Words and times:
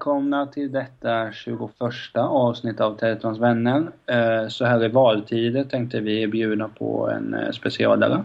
Välkomna 0.00 0.46
till 0.46 0.72
detta 0.72 1.32
21 1.32 1.70
avsnitt 2.14 2.80
av 2.80 2.96
Teletons 2.96 3.38
vänner. 3.38 3.90
Eh, 4.06 4.48
så 4.48 4.64
här 4.64 4.84
i 4.84 4.88
valtider 4.88 5.64
tänkte 5.64 6.00
vi 6.00 6.26
bjuda 6.26 6.68
på 6.68 7.10
en 7.10 7.34
eh, 7.34 7.50
specialare. 7.50 8.24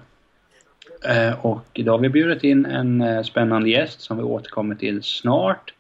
Eh, 1.05 1.45
och 1.45 1.65
idag 1.73 1.91
har 1.91 1.99
vi 1.99 2.09
bjudit 2.09 2.43
in 2.43 2.65
en 2.65 3.23
spännande 3.23 3.69
gäst 3.69 4.01
som 4.01 4.17
vi 4.17 4.23
återkommer 4.23 4.75
till 4.75 5.03
snart. 5.03 5.73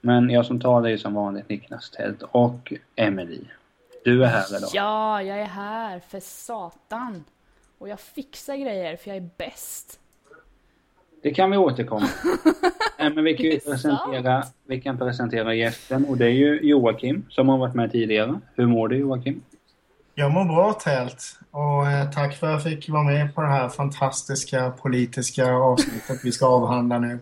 Men 0.00 0.30
jag 0.30 0.46
som 0.46 0.60
talar 0.60 0.90
är 0.90 0.96
som 0.96 1.14
vanligt 1.14 1.48
Niklas 1.48 1.90
Tält 1.90 2.22
och 2.22 2.72
Emily. 2.96 3.40
Du 4.04 4.24
är 4.24 4.28
här 4.28 4.56
idag. 4.56 4.70
Ja, 4.72 5.22
jag 5.22 5.38
är 5.38 5.44
här 5.44 6.00
för 6.08 6.20
satan. 6.20 7.24
Och 7.78 7.88
jag 7.88 8.00
fixar 8.00 8.56
grejer 8.56 8.96
för 8.96 9.08
jag 9.10 9.16
är 9.16 9.30
bäst. 9.36 9.99
Det 11.22 11.30
kan 11.30 11.50
vi 11.50 11.56
återkomma 11.56 12.06
men 12.98 13.24
vi 13.24 13.36
kan 13.36 13.46
ju 13.46 13.60
presentera, 13.60 14.44
vi 14.66 14.80
kan 14.80 14.98
presentera 14.98 15.54
gästen 15.54 16.04
och 16.04 16.16
det 16.16 16.26
är 16.26 16.30
ju 16.30 16.60
Joakim 16.62 17.26
som 17.28 17.48
har 17.48 17.58
varit 17.58 17.74
med 17.74 17.92
tidigare. 17.92 18.40
Hur 18.54 18.66
mår 18.66 18.88
du 18.88 18.96
Joakim? 18.96 19.42
Jag 20.14 20.32
mår 20.32 20.44
bra 20.44 20.72
Tält 20.72 21.38
och 21.50 21.86
eh, 21.86 22.10
tack 22.10 22.36
för 22.36 22.46
att 22.46 22.52
jag 22.52 22.62
fick 22.62 22.88
vara 22.88 23.02
med 23.02 23.34
på 23.34 23.40
det 23.40 23.48
här 23.48 23.68
fantastiska 23.68 24.70
politiska 24.70 25.52
avsnittet 25.52 26.20
vi 26.24 26.32
ska 26.32 26.46
avhandla 26.46 26.98
nu. 26.98 27.18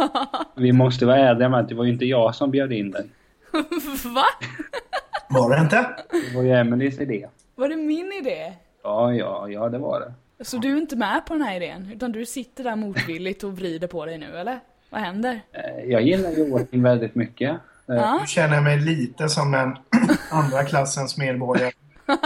vi 0.54 0.72
måste 0.72 1.06
vara 1.06 1.16
ärliga 1.16 1.48
med 1.48 1.60
att 1.60 1.68
det 1.68 1.74
var 1.74 1.84
ju 1.84 1.92
inte 1.92 2.04
jag 2.04 2.34
som 2.34 2.50
bjöd 2.50 2.72
in 2.72 2.90
dig. 2.90 3.06
Va? 4.14 4.24
Var 5.30 5.56
det 5.56 5.62
inte? 5.62 5.86
Det 6.30 6.36
var 6.36 6.42
ju 6.42 6.52
Emelies 6.52 7.00
idé. 7.00 7.28
Var 7.54 7.68
det 7.68 7.76
min 7.76 8.12
idé? 8.12 8.52
Ja, 8.82 9.14
ja, 9.14 9.48
ja 9.48 9.68
det 9.68 9.78
var 9.78 10.00
det. 10.00 10.12
Så 10.42 10.58
du 10.58 10.72
är 10.72 10.76
inte 10.76 10.96
med 10.96 11.26
på 11.26 11.34
den 11.34 11.42
här 11.42 11.56
idén? 11.56 11.90
Utan 11.92 12.12
du 12.12 12.26
sitter 12.26 12.64
där 12.64 12.76
motvilligt 12.76 13.44
och 13.44 13.56
vrider 13.56 13.86
på 13.86 14.06
dig 14.06 14.18
nu, 14.18 14.38
eller? 14.38 14.60
Vad 14.90 15.00
händer? 15.00 15.40
Eh, 15.52 15.84
jag 15.90 16.02
gillar 16.02 16.30
Joakim 16.30 16.82
väldigt 16.82 17.14
mycket. 17.14 17.50
Eh, 17.88 17.96
ja. 17.96 18.18
Nu 18.20 18.26
känner 18.26 18.54
jag 18.54 18.64
mig 18.64 18.80
lite 18.80 19.28
som 19.28 19.54
en 19.54 19.76
andra 20.30 20.64
klassens 20.64 21.18
medborgare. 21.18 21.72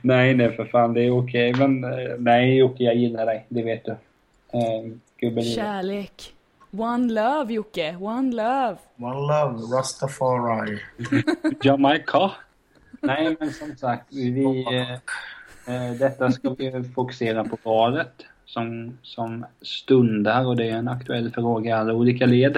nej, 0.00 0.34
nej 0.34 0.56
för 0.56 0.64
fan, 0.64 0.94
det 0.94 1.02
är 1.02 1.18
okej. 1.18 1.54
Men 1.54 1.84
eh, 1.84 1.90
nej 2.18 2.56
Jocke, 2.56 2.84
jag 2.84 2.96
gillar 2.96 3.26
dig. 3.26 3.46
Det 3.48 3.62
vet 3.62 3.84
du. 3.84 3.96
Gubben 5.20 5.44
Kärlek. 5.44 6.34
One 6.70 7.12
love 7.12 7.52
Jocke, 7.54 7.96
one 8.00 8.36
love. 8.36 8.76
One 8.96 9.20
love, 9.20 9.76
Rastafari. 9.76 10.78
Jamaica. 11.62 12.30
Nej, 13.00 13.36
men 13.40 13.52
som 13.52 13.76
sagt, 13.76 14.06
vi, 14.10 14.64
detta 15.98 16.30
ska 16.30 16.50
vi 16.50 16.84
fokusera 16.94 17.44
på 17.44 17.58
valet 17.62 18.24
som, 18.48 18.98
som 19.02 19.46
stundar 19.62 20.46
och 20.46 20.56
det 20.56 20.68
är 20.68 20.76
en 20.76 20.88
aktuell 20.88 21.30
fråga 21.30 21.70
i 21.70 21.72
alla 21.72 21.94
olika 21.94 22.26
led. 22.26 22.56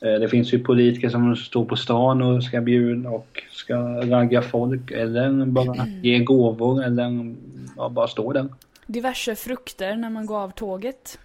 Eh, 0.00 0.14
det 0.20 0.28
finns 0.28 0.54
ju 0.54 0.58
politiker 0.58 1.08
som 1.08 1.36
står 1.36 1.64
på 1.64 1.76
stan 1.76 2.22
och 2.22 2.44
ska 2.44 2.60
bjuda 2.60 3.10
och 3.10 3.42
ska 3.50 3.76
ragga 4.10 4.42
folk 4.42 4.90
eller 4.90 5.46
bara 5.46 5.86
ge 6.02 6.18
gåvor 6.18 6.84
eller 6.84 7.34
ja, 7.76 7.88
bara 7.88 8.08
stå 8.08 8.32
där. 8.32 8.48
Diverse 8.86 9.34
frukter 9.34 9.96
när 9.96 10.10
man 10.10 10.26
går 10.26 10.38
av 10.38 10.50
tåget. 10.50 11.18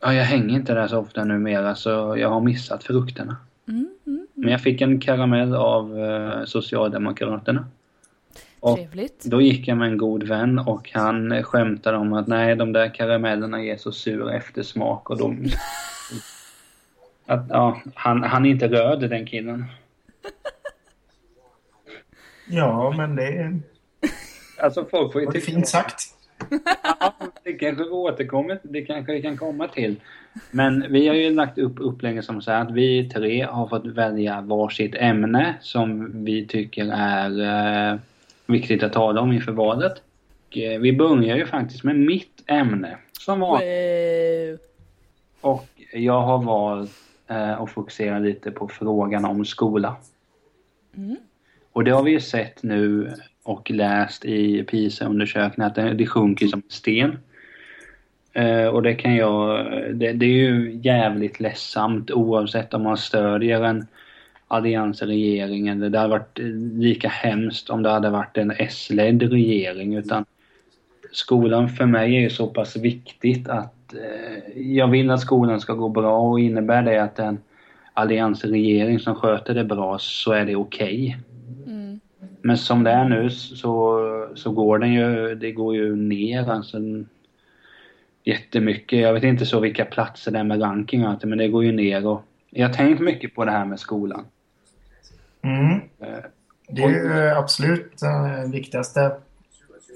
Ja, 0.00 0.14
jag 0.14 0.24
hänger 0.24 0.56
inte 0.56 0.74
där 0.74 0.88
så 0.88 0.98
ofta 0.98 1.24
numera 1.24 1.74
så 1.74 2.14
jag 2.18 2.28
har 2.28 2.40
missat 2.40 2.84
frukterna. 2.84 3.36
Mm, 3.68 3.78
mm, 3.78 3.90
mm. 4.06 4.26
Men 4.34 4.50
jag 4.50 4.60
fick 4.60 4.80
en 4.80 5.00
karamell 5.00 5.54
av 5.54 5.98
eh, 5.98 6.44
Socialdemokraterna. 6.44 7.66
Och 8.62 8.76
Trevligt. 8.76 9.24
Då 9.24 9.40
gick 9.40 9.68
jag 9.68 9.78
med 9.78 9.88
en 9.88 9.98
god 9.98 10.22
vän 10.22 10.58
och 10.58 10.90
han 10.92 11.42
skämtade 11.42 11.96
om 11.96 12.12
att 12.12 12.26
nej, 12.26 12.56
de 12.56 12.72
där 12.72 12.94
karamellerna 12.94 13.62
ger 13.62 13.76
så 13.76 13.92
sur 13.92 14.30
eftersmak 14.30 15.10
och 15.10 15.18
de... 15.18 15.48
att, 17.26 17.46
ja, 17.48 17.80
han, 17.94 18.22
han 18.22 18.46
är 18.46 18.50
inte 18.50 18.68
röd 18.68 19.10
den 19.10 19.26
killen. 19.26 19.64
Ja, 22.48 22.94
men 22.96 23.16
det 23.16 23.26
är... 23.26 23.60
Alltså 24.58 24.84
folk 24.90 25.12
får 25.12 25.20
ju 25.20 25.26
tycka... 25.26 25.38
Det 25.38 25.52
fint 25.52 25.68
sagt. 25.68 26.02
Ja, 27.00 27.14
det 27.44 27.52
kanske 27.52 27.84
vi 27.84 27.90
återkommer 27.90 28.60
Det 28.62 28.82
kanske 28.82 29.12
vi 29.12 29.22
kan 29.22 29.36
komma 29.36 29.68
till. 29.68 29.96
Men 30.50 30.92
vi 30.92 31.08
har 31.08 31.14
ju 31.14 31.30
lagt 31.30 31.58
upp 31.58 31.76
upplägget 31.80 32.24
som 32.24 32.42
så 32.42 32.50
här 32.50 32.62
att 32.62 32.70
vi 32.70 33.10
tre 33.14 33.42
har 33.42 33.66
fått 33.66 33.86
välja 33.86 34.40
varsitt 34.40 34.94
ämne 34.94 35.54
som 35.60 36.10
vi 36.24 36.46
tycker 36.46 36.92
är 36.92 37.40
eh, 37.92 37.98
viktigt 38.52 38.82
att 38.82 38.92
tala 38.92 39.20
om 39.20 39.32
inför 39.32 39.52
valet. 39.52 40.02
Och, 40.48 40.58
eh, 40.58 40.80
vi 40.80 40.92
börjar 40.92 41.36
ju 41.36 41.46
faktiskt 41.46 41.84
med 41.84 41.96
mitt 41.96 42.42
ämne. 42.46 42.96
Som 43.18 43.40
var. 43.40 43.60
Och 45.40 45.68
jag 45.92 46.20
har 46.22 46.42
valt 46.42 46.90
eh, 47.28 47.60
att 47.60 47.70
fokusera 47.70 48.18
lite 48.18 48.50
på 48.50 48.68
frågan 48.68 49.24
om 49.24 49.44
skola. 49.44 49.96
Mm. 50.96 51.16
Och 51.72 51.84
det 51.84 51.90
har 51.90 52.02
vi 52.02 52.10
ju 52.10 52.20
sett 52.20 52.62
nu 52.62 53.14
och 53.42 53.70
läst 53.70 54.24
i 54.24 54.64
PISA-undersökningen 54.64 55.68
att 55.70 55.74
det, 55.74 55.94
det 55.94 56.06
sjunker 56.06 56.46
som 56.46 56.58
en 56.58 56.70
sten. 56.70 57.18
Eh, 58.32 58.66
och 58.66 58.82
det 58.82 58.94
kan 58.94 59.16
jag... 59.16 59.66
Det, 59.94 60.12
det, 60.12 60.26
är 60.26 60.50
ju 60.50 60.80
jävligt 60.82 61.40
ledsamt 61.40 62.10
oavsett 62.10 62.74
om 62.74 62.82
man 62.82 62.96
stödjer 62.96 63.62
en 63.62 63.86
alliansregeringen. 64.52 65.80
Det 65.80 65.98
hade 65.98 66.10
varit 66.10 66.38
lika 66.78 67.08
hemskt 67.08 67.70
om 67.70 67.82
det 67.82 67.90
hade 67.90 68.10
varit 68.10 68.36
en 68.36 68.50
S-ledd 68.50 69.22
regering 69.22 69.94
utan 69.94 70.24
skolan 71.12 71.68
för 71.68 71.86
mig 71.86 72.16
är 72.16 72.20
ju 72.20 72.30
så 72.30 72.46
pass 72.46 72.76
viktigt 72.76 73.48
att 73.48 73.94
eh, 73.94 74.62
jag 74.62 74.88
vill 74.88 75.10
att 75.10 75.20
skolan 75.20 75.60
ska 75.60 75.72
gå 75.72 75.88
bra 75.88 76.18
och 76.18 76.40
innebär 76.40 76.82
det 76.82 77.02
att 77.02 77.18
en 77.18 77.38
alliansregering 77.94 78.98
som 78.98 79.14
sköter 79.14 79.54
det 79.54 79.64
bra 79.64 79.98
så 79.98 80.32
är 80.32 80.46
det 80.46 80.56
okej. 80.56 81.16
Okay. 81.64 81.74
Mm. 81.74 82.00
Men 82.40 82.58
som 82.58 82.84
det 82.84 82.90
är 82.90 83.08
nu 83.08 83.30
så, 83.30 84.28
så 84.34 84.50
går 84.50 84.78
den 84.78 84.92
ju, 84.92 85.34
det 85.34 85.52
går 85.52 85.74
ju 85.74 85.96
ner 85.96 86.50
alltså 86.50 86.78
jättemycket. 88.24 88.98
Jag 88.98 89.12
vet 89.12 89.24
inte 89.24 89.46
så 89.46 89.60
vilka 89.60 89.84
platser 89.84 90.32
det 90.32 90.38
är 90.38 90.44
med 90.44 90.62
ranking 90.62 91.06
och 91.06 91.24
men 91.24 91.38
det 91.38 91.48
går 91.48 91.64
ju 91.64 91.72
ner 91.72 92.06
och 92.06 92.22
jag 92.50 92.68
har 92.68 92.74
tänkt 92.74 93.00
mycket 93.00 93.34
på 93.34 93.44
det 93.44 93.50
här 93.50 93.64
med 93.64 93.80
skolan. 93.80 94.24
Mm. 95.42 95.80
Det 96.68 96.82
är 96.82 96.88
ju 96.88 97.28
absolut 97.28 97.98
den 98.00 98.50
viktigaste 98.50 99.12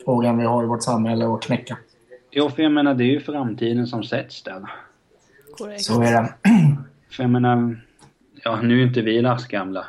frågan 0.04 0.38
vi 0.38 0.44
har 0.44 0.64
i 0.64 0.66
vårt 0.66 0.82
samhälle 0.82 1.26
att 1.26 1.42
knäcka. 1.42 1.78
Jo, 2.30 2.50
för 2.50 2.62
jag 2.62 2.72
menar 2.72 2.94
det 2.94 3.04
är 3.04 3.12
ju 3.12 3.20
framtiden 3.20 3.86
som 3.86 4.04
sätts 4.04 4.42
där. 4.42 4.70
Korrekt. 5.58 5.84
Så 5.84 6.02
är 6.02 6.12
det. 6.12 6.34
För 7.10 7.22
jag 7.22 7.30
menar, 7.30 7.80
ja 8.44 8.60
nu 8.62 8.80
är 8.80 8.86
inte 8.86 9.00
vi 9.00 9.22
lastgamla. 9.22 9.86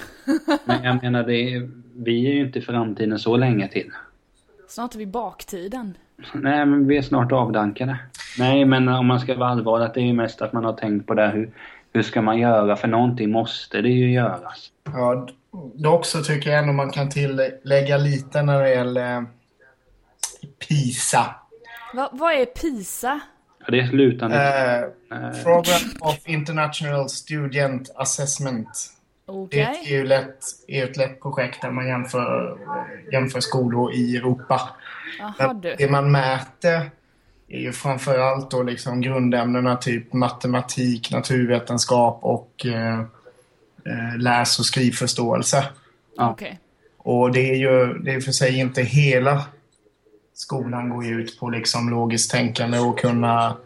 Men 0.64 0.84
jag 0.84 1.02
menar, 1.02 1.22
det 1.22 1.34
är, 1.34 1.70
vi 1.96 2.26
är 2.26 2.34
ju 2.34 2.46
inte 2.46 2.60
framtiden 2.60 3.18
så 3.18 3.36
länge 3.36 3.68
till. 3.68 3.90
Snart 4.68 4.94
är 4.94 4.98
vi 4.98 5.06
baktiden. 5.06 5.94
Nej, 6.34 6.66
men 6.66 6.86
vi 6.86 6.96
är 6.96 7.02
snart 7.02 7.32
avdankade. 7.32 7.98
Nej, 8.38 8.64
men 8.64 8.88
om 8.88 9.06
man 9.06 9.20
ska 9.20 9.36
vara 9.36 9.48
allvarlig, 9.48 9.90
det 9.94 10.00
är 10.00 10.04
ju 10.04 10.12
mest 10.12 10.42
att 10.42 10.52
man 10.52 10.64
har 10.64 10.72
tänkt 10.72 11.06
på 11.06 11.14
det 11.14 11.28
hur, 11.28 11.50
hur 11.92 12.02
ska 12.02 12.22
man 12.22 12.38
göra? 12.38 12.76
För 12.76 12.88
någonting 12.88 13.30
måste 13.30 13.80
det 13.80 13.88
ju 13.88 14.12
göras. 14.12 14.70
Ja, 14.84 15.28
dock 15.74 16.06
så 16.06 16.22
tycker 16.22 16.50
jag 16.50 16.58
ändå 16.58 16.72
man 16.72 16.90
kan 16.90 17.10
tillägga 17.10 17.96
lite 17.96 18.42
när 18.42 18.62
det 18.62 18.70
gäller 18.70 19.16
eh, 19.16 19.22
PISA. 20.68 21.34
Va, 21.94 22.10
vad 22.12 22.32
är 22.32 22.44
PISA? 22.44 23.20
Ja, 23.58 23.66
det 23.70 23.80
är 23.80 23.86
slutande. 23.86 24.36
Uh, 25.12 25.42
Program 25.42 25.90
of 26.00 26.28
International 26.28 27.08
Student 27.08 27.90
Assessment. 27.96 28.68
Okay. 29.26 29.60
Det 29.60 29.94
är 29.94 29.98
ju 29.98 30.04
lätt, 30.04 30.44
är 30.68 30.84
ett 30.84 30.96
lätt 30.96 31.20
projekt 31.20 31.62
där 31.62 31.70
man 31.70 31.88
jämför, 31.88 32.58
jämför 33.12 33.40
skolor 33.40 33.92
i 33.92 34.16
Europa. 34.16 34.76
Aha, 35.20 35.52
det 35.52 35.90
man 35.90 36.12
mäter 36.12 36.90
är 37.52 37.60
ju 37.60 37.72
framförallt 37.72 38.50
då 38.50 38.62
liksom 38.62 39.00
grundämnena 39.00 39.76
typ 39.76 40.12
matematik, 40.12 41.10
naturvetenskap 41.10 42.18
och 42.22 42.66
eh, 42.66 43.00
eh, 43.84 44.18
läs- 44.18 44.58
och 44.58 44.66
skrivförståelse. 44.66 45.64
Ja. 46.16 46.32
Okay. 46.32 46.52
Och 46.98 47.32
det 47.32 47.50
är 47.50 47.54
ju 47.54 47.98
det 47.98 48.14
är 48.14 48.20
för 48.20 48.32
sig 48.32 48.58
inte 48.58 48.82
hela 48.82 49.42
skolan 50.34 50.90
går 50.90 51.04
ju 51.04 51.20
ut 51.20 51.40
på 51.40 51.50
liksom 51.50 51.90
logiskt 51.90 52.30
tänkande 52.30 52.78
och 52.78 52.98
kunna, 52.98 53.56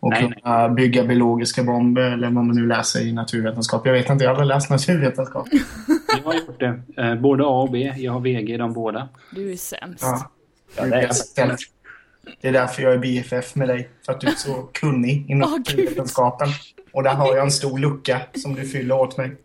och 0.00 0.10
nej, 0.10 0.22
kunna 0.22 0.66
nej. 0.66 0.70
bygga 0.70 1.04
biologiska 1.04 1.64
bomber 1.64 2.02
eller 2.02 2.30
vad 2.30 2.44
man 2.44 2.56
nu 2.56 2.66
läser 2.66 3.00
i 3.00 3.12
naturvetenskap. 3.12 3.86
Jag 3.86 3.92
vet 3.92 4.10
inte, 4.10 4.24
jag 4.24 4.30
har 4.30 4.34
aldrig 4.34 4.56
läst 4.56 4.70
naturvetenskap. 4.70 5.48
jag 6.18 6.24
har 6.24 6.34
gjort 6.34 6.60
det. 6.60 6.82
Eh, 6.96 7.14
både 7.14 7.44
A 7.44 7.62
och 7.62 7.70
B. 7.70 7.94
Jag 7.96 8.12
har 8.12 8.20
VG 8.20 8.54
i 8.54 8.56
de 8.56 8.72
båda. 8.72 9.08
Du 9.30 9.52
är 9.52 9.56
sämst. 9.56 10.02
Ja. 10.02 10.30
Ja, 10.76 10.86
det, 10.86 10.96
är 10.96 11.56
det 12.40 12.48
är 12.48 12.52
därför 12.52 12.82
jag 12.82 12.92
är 12.92 12.98
BFF 12.98 13.54
med 13.54 13.68
dig. 13.68 13.88
För 14.06 14.12
att 14.12 14.20
du 14.20 14.26
är 14.26 14.34
så 14.34 14.68
kunnig 14.72 15.30
inom 15.30 15.50
naturvetenskapen. 15.50 16.48
Och 16.92 17.02
där 17.02 17.14
har 17.14 17.36
jag 17.36 17.44
en 17.44 17.50
stor 17.50 17.78
lucka 17.78 18.20
som 18.34 18.54
du 18.54 18.64
fyller 18.68 18.94
åt 18.94 19.16
mig. 19.16 19.36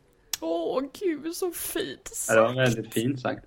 Åh, 0.41 0.81
gud, 0.99 1.35
så 1.35 1.51
fint 1.51 2.07
sagt. 2.07 2.35
Ja, 2.37 2.41
det 2.41 2.47
var 2.47 2.53
väldigt 2.53 2.93
fint 2.93 3.21
sagt. 3.21 3.45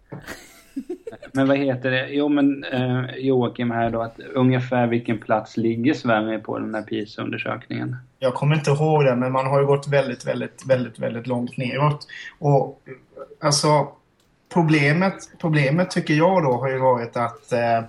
Men 1.32 1.48
vad 1.48 1.58
heter 1.58 1.90
det? 1.90 2.08
Jo 2.08 2.28
men 2.28 2.64
eh, 2.64 3.04
Joakim 3.16 3.70
här 3.70 3.90
då, 3.90 4.02
att 4.02 4.20
ungefär 4.34 4.86
vilken 4.86 5.18
plats 5.18 5.56
ligger 5.56 5.94
Sverige 5.94 6.38
på 6.38 6.58
den 6.58 6.74
här 6.74 6.82
PISA-undersökningen? 6.82 7.96
Jag 8.18 8.34
kommer 8.34 8.54
inte 8.54 8.70
ihåg 8.70 9.04
det, 9.04 9.16
men 9.16 9.32
man 9.32 9.46
har 9.46 9.60
ju 9.60 9.66
gått 9.66 9.88
väldigt, 9.88 10.26
väldigt, 10.26 10.66
väldigt, 10.66 10.98
väldigt 10.98 11.26
långt 11.26 11.56
neråt. 11.56 12.06
Och 12.38 12.82
alltså 13.40 13.88
problemet, 14.52 15.14
problemet 15.40 15.90
tycker 15.90 16.14
jag 16.14 16.42
då 16.42 16.52
har 16.52 16.68
ju 16.68 16.78
varit 16.78 17.16
att 17.16 17.52
eh 17.52 17.80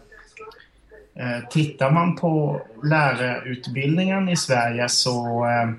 tittar 1.49 1.91
man 1.91 2.15
på 2.15 2.61
lärarutbildningen 2.83 4.29
i 4.29 4.37
Sverige 4.37 4.89
så, 4.89 5.45
eh, 5.45 5.71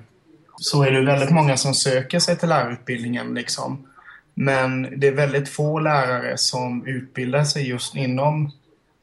så 0.55 0.83
är 0.83 0.91
det 0.91 1.05
väldigt 1.05 1.31
många 1.31 1.57
som 1.57 1.73
söker 1.73 2.19
sig 2.19 2.37
till 2.37 2.49
lärarutbildningen 2.49 3.33
liksom. 3.33 3.87
Men 4.33 4.99
det 4.99 5.07
är 5.07 5.11
väldigt 5.11 5.49
få 5.49 5.79
lärare 5.79 6.37
som 6.37 6.87
utbildar 6.87 7.43
sig 7.43 7.69
just 7.69 7.95
inom 7.95 8.51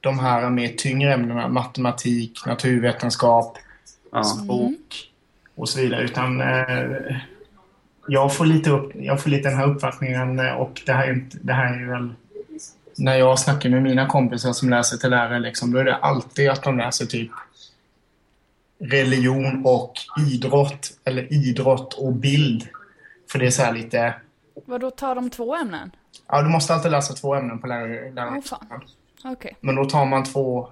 de 0.00 0.18
här 0.18 0.50
mer 0.50 0.68
tyngre 0.68 1.14
ämnena. 1.14 1.48
Matematik, 1.48 2.46
naturvetenskap, 2.46 3.58
ja. 4.12 4.24
språk 4.24 5.10
och 5.54 5.68
så 5.68 5.80
vidare. 5.80 6.02
Utan 6.02 6.40
eh, 6.40 7.16
jag, 8.08 8.34
får 8.34 8.46
lite 8.46 8.70
upp, 8.70 8.90
jag 8.94 9.22
får 9.22 9.30
lite 9.30 9.48
den 9.48 9.58
här 9.58 9.70
uppfattningen 9.70 10.38
eh, 10.38 10.52
och 10.52 10.82
det 10.86 10.92
här, 10.92 11.06
är 11.06 11.12
inte, 11.12 11.38
det 11.42 11.52
här 11.52 11.82
är 11.82 11.86
väl 11.86 12.14
när 12.98 13.16
jag 13.16 13.38
snackar 13.38 13.68
med 13.68 13.82
mina 13.82 14.06
kompisar 14.06 14.52
som 14.52 14.70
läser 14.70 14.96
till 14.96 15.10
lärare, 15.10 15.38
liksom, 15.38 15.72
då 15.72 15.78
är 15.78 15.84
det 15.84 15.96
alltid 15.96 16.50
att 16.50 16.62
de 16.62 16.78
läser 16.78 17.06
typ 17.06 17.30
religion 18.80 19.62
och 19.64 19.92
idrott, 20.32 20.90
eller 21.04 21.32
idrott 21.32 21.94
och 21.94 22.12
bild. 22.12 22.68
För 23.30 23.38
det 23.38 23.46
är 23.46 23.50
så 23.50 23.62
här 23.62 23.72
lite 23.72 24.14
vad 24.66 24.80
då 24.80 24.90
tar 24.90 25.14
de 25.14 25.30
två 25.30 25.56
ämnen? 25.56 25.90
Ja, 26.28 26.42
du 26.42 26.48
måste 26.48 26.74
alltid 26.74 26.90
läsa 26.90 27.14
två 27.14 27.34
ämnen 27.34 27.58
på 27.58 27.66
lärarhögskolan. 27.66 28.82
Oh, 29.24 29.32
okay. 29.32 29.52
Men 29.60 29.74
då 29.74 29.84
tar 29.84 30.04
man 30.04 30.24
två, 30.24 30.68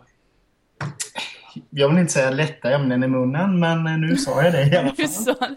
jag 1.70 1.88
vill 1.88 1.98
inte 1.98 2.12
säga 2.12 2.30
lätta 2.30 2.70
ämnen 2.70 3.04
i 3.04 3.08
munnen, 3.08 3.60
men 3.60 4.00
nu 4.00 4.16
sa 4.16 4.42
jag 4.42 4.52
det 4.52 4.64
i 4.66 4.76
alla 4.76 4.94
fall. 5.38 5.56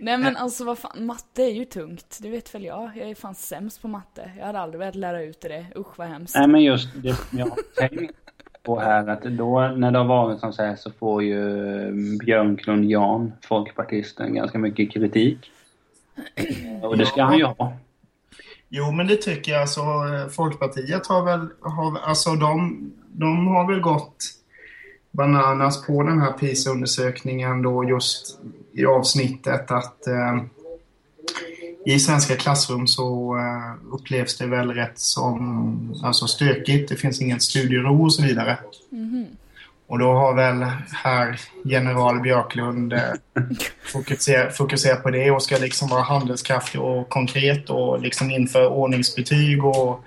Nej 0.00 0.18
men 0.18 0.36
alltså 0.36 0.64
vad 0.64 0.78
fan, 0.78 1.06
matte 1.06 1.42
är 1.42 1.52
ju 1.52 1.64
tungt. 1.64 2.18
Det 2.22 2.30
vet 2.30 2.54
väl 2.54 2.64
jag. 2.64 2.90
Jag 2.96 3.10
är 3.10 3.14
fan 3.14 3.34
sämst 3.34 3.82
på 3.82 3.88
matte. 3.88 4.30
Jag 4.38 4.46
hade 4.46 4.58
aldrig 4.58 4.78
velat 4.78 4.94
lära 4.94 5.22
ut 5.22 5.40
det. 5.40 5.66
Usch 5.76 5.98
vad 5.98 6.08
hemskt. 6.08 6.34
Nej 6.34 6.48
men 6.48 6.62
just 6.62 6.88
det 7.02 7.16
jag 7.30 7.56
tänkt 7.76 8.14
på 8.62 8.80
här 8.80 9.06
att 9.06 9.22
då 9.22 9.60
när 9.60 9.90
det 9.90 9.98
har 9.98 10.04
varit 10.04 10.40
som 10.40 10.52
så 10.52 10.62
här 10.62 10.76
så 10.76 10.90
får 10.90 11.22
ju 11.22 12.18
Björklund 12.18 12.84
Jan, 12.84 13.32
folkpartisten, 13.42 14.34
ganska 14.34 14.58
mycket 14.58 14.92
kritik. 14.92 15.38
Och 16.82 16.98
det 16.98 17.06
ska 17.06 17.22
han 17.22 17.38
ju 17.38 17.44
ha. 17.44 17.72
Jo, 18.68 18.92
men 18.92 19.06
det 19.06 19.16
tycker 19.16 19.52
jag. 19.52 19.60
Alltså, 19.60 19.82
Folkpartiet 20.30 21.06
har 21.06 21.24
väl... 21.24 21.48
Har, 21.60 21.98
alltså, 21.98 22.30
de, 22.30 22.80
de 23.06 23.46
har 23.46 23.72
väl 23.72 23.80
gått 23.80 24.16
bananas 25.10 25.86
på 25.86 26.02
den 26.02 26.20
här 26.20 26.32
PISA-undersökningen 26.32 27.62
då 27.62 27.84
just 27.88 28.40
i 28.72 28.86
avsnittet 28.86 29.70
att 29.70 30.06
eh, 30.06 30.42
i 31.86 31.98
svenska 31.98 32.36
klassrum 32.36 32.86
så 32.86 33.36
eh, 33.36 33.94
upplevs 33.94 34.38
det 34.38 34.46
väl 34.46 34.70
rätt 34.70 34.98
som 34.98 36.00
alltså 36.04 36.26
stökigt. 36.26 36.88
Det 36.88 36.96
finns 36.96 37.20
ingen 37.20 37.40
studiero 37.40 38.04
och 38.04 38.14
så 38.14 38.22
vidare. 38.22 38.58
Mm. 38.92 39.26
Och 39.86 39.98
då 39.98 40.12
har 40.12 40.34
väl 40.34 40.66
herr 40.92 41.40
general 41.64 42.20
Björklund 42.20 42.92
eh, 42.92 43.00
fokuserat 43.92 44.56
fokuser 44.56 44.94
på 44.94 45.10
det 45.10 45.30
och 45.30 45.42
ska 45.42 45.56
liksom 45.56 45.88
vara 45.88 46.02
handelskraftig 46.02 46.80
och 46.80 47.08
konkret 47.08 47.70
och 47.70 48.00
liksom 48.00 48.30
införa 48.30 48.68
ordningsbetyg 48.68 49.64
och, 49.64 50.04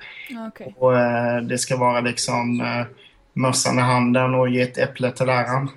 okay. 0.47 0.67
och 0.77 0.99
eh, 0.99 1.41
det 1.41 1.57
ska 1.57 1.77
vara 1.77 2.01
liksom 2.01 2.61
eh, 2.61 2.85
mössan 3.33 3.79
i 3.79 3.81
handen 3.81 4.35
och 4.35 4.49
ge 4.49 4.61
ett 4.61 4.77
äpple 4.77 5.11
till 5.11 5.25
läraren. 5.25 5.69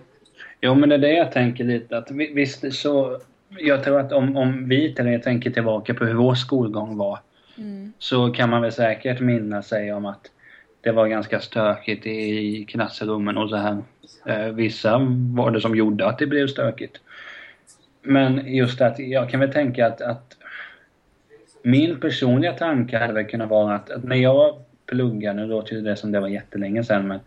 Jo, 0.66 0.74
men 0.74 0.88
det 0.88 0.94
är 0.94 0.98
det 0.98 1.12
jag 1.12 1.32
tänker 1.32 1.64
lite 1.64 1.98
att 1.98 2.10
visst 2.10 2.72
så... 2.72 3.20
Jag 3.58 3.84
tror 3.84 4.00
att 4.00 4.12
om, 4.12 4.36
om 4.36 4.68
vi 4.68 4.94
tre 4.94 5.18
tänker 5.18 5.50
tillbaka 5.50 5.94
på 5.94 6.04
hur 6.04 6.14
vår 6.14 6.34
skolgång 6.34 6.96
var 6.96 7.18
mm. 7.58 7.92
så 7.98 8.32
kan 8.32 8.50
man 8.50 8.62
väl 8.62 8.72
säkert 8.72 9.20
minnas 9.20 9.68
sig 9.68 9.92
om 9.92 10.06
att 10.06 10.30
det 10.80 10.92
var 10.92 11.06
ganska 11.06 11.40
stökigt 11.40 12.06
i 12.06 12.64
klassrummen 12.68 13.38
och 13.38 13.50
så 13.50 13.56
här. 13.56 13.82
Eh, 14.26 14.52
vissa 14.52 14.98
var 15.34 15.50
det 15.50 15.60
som 15.60 15.76
gjorde 15.76 16.06
att 16.06 16.18
det 16.18 16.26
blev 16.26 16.46
stökigt. 16.46 17.00
Men 18.02 18.54
just 18.54 18.80
att 18.80 18.98
jag 18.98 19.30
kan 19.30 19.40
väl 19.40 19.52
tänka 19.52 19.86
att, 19.86 20.00
att 20.00 20.36
min 21.62 22.00
personliga 22.00 22.52
tanke 22.52 22.98
hade 22.98 23.12
väl 23.12 23.24
kunnat 23.24 23.50
vara 23.50 23.74
att, 23.74 23.90
att 23.90 24.04
när 24.04 24.16
jag 24.16 24.56
pluggade, 24.86 25.40
nu 25.40 25.46
låter 25.46 25.76
det 25.76 25.96
som 25.96 26.12
det 26.12 26.20
var 26.20 26.28
jättelänge 26.28 26.84
sedan 26.84 27.08
men 27.08 27.20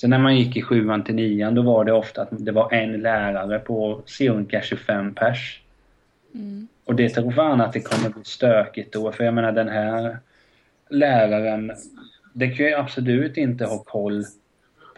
Sen 0.00 0.10
när 0.10 0.18
man 0.18 0.36
gick 0.36 0.56
i 0.56 0.62
sjuan 0.62 1.04
till 1.04 1.14
nian 1.14 1.54
då 1.54 1.62
var 1.62 1.84
det 1.84 1.92
ofta 1.92 2.22
att 2.22 2.28
det 2.30 2.52
var 2.52 2.72
en 2.72 2.92
lärare 2.92 3.58
på 3.58 4.02
cirka 4.06 4.62
25 4.62 5.14
pers. 5.14 5.60
Mm. 6.34 6.68
Och 6.84 6.94
det 6.94 7.08
tror 7.08 7.32
fan 7.32 7.60
att 7.60 7.72
det 7.72 7.80
kommer 7.80 8.10
bli 8.10 8.24
stökigt 8.24 8.92
då 8.92 9.12
för 9.12 9.24
jag 9.24 9.34
menar 9.34 9.52
den 9.52 9.68
här 9.68 10.18
läraren 10.90 11.72
det 12.32 12.48
kan 12.48 12.66
ju 12.66 12.74
absolut 12.74 13.36
inte 13.36 13.64
ha 13.64 13.78
koll 13.78 14.24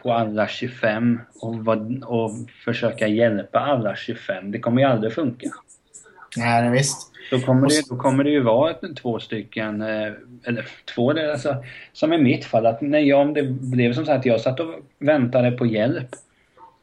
på 0.02 0.12
alla 0.12 0.48
25 0.48 1.20
och, 1.42 1.56
vad, 1.56 2.04
och 2.04 2.30
försöka 2.64 3.06
hjälpa 3.06 3.58
alla 3.58 3.96
25. 3.96 4.50
Det 4.50 4.58
kommer 4.58 4.82
ju 4.82 4.88
aldrig 4.88 5.12
funka. 5.12 5.48
Nej, 6.36 6.70
visst. 6.70 7.09
Då 7.30 7.40
kommer, 7.40 7.68
det, 7.68 7.88
då 7.88 7.96
kommer 7.96 8.24
det 8.24 8.30
ju 8.30 8.40
vara 8.40 8.74
två 9.02 9.18
stycken, 9.18 9.82
eh, 9.82 10.12
eller 10.44 10.66
två, 10.94 11.10
alltså, 11.10 11.56
som 11.92 12.12
i 12.12 12.18
mitt 12.18 12.44
fall, 12.44 12.66
att 12.66 12.80
när 12.80 12.98
jag, 12.98 13.20
om 13.20 13.34
det 13.34 13.42
blev 13.42 13.92
som 13.92 14.06
så 14.06 14.12
att 14.12 14.26
jag 14.26 14.40
satt 14.40 14.60
och 14.60 14.74
väntade 14.98 15.50
på 15.50 15.66
hjälp, 15.66 16.08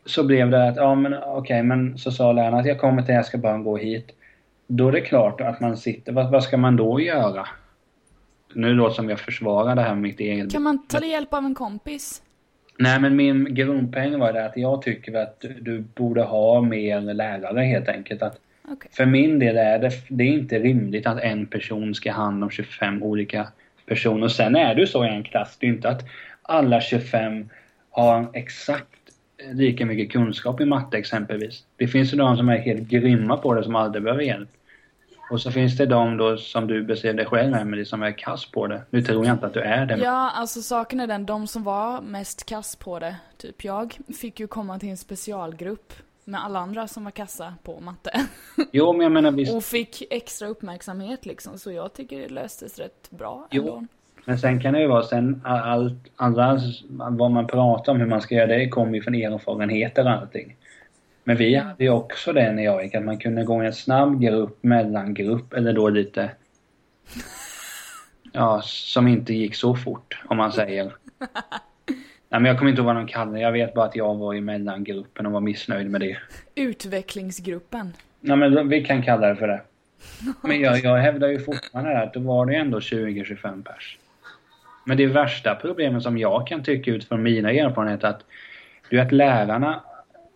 så 0.06 0.24
blev 0.24 0.50
det 0.50 0.68
att, 0.68 0.76
ja 0.76 0.96
men 0.96 1.14
okej, 1.14 1.32
okay, 1.32 1.64
men 1.64 1.98
så 1.98 2.12
sa 2.12 2.32
läraren 2.32 2.54
att 2.54 2.66
jag 2.66 2.80
kommer 2.80 3.02
till, 3.02 3.16
jag 3.16 3.26
ska 3.26 3.38
bara 3.38 3.58
gå 3.58 3.78
hit. 3.78 4.12
Då 4.68 4.88
är 4.88 4.92
det 4.92 5.02
klart 5.02 5.42
att 5.42 5.60
man 5.60 5.78
sitter, 5.78 6.12
vad, 6.12 6.32
vad 6.32 6.44
ska 6.44 6.58
man 6.58 6.76
då 6.76 7.02
göra? 7.02 7.48
nu 8.54 8.74
låter 8.74 8.90
det 8.90 8.96
som 8.96 9.10
jag 9.10 9.20
försvarar 9.20 9.76
det 9.76 9.82
här 9.82 9.94
med 9.94 10.02
mitt 10.02 10.20
eget... 10.20 10.52
Kan 10.52 10.64
man 10.64 10.88
ta 10.88 11.06
hjälp 11.06 11.34
av 11.34 11.46
en 11.46 11.56
kompis? 11.56 12.22
Nej, 12.78 13.00
men 13.00 13.16
min 13.16 13.56
grundpoäng 13.56 14.20
var 14.20 14.34
det 14.34 14.46
att 14.46 14.58
jag 14.58 14.82
tycker 14.82 15.14
att 15.14 15.46
du 15.62 15.80
borde 15.80 16.24
ha 16.24 16.62
mer 16.62 17.02
lärare 17.02 17.62
helt 17.62 17.90
enkelt. 17.90 18.22
Att 18.22 18.40
okay. 18.68 18.92
För 18.92 19.06
min 19.06 19.40
del 19.40 19.58
är 19.58 19.80
det, 19.80 19.92
det 20.10 20.24
är 20.24 20.28
inte 20.28 20.60
rimligt 20.60 21.08
att 21.08 21.20
en 21.20 21.46
person 21.46 21.96
ska 21.96 22.12
ha 22.12 22.24
hand 22.24 22.44
om 22.44 22.50
25 22.50 23.04
olika 23.04 23.48
personer. 23.86 24.24
Och 24.24 24.32
sen 24.32 24.56
är 24.56 24.76
det 24.76 24.82
ju 24.82 24.88
så 24.88 25.06
i 25.06 25.10
en 25.10 25.24
klass, 25.24 25.58
det 25.60 25.68
är 25.68 25.70
inte 25.70 25.90
att 25.90 26.06
alla 26.42 26.82
25 26.82 27.50
har 27.90 28.28
exakt 28.34 28.88
lika 29.52 29.86
mycket 29.86 30.12
kunskap 30.12 30.62
i 30.62 30.66
matte 30.66 30.98
exempelvis. 30.98 31.64
Det 31.76 31.88
finns 31.88 32.14
ju 32.14 32.18
de 32.18 32.38
som 32.38 32.50
är 32.50 32.58
helt 32.58 32.88
grymma 32.88 33.38
på 33.38 33.54
det 33.54 33.64
som 33.64 33.76
aldrig 33.76 34.04
behöver 34.04 34.24
hjälp. 34.24 34.50
Och 35.30 35.42
så 35.42 35.52
finns 35.52 35.78
det 35.78 35.86
de 35.86 36.18
då 36.18 36.38
som 36.38 36.68
du 36.68 36.84
beskrev 36.84 37.16
dig 37.16 37.26
själv 37.26 37.56
Emelie 37.56 37.86
som 37.86 38.04
är 38.04 38.12
kass 38.12 38.52
på 38.52 38.68
det. 38.68 38.82
Nu 38.90 39.02
tror 39.02 39.26
jag 39.26 39.36
inte 39.36 39.46
att 39.46 39.54
du 39.54 39.60
är 39.60 39.86
det. 39.86 39.98
Ja, 39.98 40.32
alltså 40.36 40.62
saken 40.62 41.00
är 41.00 41.08
den, 41.08 41.26
de 41.26 41.48
som 41.48 41.64
var 41.64 42.02
mest 42.02 42.46
kass 42.46 42.76
på 42.76 43.00
det, 43.00 43.16
typ 43.38 43.64
jag, 43.64 43.98
fick 44.22 44.40
ju 44.40 44.48
komma 44.48 44.80
till 44.80 44.90
en 44.90 44.98
specialgrupp 44.98 45.94
med 46.28 46.44
alla 46.44 46.60
andra 46.60 46.88
som 46.88 47.04
var 47.04 47.12
kassa 47.12 47.54
på 47.64 47.80
matte. 47.80 48.12
Jo, 48.72 48.94
men 48.94 49.02
jag 49.02 49.12
menar 49.12 49.32
visst. 49.32 49.54
Och 49.54 49.64
fick 49.64 50.04
extra 50.10 50.48
uppmärksamhet 50.48 51.26
liksom, 51.26 51.58
så 51.58 51.72
jag 51.72 51.94
tycker 51.94 52.20
det 52.20 52.30
löstes 52.30 52.80
rätt 52.80 53.10
bra 53.10 53.48
jo. 53.52 53.62
ändå. 53.62 53.86
Men 54.26 54.40
sen 54.40 54.62
kan 54.62 54.74
det 54.74 54.80
ju 54.82 54.88
vara 54.88 55.04
sen 55.04 55.42
allt, 55.46 55.94
alla, 56.16 56.60
vad 56.90 57.32
man 57.32 57.48
pratar 57.48 57.92
om 57.92 58.00
hur 58.00 58.08
man 58.08 58.22
ska 58.22 58.36
göra 58.36 58.48
det 58.48 58.70
kommer 58.70 58.96
ju 58.96 59.02
från 59.02 59.16
erfarenheter 59.16 60.06
och 60.06 60.12
allting. 60.12 60.56
Men 61.24 61.38
vi 61.38 61.56
hade 61.56 61.84
ju 61.84 61.90
också 61.90 62.34
det 62.34 62.52
när 62.52 62.64
jag 62.64 62.84
gick, 62.84 62.96
att 62.96 63.06
man 63.06 63.18
kunde 63.18 63.44
gå 63.44 63.64
i 63.64 63.66
en 63.66 63.74
snabb 63.74 64.22
grupp, 64.22 64.64
mellangrupp 64.64 65.54
eller 65.54 65.74
då 65.74 65.90
lite... 65.90 66.30
Ja, 68.32 68.62
som 68.64 69.08
inte 69.08 69.34
gick 69.34 69.56
så 69.56 69.76
fort, 69.76 70.22
om 70.28 70.38
man 70.38 70.52
säger. 70.52 70.96
Nej, 72.30 72.42
men 72.42 72.46
jag 72.46 72.58
kommer 72.58 72.72
inte 72.72 72.80
ihåg 72.80 72.86
vad 72.86 72.96
de 72.96 73.08
kallade. 73.08 73.40
Jag 73.40 73.52
vet 73.52 73.74
bara 73.74 73.86
att 73.86 73.96
jag 73.96 74.16
var 74.16 74.34
i 74.34 74.42
mellangruppen 74.42 75.26
och 75.26 75.32
var 75.32 75.42
missnöjd 75.42 75.90
med 75.90 76.02
det. 76.02 76.18
Utvecklingsgruppen. 76.56 77.94
Ja, 78.22 78.36
men 78.36 78.70
vi 78.70 78.86
kan 78.86 79.04
kalla 79.04 79.28
det 79.28 79.36
för 79.36 79.48
det. 79.48 79.62
Men 80.42 80.60
jag, 80.60 80.80
jag 80.80 80.98
hävdar 80.98 81.28
ju 81.28 81.40
fortfarande 81.40 82.02
att 82.02 82.14
då 82.14 82.20
var 82.20 82.46
det 82.46 82.56
ändå 82.56 82.80
20-25 82.80 83.64
pers. 83.64 83.98
Men 84.86 84.98
det 84.98 85.06
värsta 85.06 85.56
problemet 85.56 86.04
som 86.04 86.18
jag 86.18 86.48
kan 86.48 86.64
tycka 86.64 86.92
utifrån 86.92 87.24
mina 87.24 87.52
erfarenheter 87.52 88.08
att 88.08 88.26
du 88.90 89.00
att 89.00 89.12
lärarna 89.12 89.84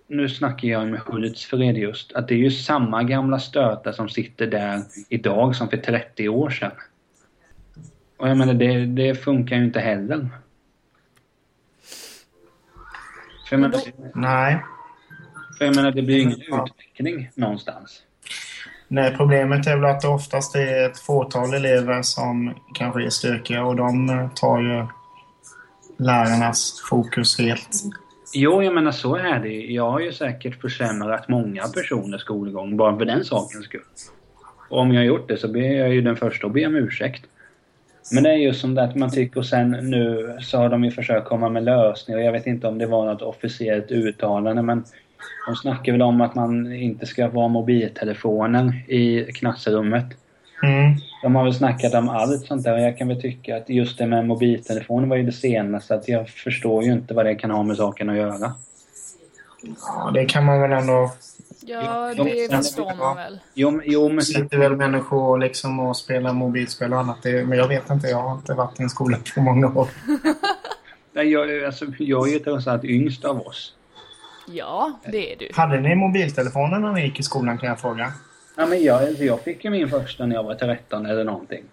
nu 0.07 0.29
snackar 0.29 0.67
jag 0.67 0.87
med 0.87 0.99
Hultsfred 0.99 1.77
just, 1.77 2.13
att 2.13 2.27
det 2.27 2.33
är 2.33 2.37
ju 2.37 2.51
samma 2.51 3.03
gamla 3.03 3.39
stötar 3.39 3.91
som 3.91 4.09
sitter 4.09 4.47
där 4.47 4.81
idag 5.09 5.55
som 5.55 5.69
för 5.69 5.77
30 5.77 6.29
år 6.29 6.49
sedan. 6.49 6.71
Och 8.17 8.29
jag 8.29 8.37
menar, 8.37 8.53
det, 8.53 8.85
det 8.85 9.15
funkar 9.15 9.55
ju 9.55 9.63
inte 9.63 9.79
heller. 9.79 10.29
För 13.51 13.57
jag 13.57 13.61
menar, 13.61 13.81
Nej. 14.15 14.63
För 15.57 15.65
jag 15.65 15.75
menar, 15.75 15.91
det 15.91 16.01
blir 16.01 16.19
ingen 16.19 16.41
utveckling 16.41 17.29
någonstans. 17.35 18.01
Nej, 18.87 19.13
problemet 19.17 19.67
är 19.67 19.75
väl 19.75 19.85
att 19.85 20.01
det 20.01 20.07
oftast 20.07 20.55
är 20.55 20.89
ett 20.89 20.99
fåtal 20.99 21.53
elever 21.53 22.01
som 22.01 22.53
kanske 22.73 23.05
är 23.05 23.09
stökiga 23.09 23.63
och 23.63 23.75
de 23.75 24.29
tar 24.35 24.61
ju 24.61 24.85
lärarnas 25.97 26.83
fokus 26.89 27.39
helt. 27.39 27.69
Jo, 28.33 28.63
jag 28.63 28.73
menar 28.73 28.91
så 28.91 29.15
är 29.15 29.39
det. 29.39 29.53
Jag 29.53 29.91
har 29.91 29.99
ju 29.99 30.13
säkert 30.13 30.61
försämrat 30.61 31.27
många 31.29 31.67
personers 31.67 32.21
skolgång 32.21 32.77
bara 32.77 32.97
för 32.97 33.05
den 33.05 33.25
sakens 33.25 33.65
skull. 33.65 33.81
Och 34.69 34.79
om 34.79 34.91
jag 34.91 35.01
har 35.01 35.05
gjort 35.05 35.27
det 35.27 35.37
så 35.37 35.47
ber 35.47 35.61
jag 35.61 35.93
ju 35.93 36.01
den 36.01 36.15
första 36.15 36.47
att 36.47 36.53
be 36.53 36.65
om 36.65 36.75
ursäkt. 36.75 37.25
Men 38.13 38.23
det 38.23 38.29
är 38.29 38.37
ju 38.37 38.53
som 38.53 38.75
det 38.75 38.83
att 38.83 38.95
man 38.95 39.11
tycker 39.11 39.39
och 39.39 39.45
sen 39.45 39.71
nu 39.71 40.37
så 40.41 40.57
har 40.57 40.69
de 40.69 40.83
ju 40.83 40.91
försökt 40.91 41.27
komma 41.27 41.49
med 41.49 41.63
lösningar. 41.63 42.19
Jag 42.19 42.31
vet 42.31 42.47
inte 42.47 42.67
om 42.67 42.77
det 42.77 42.85
var 42.85 43.05
något 43.05 43.21
officiellt 43.21 43.91
uttalande 43.91 44.61
men 44.61 44.83
de 45.47 45.55
snackar 45.55 45.91
väl 45.91 46.01
om 46.01 46.21
att 46.21 46.35
man 46.35 46.73
inte 46.73 47.05
ska 47.05 47.27
vara 47.27 47.47
mobiltelefonen 47.47 48.73
i 48.87 49.25
klassrummet. 49.33 50.05
Mm. 50.63 50.93
De 51.23 51.35
har 51.35 51.43
väl 51.43 51.53
snackat 51.53 51.93
om 51.93 52.09
allt 52.09 52.45
sånt 52.45 52.63
där 52.63 52.73
och 52.73 52.81
jag 52.81 52.97
kan 52.97 53.07
väl 53.07 53.21
tycka 53.21 53.57
att 53.57 53.69
just 53.69 53.97
det 53.97 54.07
med 54.07 54.25
mobiltelefonen 54.25 55.09
var 55.09 55.17
ju 55.17 55.23
det 55.23 55.31
senaste. 55.31 55.95
Att 55.95 56.07
jag 56.07 56.29
förstår 56.29 56.83
ju 56.83 56.91
inte 56.91 57.13
vad 57.13 57.25
det 57.25 57.35
kan 57.35 57.51
ha 57.51 57.63
med 57.63 57.77
saken 57.77 58.09
att 58.09 58.17
göra. 58.17 58.53
Ja, 59.87 60.11
det 60.13 60.25
kan 60.25 60.45
man 60.45 60.61
väl 60.61 60.71
ändå... 60.71 61.11
Ja, 61.71 62.13
Jo, 62.17 62.23
det 62.23 62.57
förstår 62.57 62.95
man 62.95 63.15
väl. 63.15 63.39
Jo, 63.53 63.81
jo 63.85 64.09
men 64.09 64.21
sitter 64.25 64.57
väl 64.57 64.75
människor 64.75 65.37
liksom 65.39 65.79
och 65.79 65.97
spelar 65.97 66.33
mobilspel 66.33 66.93
och 66.93 66.99
annat. 66.99 67.23
Det, 67.23 67.45
men 67.45 67.57
jag 67.57 67.67
vet 67.67 67.89
inte, 67.89 68.07
jag 68.07 68.21
har 68.21 68.35
inte 68.35 68.53
varit 68.53 68.79
i 68.79 68.83
en 68.83 68.89
skola 68.89 69.17
på 69.35 69.41
många 69.41 69.67
år. 69.67 69.87
nej, 71.13 71.31
jag, 71.31 71.65
alltså, 71.65 71.85
jag 71.99 72.27
är 72.27 72.31
ju 72.33 72.39
trots 72.39 72.67
allt 72.67 72.83
yngst 72.83 73.25
av 73.25 73.41
oss. 73.47 73.73
Ja, 74.47 74.99
det 75.11 75.33
är 75.33 75.37
du. 75.37 75.49
Hade 75.53 75.79
ni 75.79 75.95
mobiltelefoner 75.95 76.79
när 76.79 76.93
ni 76.93 77.05
gick 77.05 77.19
i 77.19 77.23
skolan 77.23 77.57
kan 77.57 77.69
jag 77.69 77.79
fråga? 77.79 78.13
Ja, 78.55 78.65
men 78.65 78.83
jag, 78.83 79.03
alltså, 79.03 79.23
jag 79.23 79.41
fick 79.41 79.63
ju 79.63 79.69
min 79.69 79.89
första 79.89 80.25
när 80.25 80.35
jag 80.35 80.43
var 80.43 80.55
13 80.55 81.05
eller 81.05 81.23
någonting. 81.23 81.63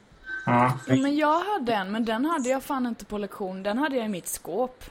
Ja. 0.46 0.78
Ja, 0.86 0.96
men 0.96 1.16
jag 1.16 1.40
hade 1.40 1.72
en, 1.74 1.92
men 1.92 2.04
den 2.04 2.24
hade 2.24 2.48
jag 2.48 2.62
fan 2.62 2.86
inte 2.86 3.04
på 3.04 3.18
lektion. 3.18 3.62
Den 3.62 3.78
hade 3.78 3.96
jag 3.96 4.04
i 4.04 4.08
mitt 4.08 4.28
skåp. 4.28 4.84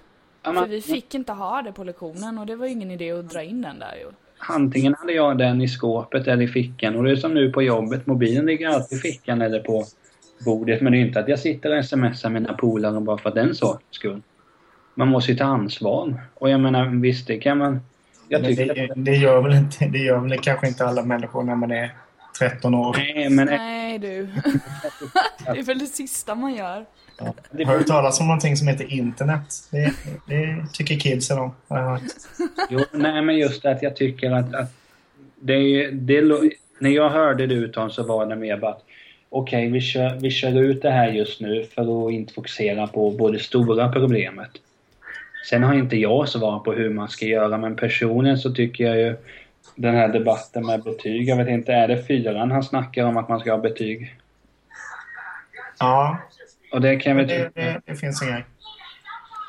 Ja, 0.44 0.54
För 0.54 0.62
men, 0.62 0.70
vi 0.70 0.82
fick 0.82 1.16
inte 1.16 1.32
ha 1.32 1.62
det 1.62 1.72
på 1.72 1.84
lektionen 1.84 2.38
och 2.38 2.46
det 2.46 2.56
var 2.56 2.66
ju 2.66 2.72
ingen 2.72 2.92
idé 2.92 3.12
att 3.12 3.30
dra 3.30 3.44
in 3.44 3.62
den 3.62 3.80
där 3.80 3.96
ju. 3.96 4.12
Antingen 4.39 4.96
hade 5.00 5.13
jag 5.13 5.38
den 5.38 5.62
i 5.62 5.67
skåpet 5.67 6.27
eller 6.27 6.44
i 6.44 6.48
fickan. 6.48 6.96
Och 6.96 7.03
det 7.03 7.12
är 7.12 7.15
som 7.15 7.34
nu 7.34 7.51
på 7.51 7.62
jobbet. 7.62 8.08
Mobilen 8.08 8.46
ligger 8.46 8.67
alltid 8.67 8.98
i 8.98 9.01
fickan 9.01 9.41
eller 9.41 9.60
på 9.60 9.86
bordet. 10.46 10.82
Men 10.82 10.91
det 10.91 10.98
är 10.98 11.01
inte 11.01 11.20
att 11.20 11.27
jag 11.27 11.39
sitter 11.39 11.77
och 11.77 11.86
smsar 11.86 12.29
mina 12.29 12.53
polare 12.53 13.00
bara 13.00 13.17
för 13.17 13.32
den 13.32 13.56
sakens 13.56 13.84
skull. 13.91 14.22
Man 14.96 15.08
måste 15.08 15.32
ju 15.32 15.38
ta 15.38 15.44
ansvar. 15.44 16.22
Och 16.34 16.50
jag 16.50 16.60
menar, 16.60 16.86
visst 16.86 17.27
det 17.27 17.38
kan 17.38 17.58
man... 17.58 17.79
Jag 18.27 18.41
Men 18.41 18.56
tycker... 18.56 18.75
det, 18.75 18.94
det, 18.96 19.15
gör 19.15 19.41
väl 19.41 19.53
inte, 19.53 19.86
det 19.86 20.00
gör 20.00 20.20
väl 20.20 20.39
kanske 20.39 20.67
inte 20.67 20.86
alla 20.86 21.03
människor 21.03 21.44
när 21.44 21.56
man 21.56 21.72
är 21.72 21.94
13 22.39 22.75
år. 22.75 22.96
Nej, 22.98 23.29
men 23.29 23.46
Nej 23.46 24.00
du. 24.00 24.27
det 25.53 25.60
är 25.60 25.63
väl 25.63 25.79
det 25.79 25.86
sista 25.86 26.36
man 26.36 26.56
gör. 26.56 26.86
Det, 27.52 27.64
Har 27.64 27.78
du 27.78 27.84
talat 27.84 28.20
om 28.20 28.28
någonting 28.28 28.58
som 28.58 28.68
heter 28.68 28.94
internet? 28.94 29.42
Det, 29.72 29.94
det 30.28 30.66
tycker 30.74 30.96
kidsen 30.96 31.40
om. 31.40 31.52
har 31.68 31.80
jag 31.80 31.90
hört. 31.90 32.02
jo, 32.70 32.80
nej, 32.92 33.22
men 33.22 33.38
just 33.38 33.64
det 33.64 33.72
att 33.72 33.82
jag 33.82 33.96
tycker 33.96 34.32
att, 34.32 34.56
att 34.56 34.74
det, 35.40 35.88
det, 35.92 36.22
när 36.80 36.90
jag 36.90 37.10
hörde 37.10 37.48
det 37.48 37.56
uttalandet 37.56 37.96
så 37.96 38.04
var 38.04 38.26
det 38.26 38.36
mer 38.36 38.58
bara 38.58 38.72
att 38.72 38.84
okej, 39.30 39.70
vi, 39.70 39.82
kör, 39.82 40.20
vi 40.22 40.32
kör 40.32 40.62
ut 40.62 40.82
det 40.82 40.92
här 40.92 41.08
just 41.08 41.42
nu 41.42 41.64
för 41.64 42.08
att 42.08 42.12
inte 42.12 42.34
fokusera 42.34 42.88
på 42.88 43.12
både 43.12 43.40
stora 43.40 43.92
problemet. 43.92 44.52
Sen 45.50 45.64
har 45.64 45.74
inte 45.74 45.98
jag 45.98 46.30
svar 46.30 46.60
på 46.60 46.72
hur 46.72 46.90
man 46.90 47.10
ska 47.10 47.26
göra, 47.26 47.58
men 47.58 47.76
personligen 47.76 48.38
så 48.38 48.54
tycker 48.54 48.84
jag 48.84 48.98
ju 48.98 49.16
den 49.76 49.96
här 49.96 50.08
debatten 50.08 50.66
med 50.66 50.84
betyg, 50.84 51.30
jag 51.30 51.38
vet 51.38 51.48
inte, 51.48 51.74
är 51.74 51.88
det 51.88 52.04
fyran 52.04 52.52
han 52.52 52.64
snackar 52.64 53.04
om 53.04 53.18
att 53.18 53.30
man 53.30 53.40
ska 53.40 53.52
ha 53.52 53.58
betyg? 53.58 54.16
Ja, 55.80 56.18
Och 56.77 56.81
det 56.81 56.96
kan 56.96 57.17
väl 57.17 57.27
det, 57.27 57.50
det, 57.55 57.81
det 57.86 57.96
finns 57.96 58.19
grej. 58.19 58.46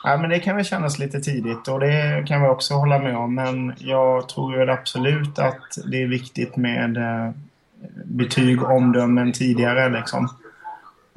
Ja, 0.04 0.16
men 0.16 0.30
det 0.30 0.38
kan 0.38 0.56
väl 0.56 0.64
kännas 0.64 0.98
lite 0.98 1.20
tidigt 1.20 1.68
och 1.68 1.80
det 1.80 2.24
kan 2.28 2.42
vi 2.42 2.48
också 2.48 2.74
hålla 2.74 2.98
med 2.98 3.16
om. 3.16 3.34
Men 3.34 3.74
jag 3.78 4.28
tror 4.28 4.56
väl 4.56 4.70
absolut 4.70 5.38
att 5.38 5.78
det 5.90 6.02
är 6.02 6.06
viktigt 6.06 6.56
med 6.56 6.96
eh, 6.96 7.30
betyg 8.04 8.62
och 8.62 8.76
omdömen 8.76 9.32
tidigare 9.32 9.88
liksom. 9.88 10.28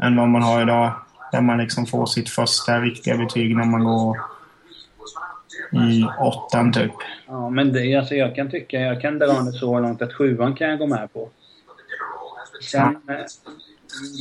Än 0.02 0.16
vad 0.16 0.30
man 0.30 0.42
har 0.42 0.62
idag. 0.62 0.94
Där 1.32 1.42
man 1.42 1.58
liksom 1.58 1.86
får 1.86 2.06
sitt 2.06 2.30
första 2.30 2.80
riktiga 2.80 3.18
betyg 3.18 3.56
när 3.56 3.66
man 3.66 3.84
går 3.84 4.18
i 5.72 6.06
åttan 6.20 6.74
typ. 6.74 6.92
Ja, 7.28 7.50
men 7.50 7.74
det, 7.74 7.96
alltså 7.96 8.16
jag 8.16 8.36
kan 8.36 8.52
tycka, 8.52 8.80
jag 8.80 9.02
kan 9.02 9.20
dra 9.20 9.42
det 9.42 9.52
så 9.52 9.80
långt 9.80 10.02
att 10.02 10.14
sjuan 10.14 10.56
kan 10.56 10.70
jag 10.70 10.80
gå 10.80 10.88
med 10.88 11.14
på. 11.14 11.30
Sen 12.62 12.96
eh, 13.10 13.26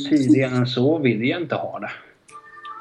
tidigare 0.08 0.54
än 0.54 0.66
så 0.66 0.98
vill 0.98 1.24
jag 1.24 1.40
inte 1.40 1.54
ha 1.54 1.78
det. 1.78 1.90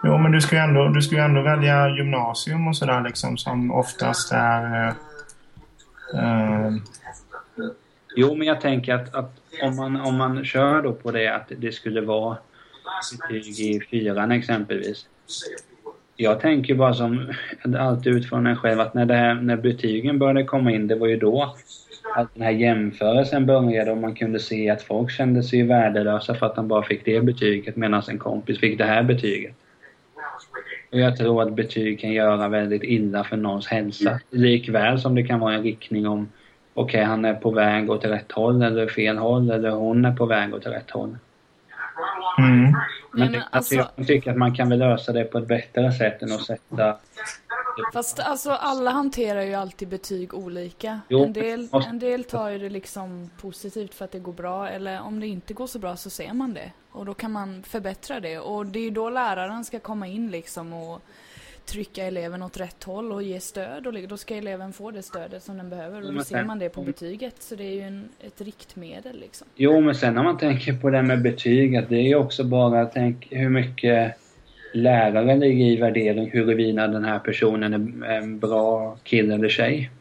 Jo, 0.04 0.18
men 0.18 0.32
du 0.32 0.42
ska 0.42 0.56
ju 0.56 0.62
ändå, 0.62 0.88
du 0.88 1.02
ska 1.02 1.18
ändå 1.18 1.42
välja 1.42 1.90
gymnasium 1.90 2.68
och 2.68 2.78
sådär 2.78 3.04
liksom 3.04 3.38
som 3.38 3.72
oftast 3.72 4.32
är... 4.32 4.88
Eh, 6.14 6.66
eh, 6.66 6.74
Jo, 8.16 8.36
men 8.36 8.48
jag 8.48 8.62
tänker 8.62 8.94
att, 8.94 9.16
att 9.16 9.42
om, 9.62 9.76
man, 9.76 10.02
om 10.02 10.16
man 10.16 10.46
kör 10.46 10.82
då 10.82 10.94
på 10.94 11.12
det 11.12 11.36
att 11.36 11.52
det 11.58 11.72
skulle 11.72 12.02
vara 12.02 12.38
betyg 13.12 13.60
i 13.60 13.82
fyran 13.92 14.32
exempelvis. 14.32 15.06
Jag 16.16 16.40
tänker 16.40 16.76
bara 16.76 16.94
som 16.94 17.34
alltid 17.78 18.14
utifrån 18.14 18.48
en 18.48 18.56
själv 18.56 18.80
att 18.80 18.94
när, 18.94 19.14
här, 19.14 19.34
när 19.36 19.58
betygen 19.58 20.20
började 20.20 20.44
komma 20.44 20.72
in, 20.72 20.88
det 20.88 20.96
var 20.96 21.08
ju 21.08 21.18
då 21.18 21.56
att 22.16 22.34
den 22.34 22.44
här 22.44 22.52
jämförelsen 22.52 23.46
började 23.46 23.92
och 23.92 23.98
man 23.98 24.16
kunde 24.16 24.40
se 24.40 24.70
att 24.70 24.82
folk 24.82 25.12
kände 25.12 25.44
sig 25.44 25.64
värdelösa 25.64 26.36
för 26.36 26.46
att 26.46 26.56
de 26.56 26.68
bara 26.68 26.84
fick 26.84 27.06
det 27.06 27.22
betyget 27.22 27.76
medan 27.76 28.04
en 28.10 28.18
kompis 28.18 28.60
fick 28.60 28.78
det 28.78 28.86
här 28.86 29.04
betyget. 29.04 29.56
Och 30.92 31.00
jag 31.00 31.18
tror 31.18 31.42
att 31.42 31.54
betyg 31.54 32.00
kan 32.00 32.12
göra 32.12 32.48
väldigt 32.48 32.84
illa 32.84 33.24
för 33.24 33.38
någons 33.38 33.68
hälsa. 33.68 34.20
Likväl 34.30 35.00
som 35.00 35.16
det 35.16 35.24
kan 35.24 35.40
vara 35.40 35.54
en 35.54 35.64
riktning 35.64 36.08
om 36.08 36.30
okej, 36.74 37.04
han 37.04 37.26
är 37.26 37.34
på 37.34 37.52
väg 37.52 37.90
åt 37.90 38.06
rätt 38.06 38.32
håll 38.32 38.62
eller 38.62 38.88
fel 38.88 39.18
håll 39.18 39.52
eller 39.52 39.70
hon 39.70 40.06
är 40.06 40.16
på 40.16 40.26
väg 40.26 40.54
åt 40.54 40.66
rätt 40.68 40.92
håll. 40.92 41.18
mm. 42.40 42.62
Men, 42.62 42.72
Men 43.14 43.32
det- 43.32 43.38
alltså- 43.38 43.80
alltså, 43.80 43.92
jag 43.96 44.08
tycker 44.08 44.32
att 44.32 44.38
man 44.38 44.56
kan 44.56 44.70
väl 44.70 44.80
lösa 44.80 45.12
det 45.14 45.24
på 45.24 45.38
ett 45.38 45.48
bättre 45.48 45.92
sätt 45.92 46.22
än 46.24 46.32
att 46.32 46.42
sätta... 46.42 46.96
Fast 47.94 48.20
alltså 48.20 48.52
alla 48.52 48.92
hanterar 48.92 49.42
ju 49.42 49.54
alltid 49.54 49.88
betyg 49.88 50.34
olika. 50.34 51.02
Jo, 51.10 51.24
en, 51.24 51.34
del, 51.34 51.68
en 51.88 52.00
del 52.00 52.24
tar 52.24 52.50
ju 52.50 52.58
det 52.58 52.70
liksom 52.70 53.30
positivt 53.42 53.94
för 53.94 54.06
att 54.06 54.12
det 54.12 54.20
går 54.20 54.34
bra 54.34 54.70
eller 54.70 55.02
om 55.02 55.20
det 55.20 55.28
inte 55.28 55.54
går 55.54 55.68
så 55.68 55.80
bra 55.80 55.96
så 55.96 56.10
ser 56.10 56.34
man 56.34 56.54
det. 56.54 56.72
Och 56.92 57.06
då 57.06 57.14
kan 57.14 57.32
man 57.32 57.64
förbättra 57.64 58.20
det 58.20 58.40
och 58.40 58.66
det 58.66 58.80
är 58.80 58.84
ju 58.84 58.90
då 58.90 59.10
läraren 59.10 59.66
ska 59.66 59.80
komma 59.80 60.08
in 60.08 60.32
liksom 60.32 60.74
och 60.74 61.02
trycka 61.66 62.04
eleven 62.04 62.44
åt 62.44 62.58
rätt 62.58 62.84
håll 62.84 63.12
och 63.12 63.24
ge 63.24 63.40
stöd 63.40 63.88
och 63.88 63.94
då 63.94 64.18
ska 64.18 64.36
eleven 64.36 64.74
få 64.74 64.92
det 64.92 65.04
stödet 65.04 65.44
som 65.44 65.58
den 65.58 65.70
behöver 65.70 66.08
och 66.08 66.14
då 66.14 66.24
ser 66.24 66.44
man 66.44 66.60
det 66.60 66.70
på 66.70 66.82
betyget 66.82 67.36
så 67.40 67.56
det 67.56 67.64
är 67.64 67.74
ju 67.74 67.82
en, 67.82 68.10
ett 68.20 68.42
riktmedel 68.42 69.20
liksom. 69.20 69.48
Jo, 69.56 69.82
men 69.82 69.96
sen 69.96 70.14
när 70.14 70.24
man 70.24 70.38
tänker 70.38 70.74
på 70.74 70.90
det 70.90 71.04
med 71.04 71.22
betyg, 71.22 71.76
att 71.76 71.90
det 71.90 71.96
är 71.96 72.08
ju 72.08 72.16
också 72.16 72.44
bara 72.44 72.86
tänk 72.86 73.28
hur 73.32 73.50
mycket 73.50 74.18
lärare 74.74 75.36
ligger 75.36 75.66
i 75.66 75.76
värdering 75.76 76.32
huruvida 76.32 76.88
den 76.88 77.06
här 77.06 77.20
personen 77.20 78.04
är 78.04 78.12
en 78.12 78.40
bra 78.40 78.98
kille 79.04 79.34
eller 79.34 79.50
tjej. 79.50 79.92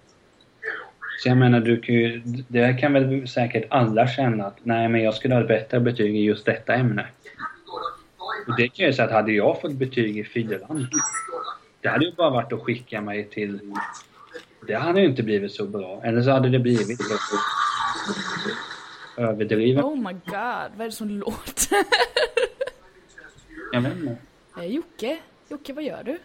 Så 1.23 1.29
jag 1.29 1.37
menar, 1.37 1.61
du 1.61 1.81
kan 1.81 1.95
ju, 1.95 2.23
det 2.49 2.73
kan 2.81 2.93
väl 2.93 3.29
säkert 3.29 3.67
alla 3.71 4.09
känna 4.09 4.47
att 4.47 4.59
nej, 4.63 4.89
men 4.89 5.03
jag 5.03 5.15
skulle 5.15 5.35
ha 5.35 5.43
ett 5.43 5.49
bättre 5.49 5.81
betyg 5.81 6.17
i 6.17 6.21
just 6.21 6.47
detta 6.47 6.75
ämne. 6.75 7.07
Och 8.47 8.57
det 8.57 8.69
kan 8.69 8.87
jag 8.87 8.95
säga 8.95 9.07
att 9.07 9.15
hade 9.15 9.33
jag 9.33 9.61
fått 9.61 9.73
betyg 9.73 10.19
i 10.19 10.25
fyran, 10.25 10.87
det 11.81 11.89
hade 11.89 12.05
ju 12.05 12.13
bara 12.13 12.31
varit 12.31 12.53
att 12.53 12.61
skicka 12.61 13.01
mig 13.01 13.25
till... 13.25 13.61
Det 14.67 14.75
hade 14.75 15.01
ju 15.01 15.07
inte 15.07 15.23
blivit 15.23 15.53
så 15.53 15.67
bra. 15.67 16.01
Eller 16.05 16.23
så 16.23 16.31
hade 16.31 16.49
det 16.49 16.59
blivit 16.59 17.01
överdrivet. 19.17 19.85
Oh 19.85 19.97
my 19.97 20.13
god, 20.13 20.71
vad 20.77 20.81
är 20.81 20.85
det 20.85 20.93
som 20.93 21.09
låter? 21.09 21.79
Jag 23.73 23.81
vet 23.81 23.97
inte. 23.97 24.17
Eh, 24.59 24.67
Jocke, 24.67 25.19
Jocke 25.49 25.73
vad 25.73 25.85
gör 25.85 26.03
du? 26.05 26.19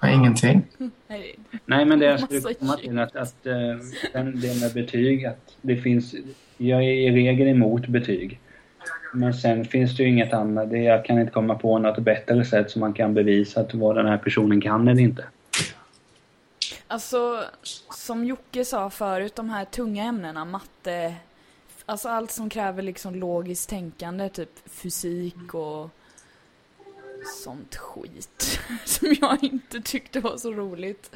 Ja, 0.00 0.08
Ingenting. 0.08 0.66
Nej, 1.06 1.38
Nej, 1.64 1.84
men 1.84 1.98
det 1.98 2.04
jag 2.06 2.20
skulle 2.20 2.54
komma 2.54 2.76
till 2.76 2.98
att, 2.98 3.16
att 3.16 3.46
eh, 3.46 3.54
den, 4.12 4.40
det 4.40 4.60
med 4.60 4.72
betyg, 4.74 5.24
att 5.24 5.56
det 5.62 5.76
finns... 5.76 6.14
Jag 6.56 6.78
är 6.82 6.92
i 6.92 7.10
regel 7.10 7.48
emot 7.48 7.86
betyg. 7.86 8.40
Men 9.14 9.34
sen 9.34 9.64
finns 9.64 9.96
det 9.96 10.02
ju 10.02 10.08
inget 10.08 10.32
annat. 10.32 10.70
Det, 10.70 10.78
jag 10.78 11.04
kan 11.04 11.18
inte 11.18 11.32
komma 11.32 11.54
på 11.54 11.78
något 11.78 11.98
bättre 11.98 12.44
sätt 12.44 12.70
som 12.70 12.80
man 12.80 12.92
kan 12.92 13.14
bevisa 13.14 13.60
att 13.60 13.74
vad 13.74 13.96
den 13.96 14.06
här 14.06 14.18
personen 14.18 14.60
kan 14.60 14.88
eller 14.88 15.02
inte. 15.02 15.24
Alltså, 16.86 17.44
som 17.90 18.24
Jocke 18.24 18.64
sa 18.64 18.90
förut, 18.90 19.36
de 19.36 19.50
här 19.50 19.64
tunga 19.64 20.04
ämnena, 20.04 20.44
matte, 20.44 21.14
alltså 21.86 22.08
allt 22.08 22.30
som 22.30 22.50
kräver 22.50 22.82
liksom 22.82 23.14
logiskt 23.14 23.70
tänkande, 23.70 24.28
typ 24.28 24.50
fysik 24.66 25.54
och 25.54 25.90
sånt 27.26 27.76
skit 27.76 28.60
som 28.84 29.14
jag 29.20 29.44
inte 29.44 29.80
tyckte 29.80 30.20
var 30.20 30.36
så 30.36 30.52
roligt 30.52 31.10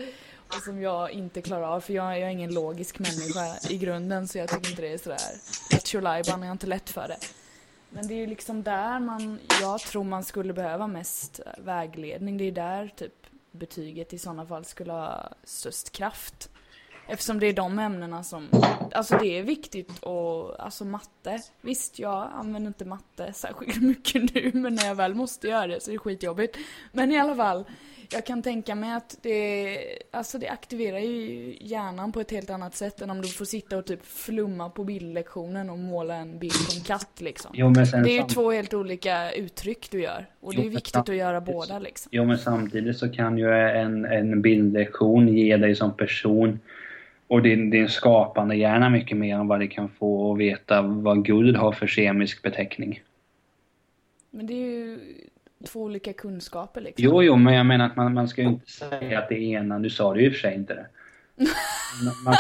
och 0.49 0.63
som 0.63 0.83
jag 0.83 1.11
inte 1.11 1.43
klarar 1.43 1.63
av 1.63 1.81
för 1.81 1.93
jag, 1.93 2.19
jag 2.19 2.29
är 2.29 2.33
ingen 2.33 2.55
logisk 2.55 2.99
människa 2.99 3.71
i 3.71 3.79
grunden 3.79 4.29
så 4.29 4.39
jag 4.39 4.49
tycker 4.49 4.71
inte 4.71 4.83
det 4.83 4.93
är 4.93 4.99
sådär 4.99 5.19
lätt 5.73 5.87
tjolajban, 5.87 6.41
jag 6.41 6.49
har 6.49 6.53
inte 6.53 6.67
lätt 6.67 6.91
för 6.91 7.09
det. 7.09 7.19
Men 7.91 8.09
det 8.09 8.15
är 8.15 8.19
ju 8.19 8.27
liksom 8.27 8.63
där 8.63 9.01
man, 9.01 9.39
jag 9.61 9.81
tror 9.81 10.05
man 10.05 10.25
skulle 10.25 10.53
behöva 10.53 10.87
mest 10.87 11.41
vägledning, 11.59 12.39
det 12.39 12.45
är 12.45 12.53
där 12.53 12.93
typ 12.97 13.27
betyget 13.51 14.13
i 14.13 14.19
sådana 14.19 14.47
fall 14.47 14.65
skulle 14.65 14.93
ha 14.93 15.33
störst 15.45 15.91
kraft. 15.91 16.51
Eftersom 17.11 17.41
det 17.41 17.47
är 17.47 17.53
de 17.53 17.79
ämnena 17.79 18.23
som, 18.23 18.49
alltså 18.93 19.19
det 19.19 19.39
är 19.39 19.43
viktigt 19.43 19.99
och, 19.99 20.65
alltså 20.65 20.85
matte, 20.85 21.39
visst 21.61 21.99
jag 21.99 22.31
använder 22.35 22.69
inte 22.69 22.85
matte 22.85 23.33
särskilt 23.33 23.83
mycket 23.83 24.35
nu 24.35 24.51
men 24.55 24.75
när 24.75 24.87
jag 24.87 24.95
väl 24.95 25.15
måste 25.15 25.49
göra 25.49 25.67
det 25.67 25.81
så 25.81 25.91
är 25.91 25.93
det 25.93 25.99
skitjobbigt. 25.99 26.57
Men 26.93 27.13
i 27.13 27.19
alla 27.19 27.37
fall, 27.37 27.65
jag 28.13 28.27
kan 28.27 28.43
tänka 28.43 28.75
mig 28.75 28.93
att 28.93 29.19
det, 29.23 29.79
alltså 30.11 30.39
det 30.39 30.49
aktiverar 30.49 30.99
ju 30.99 31.57
hjärnan 31.61 32.13
på 32.13 32.21
ett 32.21 32.31
helt 32.31 32.51
annat 32.51 32.75
sätt 32.75 33.03
än 33.03 33.11
om 33.11 33.23
du 33.23 33.29
får 33.29 33.45
sitta 33.45 33.79
och 33.79 33.87
typ 33.87 34.07
flumma 34.07 34.71
på 34.71 34.85
bildlektionen 34.85 35.71
och 35.71 35.79
måla 35.79 36.15
en 36.15 36.39
bild 36.39 36.53
på 36.53 36.75
en 36.77 36.85
katt 36.85 37.21
liksom. 37.21 37.51
Jo, 37.55 37.71
Det 37.71 38.11
är 38.11 38.23
ju 38.23 38.23
två 38.23 38.51
helt 38.51 38.75
olika 38.75 39.33
uttryck 39.33 39.91
du 39.91 40.03
gör. 40.03 40.27
Och 40.41 40.55
det 40.55 40.67
är 40.67 40.71
viktigt 40.71 40.97
att 40.97 41.17
göra 41.17 41.41
båda 41.41 41.79
liksom. 41.79 42.09
Jo, 42.13 42.25
men 42.25 42.39
samtidigt 42.39 42.99
så 42.99 43.09
kan 43.09 43.39
ju 43.39 43.53
en, 43.55 44.05
en 44.05 44.43
bildlektion 44.43 45.29
ge 45.29 45.57
dig 45.57 45.75
som 45.75 45.97
person 45.97 46.59
och 47.31 47.43
din, 47.43 47.71
din 47.71 47.89
skapande 47.89 48.57
hjärna 48.57 48.89
mycket 48.89 49.17
mer 49.17 49.35
än 49.35 49.49
vad 49.49 49.61
det 49.61 49.67
kan 49.67 49.89
få 49.89 50.33
att 50.33 50.39
veta 50.39 50.83
vad 50.83 51.25
guld 51.25 51.57
har 51.57 51.73
för 51.73 51.87
kemisk 51.87 52.43
beteckning. 52.43 53.03
Men 54.31 54.47
det 54.47 54.55
är 54.55 54.67
ju 54.67 54.99
två 55.67 55.83
olika 55.83 56.13
kunskaper 56.13 56.81
liksom. 56.81 57.05
Jo, 57.05 57.23
jo, 57.23 57.37
men 57.37 57.55
jag 57.55 57.67
menar 57.67 57.87
att 57.87 57.97
man, 57.97 58.15
man 58.15 58.29
ska 58.29 58.43
ju 58.43 58.49
inte 58.49 58.71
säga 58.71 59.19
att 59.19 59.29
det 59.29 59.39
ena, 59.43 59.79
du 59.79 59.91
sa 59.91 60.15
det 60.15 60.21
ju 60.21 60.27
i 60.27 60.29
och 60.29 60.33
för 60.33 60.41
sig 60.41 60.55
inte 60.55 60.75
det. 60.75 60.87
Man- 62.25 62.35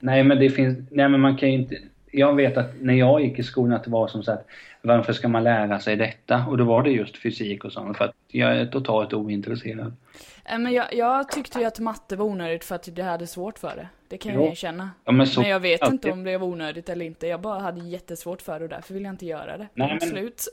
nej, 0.00 0.24
men 0.24 0.38
det 0.38 0.50
finns, 0.50 0.78
nej 0.90 1.08
men 1.08 1.20
man 1.20 1.36
kan 1.36 1.48
ju 1.48 1.54
inte, 1.54 1.78
jag 2.12 2.34
vet 2.34 2.56
att 2.56 2.80
när 2.80 2.94
jag 2.94 3.20
gick 3.20 3.38
i 3.38 3.42
skolan 3.42 3.72
att 3.76 3.84
det 3.84 3.90
var 3.90 4.08
som 4.08 4.22
sagt, 4.22 4.44
varför 4.82 5.12
ska 5.12 5.28
man 5.28 5.44
lära 5.44 5.78
sig 5.78 5.96
detta? 5.96 6.46
Och 6.48 6.58
då 6.58 6.64
var 6.64 6.82
det 6.82 6.90
just 6.90 7.16
fysik 7.16 7.64
och 7.64 7.72
sånt, 7.72 7.96
för 7.96 8.04
att 8.04 8.14
jag 8.28 8.56
är 8.56 8.66
totalt 8.66 9.12
ointresserad. 9.12 9.96
Äh, 10.44 10.58
Men 10.58 10.72
jag, 10.72 10.94
jag 10.94 11.28
tyckte 11.28 11.58
ju 11.58 11.64
att 11.64 11.78
matte 11.80 12.16
var 12.16 12.24
onödigt 12.26 12.64
för 12.64 12.74
att 12.74 12.98
jag 12.98 13.04
hade 13.04 13.26
svårt 13.26 13.58
för 13.58 13.72
det. 13.76 13.88
Det 14.08 14.18
kan 14.18 14.34
Jo. 14.34 14.40
jag 14.42 14.50
erkänna. 14.52 14.90
Ja, 15.04 15.12
men, 15.12 15.26
så, 15.26 15.40
Men 15.40 15.50
jag 15.50 15.60
vet 15.60 15.82
alltid. 15.82 15.94
inte 15.94 16.10
om 16.10 16.24
det 16.24 16.38
var 16.38 16.46
onödigt 16.46 16.88
eller 16.88 17.04
inte. 17.06 17.26
Jag 17.26 17.40
bara 17.40 17.58
hade 17.60 17.80
jättesvårt 17.80 18.42
för 18.42 18.58
det 18.58 18.64
och 18.64 18.70
därför 18.70 18.94
vill 18.94 19.04
jag 19.04 19.12
inte 19.12 19.26
göra 19.26 19.56
det. 19.58 19.68
Nej, 19.74 19.88
Nej, 19.88 19.98
men- 20.00 20.08
slut. 20.08 20.44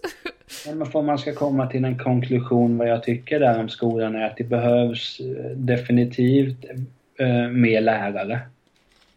Men 0.75 0.85
för 0.85 1.01
man 1.01 1.17
ska 1.17 1.33
komma 1.35 1.67
till 1.67 1.85
en 1.85 1.99
konklusion 1.99 2.77
vad 2.77 2.87
jag 2.87 3.03
tycker 3.03 3.39
där 3.39 3.59
om 3.59 3.69
skolan 3.69 4.15
är 4.15 4.25
att 4.25 4.37
det 4.37 4.43
behövs 4.43 5.19
eh, 5.19 5.51
definitivt 5.55 6.65
eh, 7.19 7.27
mer 7.49 7.81
lärare. 7.81 8.39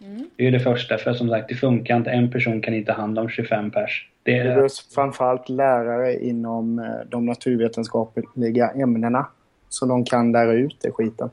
Mm. 0.01 0.31
Det 0.37 0.43
är 0.43 0.45
ju 0.45 0.51
det 0.51 0.61
första, 0.61 0.99
för 0.99 1.13
som 1.13 1.29
sagt 1.29 1.49
det 1.49 1.55
funkar 1.55 1.97
inte. 1.97 2.11
En 2.11 2.31
person 2.31 2.63
kan 2.63 2.75
inte 2.75 2.93
ha 2.93 3.01
hand 3.01 3.19
om 3.19 3.29
25 3.29 3.71
pers. 3.71 4.09
Det 4.23 4.33
Det 4.33 4.39
är, 4.39 4.45
behövs 4.45 4.95
framförallt 4.95 5.49
lärare 5.49 6.15
inom 6.25 6.79
eh, 6.79 6.85
de 7.09 7.27
naturvetenskapliga 7.27 8.71
ämnena. 8.71 9.27
Så 9.69 9.87
de 9.87 10.05
kan 10.05 10.33
lära 10.33 10.53
ut 10.53 10.77
det 10.81 10.91
skiten. 10.91 11.31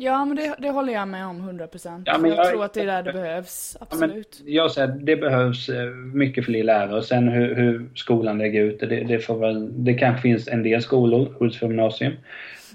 Ja, 0.00 0.24
men 0.24 0.36
det, 0.36 0.54
det 0.58 0.70
håller 0.70 0.92
jag 0.92 1.08
med 1.08 1.26
om 1.26 1.50
100%. 1.50 2.02
Ja, 2.06 2.18
men 2.18 2.30
jag, 2.30 2.38
jag- 2.38 2.50
tror 2.50 2.64
att 2.64 2.74
det 2.74 2.80
är 2.80 2.86
där 2.86 3.02
det 3.02 3.12
behövs. 3.12 3.76
Ja, 3.80 3.86
men 3.90 4.02
Absolut. 4.02 4.42
jag 4.46 4.70
säger 4.70 4.88
att 4.88 5.06
det 5.06 5.16
behövs 5.16 5.68
eh, 5.68 5.86
mycket 5.94 6.44
fler 6.44 6.64
lärare. 6.64 7.02
Sen 7.02 7.28
hur, 7.28 7.54
hur 7.54 7.88
skolan 7.94 8.38
lägger 8.38 8.62
ut 8.62 8.80
det, 8.80 8.86
det, 8.86 9.18
får 9.18 9.38
väl... 9.38 9.84
Det 9.84 9.94
kanske 9.94 10.22
finns 10.22 10.48
en 10.48 10.62
del 10.62 10.82
skolor, 10.82 11.34
Hultsfred 11.38 11.70
gymnasium. 11.70 12.12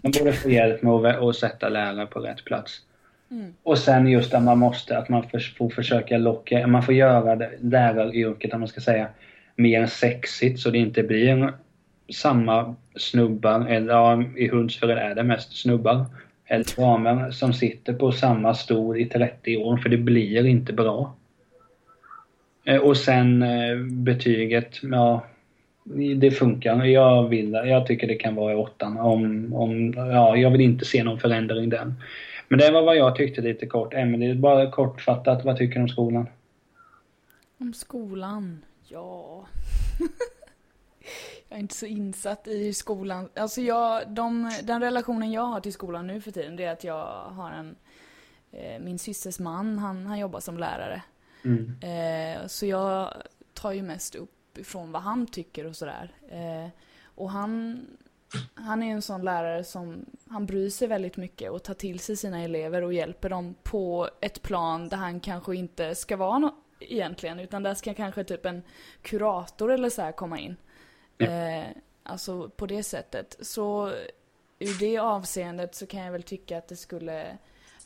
Man 0.01 0.11
borde 0.19 0.33
få 0.33 0.49
hjälp 0.49 0.81
med 0.81 0.93
att, 0.93 1.23
att 1.23 1.35
sätta 1.35 1.69
lärare 1.69 2.05
på 2.05 2.19
rätt 2.19 2.45
plats. 2.45 2.81
Mm. 3.31 3.53
Och 3.63 3.77
sen 3.77 4.07
just 4.07 4.33
att 4.33 4.43
man 4.43 4.57
måste, 4.57 4.97
att 4.97 5.09
man 5.09 5.23
för, 5.29 5.39
får 5.57 5.69
försöka 5.69 6.17
locka, 6.17 6.67
man 6.67 6.83
får 6.83 6.93
göra 6.93 7.35
det, 7.35 7.51
läraryrket, 7.59 8.53
om 8.53 8.59
man 8.59 8.69
ska 8.69 8.81
säga, 8.81 9.07
mer 9.55 9.85
sexigt 9.85 10.59
så 10.59 10.69
det 10.69 10.77
inte 10.77 11.03
blir 11.03 11.53
samma 12.09 12.75
snubbar, 12.95 13.65
eller 13.69 13.93
ja, 13.93 14.23
i 14.37 14.47
Hultsfred 14.47 14.97
är 14.97 15.15
det 15.15 15.23
mest 15.23 15.57
snubbar, 15.57 16.05
eller 16.45 16.75
damer 16.77 17.31
som 17.31 17.53
sitter 17.53 17.93
på 17.93 18.11
samma 18.11 18.53
stol 18.53 18.97
i 18.97 19.05
30 19.05 19.57
år, 19.57 19.77
för 19.77 19.89
det 19.89 19.97
blir 19.97 20.45
inte 20.45 20.73
bra. 20.73 21.15
Eh, 22.65 22.81
Och 22.81 22.97
sen 22.97 23.43
eh, 23.43 23.77
betyget, 23.77 24.79
ja, 24.83 25.25
det 26.15 26.31
funkar. 26.31 26.85
Jag 26.85 27.29
vill 27.29 27.53
Jag 27.53 27.87
tycker 27.87 28.07
det 28.07 28.15
kan 28.15 28.35
vara 28.35 28.53
i 28.53 28.55
åttan. 28.55 28.97
Om, 28.97 29.53
om, 29.53 29.93
ja, 29.93 30.37
jag 30.37 30.51
vill 30.51 30.61
inte 30.61 30.85
se 30.85 31.03
någon 31.03 31.19
förändring 31.19 31.69
där. 31.69 31.93
Men 32.47 32.59
det 32.59 32.71
var 32.71 32.81
vad 32.81 32.97
jag 32.97 33.15
tyckte 33.15 33.41
lite 33.41 33.65
kort. 33.65 33.93
Emelie, 33.93 34.35
bara 34.35 34.71
kortfattat, 34.71 35.45
vad 35.45 35.57
tycker 35.57 35.75
du 35.75 35.81
om 35.81 35.89
skolan? 35.89 36.27
Om 37.57 37.73
skolan? 37.73 38.61
Ja... 38.87 39.45
jag 41.53 41.57
är 41.57 41.61
inte 41.61 41.75
så 41.75 41.85
insatt 41.85 42.47
i 42.47 42.73
skolan. 42.73 43.29
Alltså 43.35 43.61
jag, 43.61 44.09
de, 44.09 44.51
den 44.63 44.81
relationen 44.81 45.31
jag 45.31 45.41
har 45.41 45.59
till 45.59 45.73
skolan 45.73 46.07
nu 46.07 46.21
för 46.21 46.31
tiden 46.31 46.55
det 46.55 46.63
är 46.63 46.71
att 46.71 46.83
jag 46.83 47.05
har 47.29 47.51
en... 47.51 47.75
Eh, 48.51 48.79
min 48.79 48.99
systers 48.99 49.39
man, 49.39 49.77
han, 49.77 50.05
han 50.05 50.19
jobbar 50.19 50.39
som 50.39 50.57
lärare. 50.57 51.01
Mm. 51.43 51.75
Eh, 51.81 52.47
så 52.47 52.65
jag 52.65 53.13
tar 53.53 53.71
ju 53.71 53.81
mest 53.81 54.15
upp 54.15 54.57
ifrån 54.57 54.91
vad 54.91 55.01
han 55.01 55.27
tycker 55.27 55.65
och 55.65 55.75
sådär. 55.75 56.11
Eh, 56.29 56.69
och 57.03 57.31
han, 57.31 57.85
han 58.53 58.83
är 58.83 58.91
en 58.91 59.01
sån 59.01 59.21
lärare 59.21 59.63
som, 59.63 60.05
han 60.29 60.45
bryr 60.45 60.69
sig 60.69 60.87
väldigt 60.87 61.17
mycket 61.17 61.51
och 61.51 61.63
tar 61.63 61.73
till 61.73 61.99
sig 61.99 62.17
sina 62.17 62.43
elever 62.43 62.81
och 62.81 62.93
hjälper 62.93 63.29
dem 63.29 63.55
på 63.63 64.09
ett 64.21 64.41
plan 64.41 64.89
där 64.89 64.97
han 64.97 65.19
kanske 65.19 65.55
inte 65.55 65.95
ska 65.95 66.17
vara 66.17 66.39
no- 66.39 66.55
egentligen, 66.79 67.39
utan 67.39 67.63
där 67.63 67.73
ska 67.73 67.93
kanske 67.93 68.23
typ 68.23 68.45
en 68.45 68.61
kurator 69.01 69.71
eller 69.71 69.89
så 69.89 70.01
här 70.01 70.11
komma 70.11 70.39
in. 70.39 70.57
Eh, 71.17 71.67
alltså 72.03 72.49
på 72.49 72.65
det 72.65 72.83
sättet. 72.83 73.37
Så 73.41 73.89
ur 74.59 74.79
det 74.79 74.97
avseendet 74.97 75.75
så 75.75 75.85
kan 75.85 75.99
jag 75.99 76.11
väl 76.11 76.23
tycka 76.23 76.57
att 76.57 76.67
det 76.67 76.75
skulle 76.75 77.37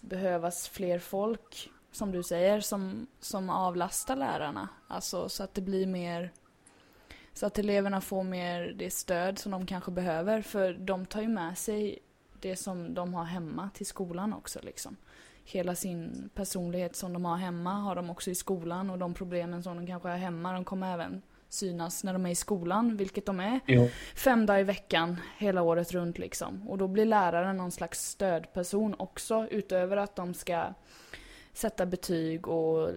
behövas 0.02 0.68
fler 0.68 1.00
folk, 1.00 1.70
som 1.92 2.12
du 2.12 2.24
säger, 2.24 2.62
som, 2.62 3.08
som 3.20 3.50
avlastar 3.50 4.16
lärarna. 4.16 4.70
Alltså 4.88 5.30
så 5.30 5.44
att 5.44 5.54
det 5.54 5.62
blir 5.62 5.88
mer 5.88 6.32
så 7.34 7.46
att 7.46 7.60
eleverna 7.60 8.02
får 8.02 8.24
mer 8.24 8.74
det 8.78 8.92
stöd 8.92 9.40
som 9.40 9.52
de 9.52 9.66
kanske 9.66 9.92
behöver. 9.92 10.42
För 10.42 10.74
de 10.74 11.06
tar 11.06 11.22
ju 11.22 11.28
med 11.28 11.58
sig 11.58 12.00
det 12.40 12.56
som 12.56 12.94
de 12.94 13.14
har 13.14 13.24
hemma 13.24 13.70
till 13.74 13.86
skolan 13.86 14.34
också. 14.34 14.60
Liksom. 14.64 14.96
Hela 15.44 15.76
sin 15.76 16.30
personlighet 16.34 16.96
som 16.96 17.14
de 17.14 17.26
har 17.26 17.38
hemma 17.38 17.74
har 17.74 17.96
de 17.96 18.10
också 18.10 18.32
i 18.32 18.36
skolan 18.36 18.90
och 18.90 18.98
de 18.98 19.14
problemen 19.14 19.64
som 19.64 19.78
de 19.78 19.88
kanske 19.88 20.10
har 20.10 20.18
hemma 20.18 20.54
de 20.54 20.66
kommer 20.66 20.94
även 20.94 21.22
synas 21.50 22.04
när 22.04 22.14
de 22.14 22.26
är 22.26 22.30
i 22.30 22.36
skolan, 22.36 22.98
vilket 22.98 23.26
de 23.26 23.40
är 23.40 23.60
Jo. 23.66 23.90
fem 24.16 24.46
dagar 24.46 24.60
i 24.60 24.64
veckan 24.64 25.20
hela 25.38 25.62
året 25.62 25.92
runt 25.92 26.18
liksom. 26.18 26.70
Och 26.70 26.78
då 26.78 26.88
blir 26.88 27.06
läraren 27.06 27.58
någon 27.58 27.72
slags 27.72 28.10
stödperson 28.10 28.96
också 29.00 29.48
utöver 29.52 29.98
att 29.98 30.16
de 30.16 30.34
ska 30.34 30.74
sätta 31.54 31.86
betyg 31.86 32.48
och 32.48 32.92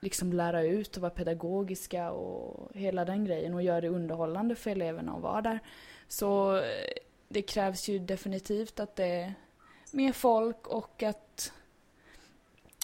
liksom 0.00 0.32
lära 0.32 0.62
ut 0.62 0.96
och 0.96 1.02
vara 1.02 1.10
pedagogiska 1.10 2.10
och 2.10 2.70
hela 2.74 3.04
den 3.04 3.24
grejen 3.24 3.54
och 3.54 3.62
göra 3.62 3.80
det 3.80 3.88
underhållande 3.88 4.54
för 4.54 4.70
eleverna 4.70 5.12
att 5.12 5.22
vara 5.22 5.40
där. 5.40 5.58
Så 6.08 6.56
eh, 6.56 6.62
det 7.28 7.42
krävs 7.42 7.88
ju 7.88 7.98
definitivt 7.98 8.80
att 8.80 8.96
det 8.96 9.06
är 9.06 9.34
mer 9.90 10.12
folk 10.12 10.66
och 10.66 11.02
att 11.02 11.52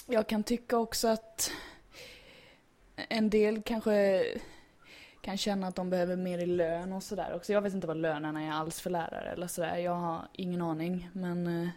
jag 0.07 0.27
kan 0.27 0.43
tycka 0.43 0.79
också 0.79 1.09
att 1.09 1.51
en 2.97 3.31
del 3.31 3.63
kanske 3.63 4.25
kan 5.27 5.37
känna 5.37 5.67
att 5.67 5.75
de 5.77 5.91
behöver 5.91 6.17
mer 6.17 6.39
i 6.39 6.47
lön 6.47 6.93
och 6.93 7.03
sådär 7.03 7.33
också. 7.35 7.53
Jag 7.53 7.63
vet 7.63 7.75
inte 7.75 7.87
vad 7.87 7.97
lönerna 7.97 8.43
är 8.43 8.51
alls 8.53 8.81
för 8.81 8.91
lärare 8.91 9.31
eller 9.31 9.47
sådär. 9.47 9.77
Jag 9.77 9.95
har 9.95 10.21
ingen 10.33 10.63
aning. 10.63 11.09
Men 11.13 11.47
eh, 11.63 11.69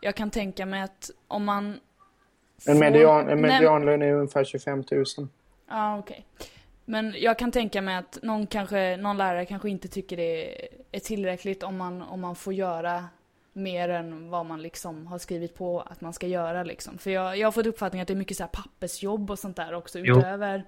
jag 0.00 0.14
kan 0.14 0.30
tänka 0.30 0.66
mig 0.66 0.82
att 0.82 1.10
om 1.28 1.44
man 1.44 1.64
En 1.66 1.80
får- 2.74 2.74
median, 2.80 3.28
en 3.28 3.40
medianlön 3.40 4.02
är 4.02 4.12
ungefär 4.12 4.44
25 4.44 4.84
000. 4.90 5.04
Ja, 5.68 5.98
okej. 5.98 6.26
Men 6.84 7.14
jag 7.18 7.38
kan 7.38 7.50
tänka 7.52 7.82
mig 7.82 7.96
att 7.96 8.18
någon, 8.22 8.46
kanske, 8.46 8.96
någon 8.96 9.16
lärare 9.16 9.46
kanske 9.46 9.70
inte 9.70 9.88
tycker 9.88 10.16
det 10.16 10.64
är 10.92 11.00
tillräckligt 11.00 11.62
om 11.62 11.76
man, 11.76 12.02
om 12.02 12.20
man 12.20 12.36
får 12.36 12.52
göra 12.54 13.04
mer 13.52 13.88
än 13.88 14.30
vad 14.30 14.46
man 14.46 14.62
liksom 14.62 15.06
har 15.06 15.18
skrivit 15.18 15.54
på 15.54 15.80
att 15.80 16.00
man 16.00 16.12
ska 16.12 16.26
göra 16.26 16.62
liksom. 16.64 16.98
För 16.98 17.10
jag, 17.10 17.36
jag 17.38 17.46
har 17.46 17.52
fått 17.52 17.66
uppfattningen 17.66 18.02
att 18.02 18.08
det 18.08 18.14
är 18.14 18.16
mycket 18.16 18.36
så 18.36 18.42
här 18.42 18.50
pappersjobb 18.50 19.30
och 19.30 19.38
sånt 19.38 19.56
där 19.56 19.74
också 19.74 19.98
Jo. 19.98 20.18
utöver 20.18 20.64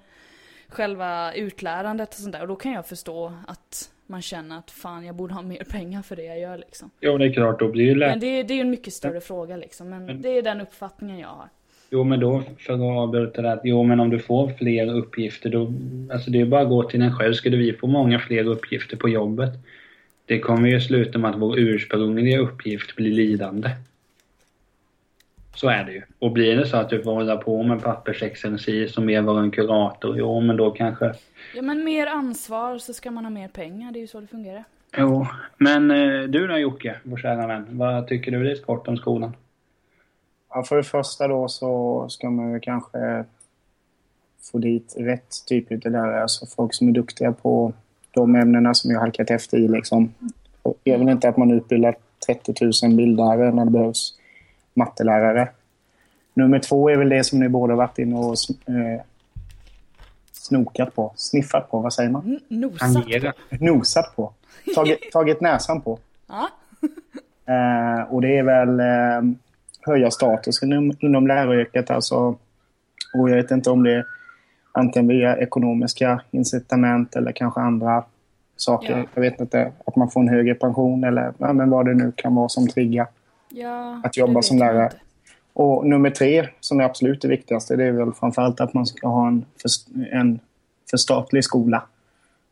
själva 0.69 1.33
utlärandet 1.35 2.09
och 2.09 2.15
sånt 2.15 2.33
där. 2.33 2.43
Och 2.43 2.49
då 2.49 2.57
kan 2.57 2.73
jag 2.73 2.87
förstå 2.87 3.33
att 3.47 3.91
man 4.07 4.23
känner 4.23 4.59
att 4.59 4.71
fan 4.71 5.05
jag 5.07 5.17
borde 5.17 5.35
ha 5.35 5.43
mer 5.43 5.65
pengar 5.71 6.03
för 6.03 6.17
det 6.17 6.23
jag 6.25 6.41
gör 6.41 6.59
liksom. 6.59 6.91
Jo, 7.01 7.19
det 7.19 7.25
är 7.27 7.33
klart, 7.33 7.59
då 7.59 7.69
blir 7.69 7.85
ju 7.85 7.95
lä- 7.95 8.09
Men 8.09 8.21
det, 8.21 8.27
är- 8.27 8.45
det 8.45 8.53
är 8.53 8.57
ju 8.57 8.61
en 8.61 8.71
mycket 8.71 8.93
större 8.93 9.21
fråga 9.21 9.57
liksom. 9.57 9.89
Men 9.89 10.07
Men- 10.07 10.23
det 10.23 10.39
är 10.39 10.43
den 10.43 10.61
uppfattningen 10.61 11.19
jag 11.19 11.29
har. 11.29 11.49
Jo, 11.91 12.05
men 12.05 12.21
då 12.21 12.43
för 12.59 12.73
att 12.75 12.81
avbryta 12.81 13.43
det, 13.43 13.53
att 13.53 13.61
jo, 13.65 13.83
men 13.83 14.01
om 14.01 14.11
du 14.11 14.19
får 14.19 14.49
fler 14.59 14.95
uppgifter 14.95 15.51
då, 15.51 15.73
alltså 16.13 16.31
det 16.31 16.41
är 16.41 16.47
bara 16.47 16.61
att 16.63 16.69
gå 16.69 16.83
till 16.83 17.03
en 17.03 17.15
själv. 17.17 17.35
Skulle 17.35 17.57
vi 17.57 17.73
få 17.73 17.87
många 17.87 18.19
fler 18.19 18.45
uppgifter 18.49 18.97
på 18.97 19.09
jobbet, 19.09 19.51
det 20.27 20.39
kommer 20.39 20.69
ju 20.69 20.81
sluta 20.81 21.19
med 21.19 21.31
att 21.31 21.37
vår 21.41 21.59
ursprungliga 21.59 22.39
uppgift 22.39 22.97
blir 22.97 23.13
lidande. 23.13 23.71
Så 25.57 25.69
är 25.69 25.85
det 25.85 25.93
ju. 25.93 26.03
Och 26.19 26.33
blir 26.33 26.57
det 26.57 26.67
så 26.67 26.77
att 26.77 26.91
du 26.91 27.03
får 27.03 27.15
hålla 27.15 27.37
på 27.37 27.63
med 27.63 27.83
pappersexercis 27.83 28.97
och 28.97 29.03
mer 29.03 29.23
vara 29.23 29.41
en 29.41 29.51
kurator, 29.51 30.19
jo 30.19 30.41
men 30.41 30.57
då 30.57 30.71
kanske... 30.71 31.15
Ja 31.55 31.63
men 31.63 31.85
mer 31.85 32.07
ansvar 32.07 32.79
så 32.79 32.93
ska 32.93 33.11
man 33.11 33.25
ha 33.25 33.31
mer 33.31 33.49
pengar, 33.49 33.93
det 33.93 33.99
är 33.99 34.01
ju 34.01 34.07
så 34.07 34.21
det 34.21 34.27
fungerar. 34.27 34.65
Jo, 34.97 35.27
men 35.59 35.91
eh, 35.91 36.23
du 36.23 36.47
då 36.47 36.59
Jocke, 36.59 36.97
vår 37.03 37.17
kära 37.17 37.47
vän. 37.47 37.67
Vad 37.71 38.07
tycker 38.07 38.31
du 38.31 38.45
lite 38.45 38.63
kort 38.63 38.89
om 38.89 38.97
skolan? 38.97 39.33
Ja, 40.51 40.63
för 40.63 40.77
det 40.77 40.83
första 40.83 41.29
då 41.29 41.49
så 41.49 42.07
ska 42.09 42.31
man 42.31 42.53
ju 42.53 42.61
kanske 42.61 43.25
få 44.53 44.59
dit 44.59 44.95
rätt 44.99 45.47
typ 45.47 45.87
av 45.87 45.93
lärare. 45.93 46.23
Alltså 46.23 46.47
folk 46.47 46.75
som 46.75 46.89
är 46.89 46.93
duktiga 46.93 47.33
på 47.33 47.73
de 48.11 48.35
ämnena 48.35 48.75
som 48.75 48.91
jag 48.91 49.01
halkat 49.01 49.31
efter 49.31 49.59
i. 49.59 49.69
Liksom. 49.69 50.15
Jag 50.85 50.99
vill 50.99 51.09
inte 51.09 51.29
att 51.29 51.37
man 51.37 51.51
utbildar 51.51 51.97
30 52.27 52.55
000 52.85 52.97
bildlärare 52.97 53.53
när 53.53 53.65
det 53.65 53.71
behövs 53.71 54.15
mattelärare. 54.77 55.49
Nummer 56.35 56.59
två 56.59 56.91
är 56.91 56.97
väl 56.97 57.09
det 57.09 57.25
som 57.25 57.41
ni 57.41 57.49
båda 57.49 57.75
varit 57.75 57.99
inne 57.99 58.17
och 58.17 58.35
eh, 58.69 59.01
snokat 60.33 60.95
på. 60.95 61.13
Sniffat 61.17 61.71
på, 61.71 61.81
vad 61.81 61.93
säger 61.93 62.11
man? 62.11 62.23
N- 62.27 62.41
Nosat 62.61 62.83
Angera. 62.97 63.33
Nosat 63.61 64.17
på. 64.17 64.33
Tagit, 64.75 64.99
tagit 65.13 65.41
näsan 65.41 65.81
på. 65.81 65.99
Ja. 66.29 66.49
Eh, 67.49 68.13
och 68.15 68.21
det 68.23 68.39
är 68.39 68.43
väl 68.43 68.81
eh, 68.81 69.37
höja 69.87 70.11
statusen 70.11 70.73
inom, 70.73 70.93
inom 71.01 71.27
läraryrket. 71.27 71.91
Alltså, 71.91 72.17
och 73.15 73.31
jag 73.31 73.37
vet 73.37 73.51
inte 73.51 73.71
om 73.71 73.83
det 73.83 73.93
är 73.95 74.05
antingen 74.73 75.09
via 75.09 75.37
ekonomiska 75.37 76.21
incitament 76.31 77.17
eller 77.17 77.33
kanske 77.33 77.61
andra 77.61 78.05
saker. 78.57 78.99
Ja. 78.99 79.05
Jag 79.15 79.23
vet 79.23 79.41
inte. 79.41 79.73
Att 79.87 79.97
man 79.97 80.11
får 80.11 80.21
en 80.21 80.29
högre 80.29 80.55
pension 80.55 81.05
eller 81.05 81.33
ja, 81.39 81.53
men 81.53 81.71
vad 81.71 81.87
det 81.87 81.95
nu 81.95 82.13
kan 82.17 82.35
vara 82.35 82.49
som 82.49 82.69
triggar. 82.69 83.07
Ja, 83.57 84.01
Att 84.05 84.17
jobba 84.17 84.43
som 84.43 84.59
lärare. 84.59 84.85
inte. 84.85 84.97
Och 85.53 85.87
nummer 85.87 86.11
tre, 86.11 86.49
som 86.61 86.81
är 86.81 86.85
absolut 86.85 87.23
det 87.23 87.29
viktigaste, 87.29 87.77
det 87.77 87.85
är 87.85 87.93
väl 87.93 88.13
framförallt 88.13 88.61
att 88.61 88.75
man 88.75 88.87
ska 88.87 89.09
ha 89.09 89.29
en, 89.29 89.45
för, 89.63 89.71
en 90.13 90.41
förstatlig 90.91 91.45
skola. 91.45 91.83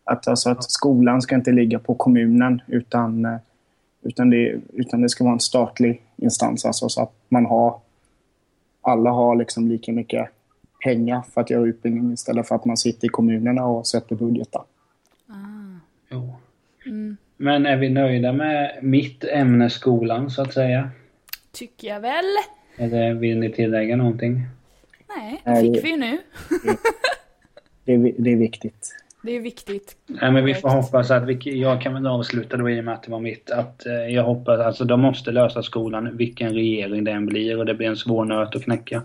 Att, 0.05 0.29
alltså 0.29 0.51
att 0.51 0.71
skolan 0.71 1.23
ska 1.23 1.35
inte 1.35 1.53
ligga 1.53 1.79
på 1.79 1.95
kommunen 1.95 2.63
utan, 2.67 3.25
eh, 3.25 3.37
utan, 4.03 4.31
det, 4.31 4.61
utan 4.73 5.03
det 5.03 5.09
ska 5.09 5.25
vara 5.25 5.33
en 5.35 5.41
statlig 5.41 6.03
instans. 6.17 6.65
Alltså 6.65 6.89
så 6.89 7.03
att 7.03 7.13
man 7.29 7.47
har, 7.47 7.81
alla 8.81 9.11
har 9.11 9.37
liksom 9.37 9.69
lika 9.69 9.93
mycket 9.93 10.29
pengar 10.85 11.23
för 11.35 11.41
att 11.41 11.51
göra 11.51 11.67
utbildning 11.67 12.13
istället 12.13 12.49
för 12.49 12.55
att 12.55 12.65
man 12.65 12.77
sitter 12.77 13.07
i 13.07 13.09
kommunerna 13.09 13.67
och 13.67 13.87
sätter 13.87 14.17
budgetar. 14.17 14.63
Jo. 16.11 16.35
Mm. 16.87 17.17
Men 17.45 17.67
är 17.67 17.77
vi 17.77 17.89
nöjda 17.89 18.33
med 18.33 18.79
mitt 18.83 19.25
ämne 19.25 19.71
skolan 19.71 20.31
så 20.31 20.43
att 20.43 20.53
säga? 20.53 20.91
Tycker 21.53 21.89
jag 21.89 22.01
väl. 22.01 22.25
Eller 22.77 23.15
vill 23.15 23.39
ni 23.39 23.53
tillägga 23.53 23.97
någonting? 23.97 24.41
Nej, 25.17 25.41
det 25.45 25.51
Nej, 25.51 25.75
fick 25.75 25.85
vi 25.85 25.91
ju 25.91 25.97
nu. 25.97 26.19
Det 27.85 27.93
är, 27.93 28.15
det 28.19 28.33
är 28.33 28.37
viktigt. 28.37 28.97
Det 29.23 29.37
är 29.37 29.41
viktigt. 29.41 29.97
Nej, 30.07 30.33
men 30.33 30.45
vi 30.45 30.55
får 30.55 30.69
hoppas 30.69 31.11
att 31.11 31.25
vi, 31.25 31.61
jag 31.61 31.83
kan 31.83 31.95
väl 31.95 32.07
avsluta 32.07 32.57
då 32.57 32.71
i 32.71 32.81
och 32.81 32.85
med 32.85 32.95
att 32.95 33.03
det 33.03 33.11
var 33.11 33.21
mitt, 33.21 33.51
att 33.51 33.87
eh, 33.87 33.93
jag 33.93 34.25
hoppas, 34.25 34.61
alltså 34.61 34.85
de 34.85 35.01
måste 35.01 35.33
lösa 35.33 35.63
skolan 35.63 36.17
vilken 36.17 36.55
regering 36.55 37.05
det 37.05 37.11
än 37.11 37.27
blir 37.27 37.59
och 37.59 37.67
det 37.67 37.75
blir 37.75 37.89
en 37.89 37.97
svår 37.97 38.25
nöt 38.25 38.57
att 38.57 38.65
knäcka. 38.65 39.03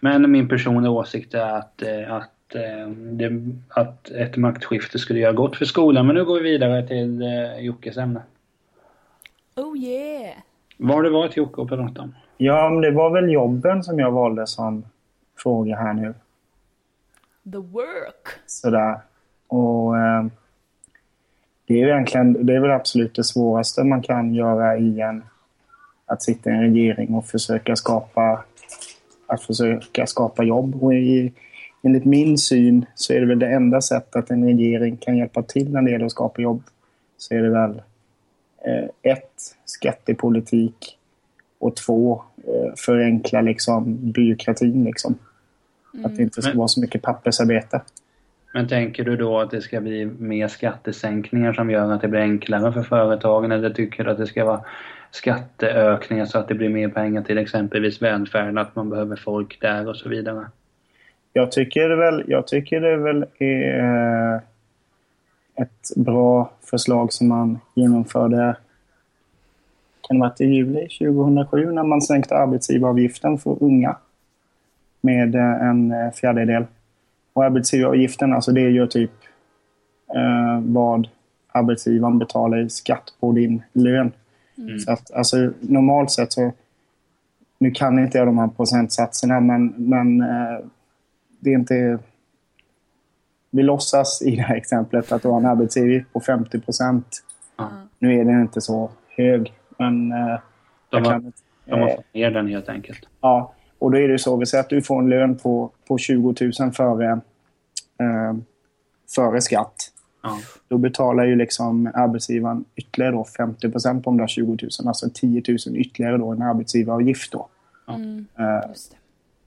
Men 0.00 0.30
min 0.30 0.48
personliga 0.48 0.90
åsikt 0.90 1.34
är 1.34 1.56
att, 1.56 1.82
eh, 1.82 2.12
att, 2.12 2.31
det, 2.52 3.30
att 3.68 4.10
ett 4.10 4.36
maktskifte 4.36 4.98
skulle 4.98 5.20
göra 5.20 5.32
gott 5.32 5.56
för 5.56 5.64
skolan. 5.64 6.06
Men 6.06 6.16
nu 6.16 6.24
går 6.24 6.40
vi 6.40 6.50
vidare 6.50 6.86
till 6.86 7.22
eh, 7.22 7.58
Jockes 7.58 7.96
ämne. 7.96 8.22
Oh 9.56 9.78
yeah! 9.78 10.36
Vad 10.76 10.96
har 10.96 11.02
det 11.02 11.10
varit 11.10 11.36
Jocke 11.36 11.62
att 11.62 11.68
prata 11.68 12.02
om? 12.02 12.14
Ja, 12.36 12.70
men 12.70 12.80
det 12.80 12.90
var 12.90 13.10
väl 13.10 13.32
jobben 13.32 13.84
som 13.84 13.98
jag 13.98 14.10
valde 14.10 14.46
som 14.46 14.84
fråga 15.38 15.76
här 15.76 15.92
nu. 15.92 16.14
The 17.52 17.58
work. 17.58 18.28
Sådär. 18.46 19.00
Och 19.46 19.98
eh, 19.98 20.24
det 21.66 21.82
är 21.82 21.86
egentligen, 21.86 22.46
det 22.46 22.54
är 22.54 22.60
väl 22.60 22.70
absolut 22.70 23.14
det 23.14 23.24
svåraste 23.24 23.84
man 23.84 24.02
kan 24.02 24.34
göra 24.34 24.78
i 24.78 25.00
en, 25.00 25.24
att 26.06 26.22
sitta 26.22 26.50
i 26.50 26.52
en 26.52 26.62
regering 26.62 27.14
och 27.14 27.26
försöka 27.26 27.76
skapa, 27.76 28.44
att 29.26 29.42
försöka 29.42 30.06
skapa 30.06 30.42
jobb. 30.42 30.82
Och 30.82 30.94
i, 30.94 31.32
enligt 31.82 32.04
min 32.04 32.38
syn 32.38 32.86
så 32.94 33.12
är 33.12 33.20
det 33.20 33.26
väl 33.26 33.38
det 33.38 33.48
enda 33.48 33.80
sättet 33.80 34.16
att 34.16 34.30
en 34.30 34.44
regering 34.44 34.96
kan 34.96 35.16
hjälpa 35.16 35.42
till 35.42 35.72
när 35.72 35.82
det 35.82 35.90
gäller 35.90 36.06
att 36.06 36.12
skapa 36.12 36.42
jobb. 36.42 36.62
Så 37.16 37.34
är 37.34 37.42
det 37.42 37.50
väl 37.50 37.82
eh, 38.64 39.12
ett, 39.12 39.56
skattepolitik 39.64 40.98
och 41.58 41.76
två, 41.76 42.22
eh, 42.36 42.74
förenkla 42.76 43.40
liksom 43.40 44.12
byråkratin 44.12 44.84
liksom. 44.84 45.18
Att 46.04 46.16
det 46.16 46.22
inte 46.22 46.42
ska 46.42 46.50
Men- 46.50 46.58
vara 46.58 46.68
så 46.68 46.80
mycket 46.80 47.02
pappersarbete. 47.02 47.80
Men 48.54 48.68
tänker 48.68 49.04
du 49.04 49.16
då 49.16 49.40
att 49.40 49.50
det 49.50 49.60
ska 49.60 49.80
bli 49.80 50.06
mer 50.06 50.48
skattesänkningar 50.48 51.52
som 51.52 51.70
gör 51.70 51.92
att 51.92 52.00
det 52.00 52.08
blir 52.08 52.20
enklare 52.20 52.72
för 52.72 52.82
företagen 52.82 53.52
eller 53.52 53.70
tycker 53.70 54.04
du 54.04 54.10
att 54.10 54.18
det 54.18 54.26
ska 54.26 54.44
vara 54.44 54.60
skatteökningar 55.10 56.26
så 56.26 56.38
att 56.38 56.48
det 56.48 56.54
blir 56.54 56.68
mer 56.68 56.88
pengar 56.88 57.22
till 57.22 57.38
exempelvis 57.38 58.02
välfärden, 58.02 58.58
att 58.58 58.76
man 58.76 58.90
behöver 58.90 59.16
folk 59.16 59.60
där 59.60 59.88
och 59.88 59.96
så 59.96 60.08
vidare? 60.08 60.46
Jag 61.32 61.52
tycker 61.52 61.88
det 61.88 61.96
väl, 61.96 62.24
jag 62.26 62.46
tycker 62.46 62.80
det 62.80 62.96
väl 62.96 63.26
är 63.38 64.34
eh, 64.34 64.40
ett 65.54 65.96
bra 65.96 66.50
förslag 66.70 67.12
som 67.12 67.28
man 67.28 67.58
genomförde 67.74 68.56
kan 70.02 70.18
det 70.18 70.20
varit 70.20 70.40
i 70.40 70.44
juli 70.44 70.88
2007 70.88 71.72
när 71.72 71.82
man 71.82 72.02
sänkte 72.02 72.36
arbetsgivaravgiften 72.36 73.38
för 73.38 73.62
unga 73.62 73.96
med 75.00 75.34
eh, 75.34 75.68
en 75.68 75.92
eh, 75.92 76.10
fjärdedel. 76.10 76.64
Och 77.32 77.44
arbetsgivaravgiften, 77.44 78.32
alltså 78.32 78.52
det 78.52 78.60
är 78.60 78.68
ju 78.68 78.86
typ 78.86 79.10
eh, 80.14 80.60
vad 80.62 81.08
arbetsgivaren 81.52 82.18
betalar 82.18 82.58
i 82.58 82.70
skatt 82.70 83.14
på 83.20 83.32
din 83.32 83.62
lön. 83.72 84.12
Så 84.84 84.92
att, 84.92 85.12
alltså, 85.12 85.52
normalt 85.60 86.10
sett 86.10 86.32
så, 86.32 86.52
nu 87.58 87.70
kan 87.70 87.98
inte 87.98 88.18
jag 88.18 88.26
de 88.26 88.38
här 88.38 88.48
procentsatserna 88.48 89.40
men, 89.40 89.74
men 89.76 90.20
eh, 90.20 90.58
det 91.42 91.50
är 91.50 91.54
inte... 91.54 91.98
Vi 93.50 93.62
låtsas 93.62 94.22
i 94.22 94.36
det 94.36 94.42
här 94.42 94.56
exemplet 94.56 95.12
att 95.12 95.22
du 95.22 95.28
har 95.28 95.38
en 95.38 95.46
arbetsgivaravgift 95.46 96.12
på 96.12 96.20
50 96.20 96.60
procent. 96.60 97.22
Ja. 97.56 97.70
Nu 97.98 98.20
är 98.20 98.24
den 98.24 98.40
inte 98.40 98.60
så 98.60 98.90
hög, 99.08 99.52
men... 99.78 100.12
Eh, 100.12 100.18
De 100.18 100.40
jag 100.90 100.98
har, 101.00 101.12
kan 101.12 101.32
de 101.64 101.80
har 101.80 101.88
fått 101.88 102.14
ner 102.14 102.30
den 102.30 102.48
helt 102.48 102.68
enkelt. 102.68 103.08
Ja, 103.20 103.54
och 103.78 103.90
då 103.90 103.98
är 103.98 104.08
det 104.08 104.18
så. 104.18 104.36
Vi 104.36 104.46
säger 104.46 104.64
att 104.64 104.70
du 104.70 104.82
får 104.82 104.98
en 104.98 105.08
lön 105.08 105.38
på, 105.38 105.70
på 105.88 105.98
20 105.98 106.34
000 106.60 106.72
före, 106.72 107.10
eh, 108.00 108.34
före 109.14 109.40
skatt. 109.40 109.74
Ja. 110.22 110.38
Då 110.68 110.78
betalar 110.78 111.24
ju 111.24 111.36
liksom 111.36 111.90
arbetsgivaren 111.94 112.64
ytterligare 112.76 113.12
då 113.12 113.24
50 113.24 113.70
procent 113.70 114.04
på 114.04 114.10
de 114.10 114.16
där 114.16 114.26
20 114.26 114.46
000. 114.46 114.58
Alltså 114.86 115.10
10 115.14 115.42
000 115.48 115.76
ytterligare 115.76 116.16
då 116.16 116.30
en 116.30 116.42
arbetsgivaravgift 116.42 117.32
då. 117.32 117.48
Mm, 117.88 118.26
Eh, 118.38 118.68
just 118.68 118.90
det. 118.90 118.96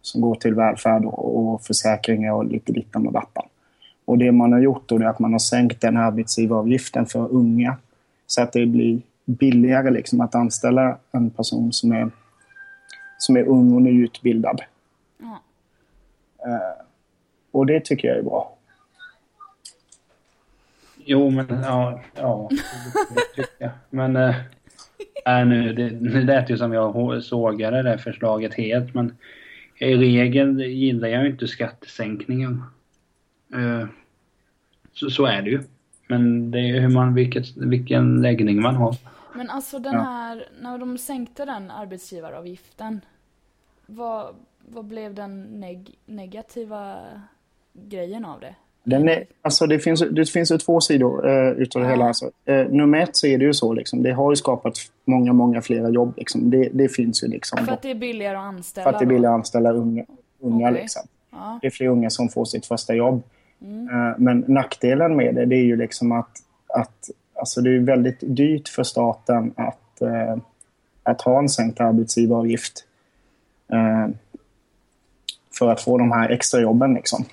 Som 0.05 0.21
går 0.21 0.35
till 0.35 0.53
välfärd 0.53 1.05
och, 1.05 1.37
och 1.37 1.61
försäkringar 1.61 2.33
och 2.33 2.45
lite 2.45 2.71
dittan 2.71 3.07
och 3.07 3.13
dattan. 3.13 3.45
Och 4.05 4.17
det 4.17 4.31
man 4.31 4.51
har 4.51 4.59
gjort 4.59 4.89
då 4.89 4.95
är 4.95 5.03
att 5.03 5.19
man 5.19 5.31
har 5.31 5.39
sänkt 5.39 5.81
den 5.81 5.97
arbetsgivaravgiften 5.97 7.05
för 7.05 7.31
unga 7.31 7.77
så 8.27 8.41
att 8.41 8.53
det 8.53 8.65
blir 8.65 9.01
billigare 9.25 9.89
liksom 9.91 10.21
att 10.21 10.35
anställa 10.35 10.97
en 11.11 11.29
person 11.29 11.73
som 11.73 11.91
är, 11.91 12.11
som 13.17 13.37
är 13.37 13.43
ung 13.43 13.73
och 13.73 13.81
nyutbildad. 13.81 14.61
Ja. 15.17 15.41
Och 17.51 17.65
det 17.65 17.85
tycker 17.85 18.07
jag 18.07 18.17
är 18.17 18.23
bra. 18.23 18.55
Jo, 21.05 21.29
men 21.29 21.47
ja, 21.63 22.01
ja 22.15 22.49
det 23.15 23.41
tycker 23.43 23.55
jag. 23.57 23.71
Men 23.89 24.15
äh, 24.15 25.45
nu, 25.45 25.73
det, 25.73 25.89
det 25.89 26.21
lät 26.21 26.49
ju 26.49 26.57
som 26.57 26.73
jag 26.73 27.23
sågade 27.23 27.83
det 27.83 27.97
förslaget 27.97 28.53
helt, 28.53 28.93
men 28.93 29.17
i 29.79 29.95
regel 29.95 30.59
gillar 30.61 31.07
jag 31.07 31.27
inte 31.27 31.47
skattesänkningar. 31.47 32.57
Eh, 33.53 33.87
så, 34.93 35.09
så 35.09 35.25
är 35.25 35.41
det 35.41 35.49
ju. 35.49 35.63
Men 36.07 36.51
det 36.51 36.59
är 36.59 36.79
hur 36.79 36.89
man, 36.89 37.13
vilket, 37.13 37.57
vilken 37.57 38.21
läggning 38.21 38.61
man 38.61 38.75
har. 38.75 38.95
Men 39.35 39.49
alltså 39.49 39.79
den 39.79 39.93
Ja. 39.93 40.01
här, 40.01 40.47
när 40.61 40.77
de 40.77 40.97
sänkte 40.97 41.45
den 41.45 41.71
arbetsgivaravgiften, 41.71 43.01
vad, 43.85 44.35
vad 44.67 44.85
blev 44.85 45.13
den 45.13 45.63
neg- 45.63 45.95
negativa 46.05 46.97
grejen 47.73 48.25
av 48.25 48.39
det? 48.39 48.55
Den 48.85 49.09
är, 49.09 49.25
alltså 49.41 49.67
det, 49.67 49.79
finns, 49.79 50.03
det 50.11 50.25
finns 50.25 50.51
ju 50.51 50.57
två 50.57 50.81
sidor 50.81 51.29
eh, 51.29 51.49
utav 51.49 51.81
det 51.81 51.89
hela. 51.89 52.05
Alltså, 52.05 52.31
eh, 52.45 52.67
nummer 52.69 52.99
ett 52.99 53.15
så 53.15 53.27
är 53.27 53.37
det 53.37 53.45
ju 53.45 53.53
så. 53.53 53.73
Liksom, 53.73 54.03
det 54.03 54.11
har 54.11 54.31
ju 54.31 54.35
skapat 54.35 54.73
många, 55.05 55.33
många 55.33 55.61
flera 55.61 55.89
jobb. 55.89 56.13
Liksom. 56.17 56.49
Det, 56.49 56.69
det 56.73 56.89
finns 56.89 57.23
ju 57.23 57.27
liksom. 57.27 57.65
För 57.65 57.73
att 57.73 57.81
det 57.81 57.91
är 57.91 57.95
billigare 57.95 58.37
att 58.37 58.43
anställa 58.43 58.83
för 58.83 58.93
att 58.93 58.99
det 58.99 59.05
är 59.05 59.07
billigare 59.07 59.33
att 59.33 59.39
anställa 59.39 59.71
unga. 59.71 60.05
unga 60.39 60.69
Okej. 60.69 60.81
liksom. 60.81 61.01
Ja. 61.31 61.59
Det 61.61 61.67
är 61.67 61.71
fler 61.71 61.87
unga 61.87 62.09
som 62.09 62.29
får 62.29 62.45
sitt 62.45 62.65
första 62.65 62.93
jobb. 62.95 63.23
Mm. 63.61 63.89
Eh, 63.89 64.15
Men 64.17 64.45
nackdelen 64.47 65.15
med 65.15 65.35
det, 65.35 65.45
det 65.45 65.55
är 65.55 65.63
ju 65.63 65.75
liksom 65.75 66.11
att, 66.11 66.31
att 66.67 67.09
alltså 67.39 67.61
det 67.61 67.75
är 67.75 67.79
väldigt 67.79 68.19
dyrt 68.19 68.67
för 68.67 68.83
staten 68.83 69.53
att, 69.55 70.01
eh, 70.01 70.37
att 71.03 71.21
ha 71.21 71.39
en 71.39 71.49
sänkt 71.49 71.81
arbetsgivaravgift. 71.81 72.85
Eh, 73.71 74.07
för 75.59 75.69
att 75.71 75.81
få 75.81 75.97
de 75.97 76.11
här 76.11 76.29
extra 76.29 76.61
jobben 76.61 76.93
liksom. 76.93 77.25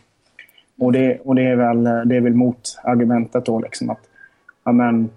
Och 0.78 0.92
det, 0.92 1.18
och 1.24 1.34
det, 1.34 1.42
är, 1.42 1.56
väl, 1.56 2.08
det 2.08 2.16
är 2.16 2.20
väl 2.20 2.34
motargumentet 2.34 3.46
då 3.46 3.60
liksom 3.60 3.90
att 3.90 4.00
ja, 4.64 4.72
men, 4.72 5.10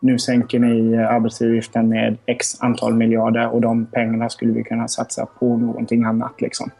nu 0.00 0.18
sänker 0.18 0.58
ni 0.58 0.96
arbetsgivaravgiften 0.96 1.88
med 1.88 2.16
x 2.26 2.62
antal 2.62 2.94
miljarder 2.94 3.48
och 3.48 3.60
de 3.60 3.86
pengarna 3.86 4.28
skulle 4.28 4.52
vi 4.52 4.62
kunna 4.62 4.88
satsa 4.88 5.26
på 5.26 5.56
någonting 5.56 6.04
annat. 6.04 6.40
Liksom. 6.40 6.70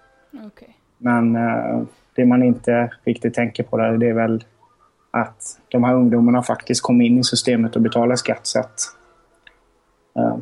Okay. 0.47 0.69
Men 0.99 1.37
uh, 1.37 1.83
det 2.15 2.25
man 2.25 2.43
inte 2.43 2.91
riktigt 3.05 3.35
tänker 3.35 3.63
på 3.63 3.77
där, 3.77 3.99
det 3.99 4.09
är 4.09 4.13
väl 4.13 4.45
att 5.11 5.61
de 5.69 5.85
här 5.85 5.95
ungdomarna 5.95 6.43
faktiskt 6.43 6.83
kom 6.83 7.01
in 7.01 7.19
i 7.19 7.25
systemet 7.25 7.77
och 7.77 7.83
betalar 7.83 8.17
skatt. 8.17 8.47
Så 8.47 8.61
att, 8.61 8.81
uh, 10.19 10.37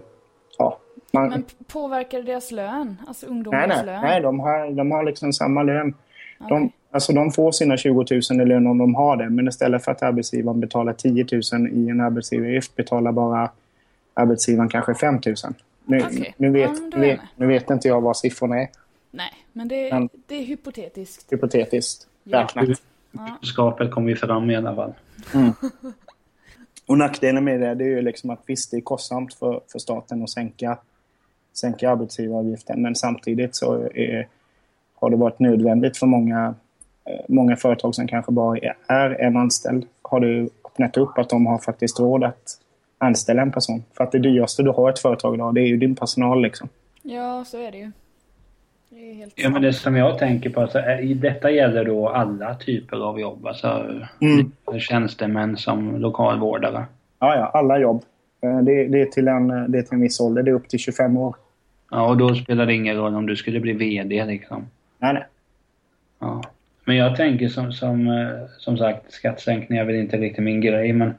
ja, 0.59 0.79
man... 1.13 1.29
Men 1.29 1.45
påverkar 1.73 2.19
det 2.19 2.25
deras 2.25 2.51
lön? 2.51 2.97
Alltså 3.09 3.27
ungdomarnas 3.27 3.69
nej, 3.69 3.77
nej, 3.77 3.87
lön? 3.87 4.03
Nej, 4.03 4.21
de 4.21 4.41
har, 4.41 4.71
de 4.71 4.91
har 4.91 5.05
liksom 5.05 5.33
samma 5.33 5.63
lön. 5.63 5.95
Okay. 6.41 6.59
De, 6.59 6.73
alltså 6.93 7.13
de 7.13 7.33
får 7.33 7.53
sina 7.53 7.77
20 7.77 8.07
000 8.31 8.41
i 8.41 8.45
lön 8.45 8.67
om 8.67 8.79
de 8.79 8.95
har 8.95 9.17
det, 9.17 9.31
men 9.31 9.49
istället 9.49 9.85
för 9.85 9.93
att 9.93 10.03
arbetsgivaren 10.03 10.61
betalar 10.61 10.93
10 10.93 11.27
000 11.53 11.69
i 11.69 11.89
en 11.89 12.01
arbetsgivaravgift 12.01 12.77
betalar 12.77 13.13
bara 13.13 13.51
arbetsgivaren 14.15 14.69
kanske 14.69 14.95
5 14.95 15.15
000. 15.27 15.35
Nu, 15.85 15.97
okay. 15.97 16.33
nu, 16.37 16.51
vet, 16.51 16.71
ja, 16.93 16.99
vet, 16.99 17.21
nu 17.37 17.47
vet 17.47 17.71
inte 17.71 17.89
jag 17.89 18.01
vad 18.01 18.17
siffrorna 18.17 18.61
är. 18.61 18.69
Nej, 19.11 19.31
men 19.53 19.69
det, 19.69 19.93
men, 19.93 20.09
det 20.27 20.35
är 20.35 20.45
hypotetiskt. 20.45 21.33
Hypotetiskt, 21.33 22.07
ja. 22.25 22.49
Budskapet 23.41 23.91
kommer 23.91 24.09
ju 24.09 24.17
fram 24.17 24.51
i 24.51 24.57
alla 24.57 24.75
fall. 24.75 24.93
Mm. 25.35 25.53
Och 26.87 26.99
nackdelen 26.99 27.45
med 27.45 27.61
det, 27.61 27.75
det 27.75 27.85
är 27.85 27.89
ju 27.89 28.03
liksom 28.03 28.31
att 28.31 28.43
visst, 28.47 28.71
det 28.71 28.77
är 28.77 28.81
kostsamt 28.81 29.35
för, 29.35 29.61
för 29.73 29.79
staten 29.79 30.23
att 30.23 30.31
sänka, 30.31 30.79
sänka 31.53 31.91
arbetsgivaravgiften, 31.91 32.83
men 32.83 32.95
samtidigt 32.95 33.57
så 33.57 33.75
är, 33.95 34.29
har 34.95 35.11
det 35.11 35.17
varit 35.17 35.39
nödvändigt 35.39 35.97
för 35.97 36.07
många, 36.07 36.55
många 37.29 37.57
företag 37.57 37.95
som 37.95 38.07
kanske 38.07 38.33
bara 38.33 38.59
är 38.87 39.21
en 39.21 39.37
anställd, 39.37 39.87
har 40.03 40.21
det 40.21 40.49
öppnat 40.65 40.97
upp 40.97 41.19
att 41.19 41.29
de 41.29 41.47
har 41.47 41.59
faktiskt 41.59 42.01
råd 42.01 42.25
att 42.25 42.59
anställa 42.99 43.43
en 43.43 43.53
person. 43.53 43.85
För 43.97 44.05
att 44.05 44.13
det 44.13 44.19
dyraste 44.19 44.63
du 44.63 44.71
har 44.71 44.91
ett 44.91 44.99
företag 44.99 45.35
idag, 45.35 45.55
det 45.55 45.61
är 45.61 45.67
ju 45.67 45.77
din 45.77 45.97
personal 45.97 46.43
liksom. 46.43 46.69
Ja, 47.03 47.45
så 47.47 47.59
är 47.59 47.73
det 47.73 47.79
ju. 47.79 47.91
ja, 49.35 49.51
men 49.51 49.63
det 49.63 49.73
som 49.73 49.97
jag 49.97 50.19
tänker 50.19 50.51
på, 50.51 50.61
alltså, 50.61 50.79
detta 51.15 51.51
gäller 51.51 51.85
då 51.85 52.09
alla 52.09 52.55
typer 52.55 52.97
av 52.97 53.21
jobb, 53.21 53.47
alltså 53.47 53.87
mm. 54.21 54.53
tjänstemän 54.81 55.57
som 55.57 55.97
lokalvårdare. 55.97 56.85
Ja, 57.19 57.37
ja, 57.37 57.51
alla 57.55 57.79
jobb. 57.79 58.03
Eh, 58.41 58.59
det, 58.59 58.89
det, 58.89 59.01
är 59.01 59.07
till 59.07 59.29
en, 59.29 59.49
det 59.49 59.79
är 59.79 59.83
till 59.83 59.95
en 59.95 60.01
viss 60.01 60.21
ålder, 60.21 60.43
det 60.43 60.51
är 60.51 60.55
upp 60.55 60.69
till 60.69 60.79
25 60.79 61.17
år. 61.17 61.37
Ja, 61.91 62.09
och 62.09 62.17
då 62.17 62.35
spelar 62.35 62.67
det 62.67 62.75
ingen 62.75 62.97
roll 62.97 63.15
om 63.15 63.27
du 63.27 63.37
skulle 63.37 63.61
bli 63.61 63.73
VD 63.73 64.25
liksom. 64.25 64.67
Nej, 64.99 65.15
nej. 65.15 65.27
Ja. 66.19 66.43
Men 66.85 66.97
jag 66.97 67.17
tänker 67.17 67.49
som, 67.49 67.73
som, 67.73 68.09
eh, 68.09 68.49
som 68.59 68.79
sagt, 68.79 69.13
skattesänkningar 69.13 69.83
är 69.83 69.87
väl 69.87 69.97
inte 69.97 70.17
riktigt 70.17 70.45
min 70.45 70.61
grej, 70.61 70.93
men, 70.93 71.15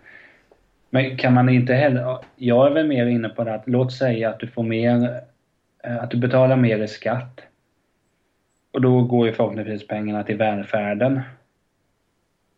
men 0.89 1.17
kan 1.17 1.33
man 1.33 1.49
inte 1.49 1.73
heller... 1.73 2.17
Jag 2.35 2.67
är 2.67 2.71
väl 2.71 2.87
mer 2.87 3.05
inne 3.05 3.29
på 3.29 3.43
det 3.43 3.53
att 3.53 3.67
låt 3.67 3.93
säga 3.93 4.29
att 4.29 4.39
du 4.39 4.47
får 4.47 4.63
mer, 4.63 5.21
eh, 5.83 6.03
att 6.03 6.11
du 6.11 6.17
betalar 6.17 6.55
mer 6.55 6.79
i 6.79 6.87
skatt. 6.87 7.41
Och 8.71 8.81
då 8.81 9.01
går 9.01 9.27
ju 9.27 9.33
förhoppningsvis 9.33 9.87
pengarna 9.87 10.23
till 10.23 10.37
välfärden. 10.37 11.21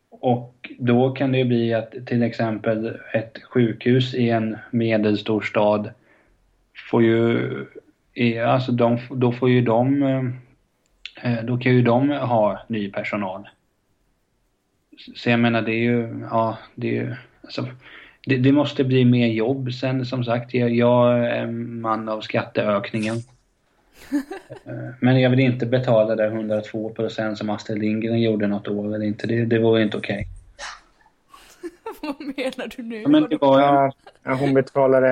Och 0.10 0.72
då 0.80 1.12
kan 1.12 1.32
det 1.32 1.38
ju 1.38 1.46
bli 1.46 1.74
att 1.74 1.92
till 2.06 2.24
exempel 2.24 2.98
ett 3.14 3.44
sjukhus 3.44 4.14
i 4.14 4.30
en 4.30 4.58
medelstor 4.72 5.42
stad 5.42 5.90
får 6.92 7.04
ju, 7.04 7.66
alltså 8.46 8.72
de, 8.72 9.00
då 9.10 9.32
får 9.32 9.50
ju 9.50 9.62
de 9.62 10.04
eh, 10.04 10.24
då 11.44 11.58
kan 11.58 11.72
ju 11.72 11.82
de 11.82 12.10
ha 12.10 12.60
ny 12.68 12.92
personal. 12.92 13.48
Så 15.16 15.30
jag 15.30 15.40
menar 15.40 15.62
det 15.62 15.72
är 15.72 15.84
ju, 15.84 16.26
ja 16.32 16.58
det 16.76 16.88
är 16.88 16.94
ju, 16.94 17.16
alltså, 17.44 17.68
det, 18.26 18.38
det, 18.38 18.52
måste 18.52 18.84
bli 18.84 19.06
mer 19.06 19.28
jobb. 19.28 19.74
Sen 19.74 20.06
som 20.06 20.24
sagt, 20.24 20.54
jag, 20.54 20.70
jag 20.70 21.26
är 21.26 21.48
man 21.48 22.10
av 22.10 22.22
skatteökningen. 22.22 23.18
Eh, 24.66 24.96
men 25.00 25.22
jag 25.22 25.30
vill 25.30 25.40
inte 25.40 25.66
betala 25.66 26.16
det 26.16 26.26
102 26.26 26.90
procent 26.90 27.38
som 27.38 27.50
Astrid 27.50 27.80
Lindgren 27.80 28.22
gjorde 28.22 28.48
något 28.48 28.68
år 28.68 28.96
eller 28.96 29.06
inte. 29.06 29.28
Det, 29.28 29.46
det 29.46 29.60
vore 29.60 29.82
inte 29.82 29.98
okej. 29.98 30.28
Okay. 31.62 31.72
Vad 32.18 32.28
menar 32.38 32.76
du 32.78 32.84
nu? 32.84 33.02
Ja, 33.02 33.08
men 33.08 33.30
det 33.30 33.38
var, 33.42 33.62
ja, 33.62 33.92
hon 34.34 34.54
betalade 34.54 35.08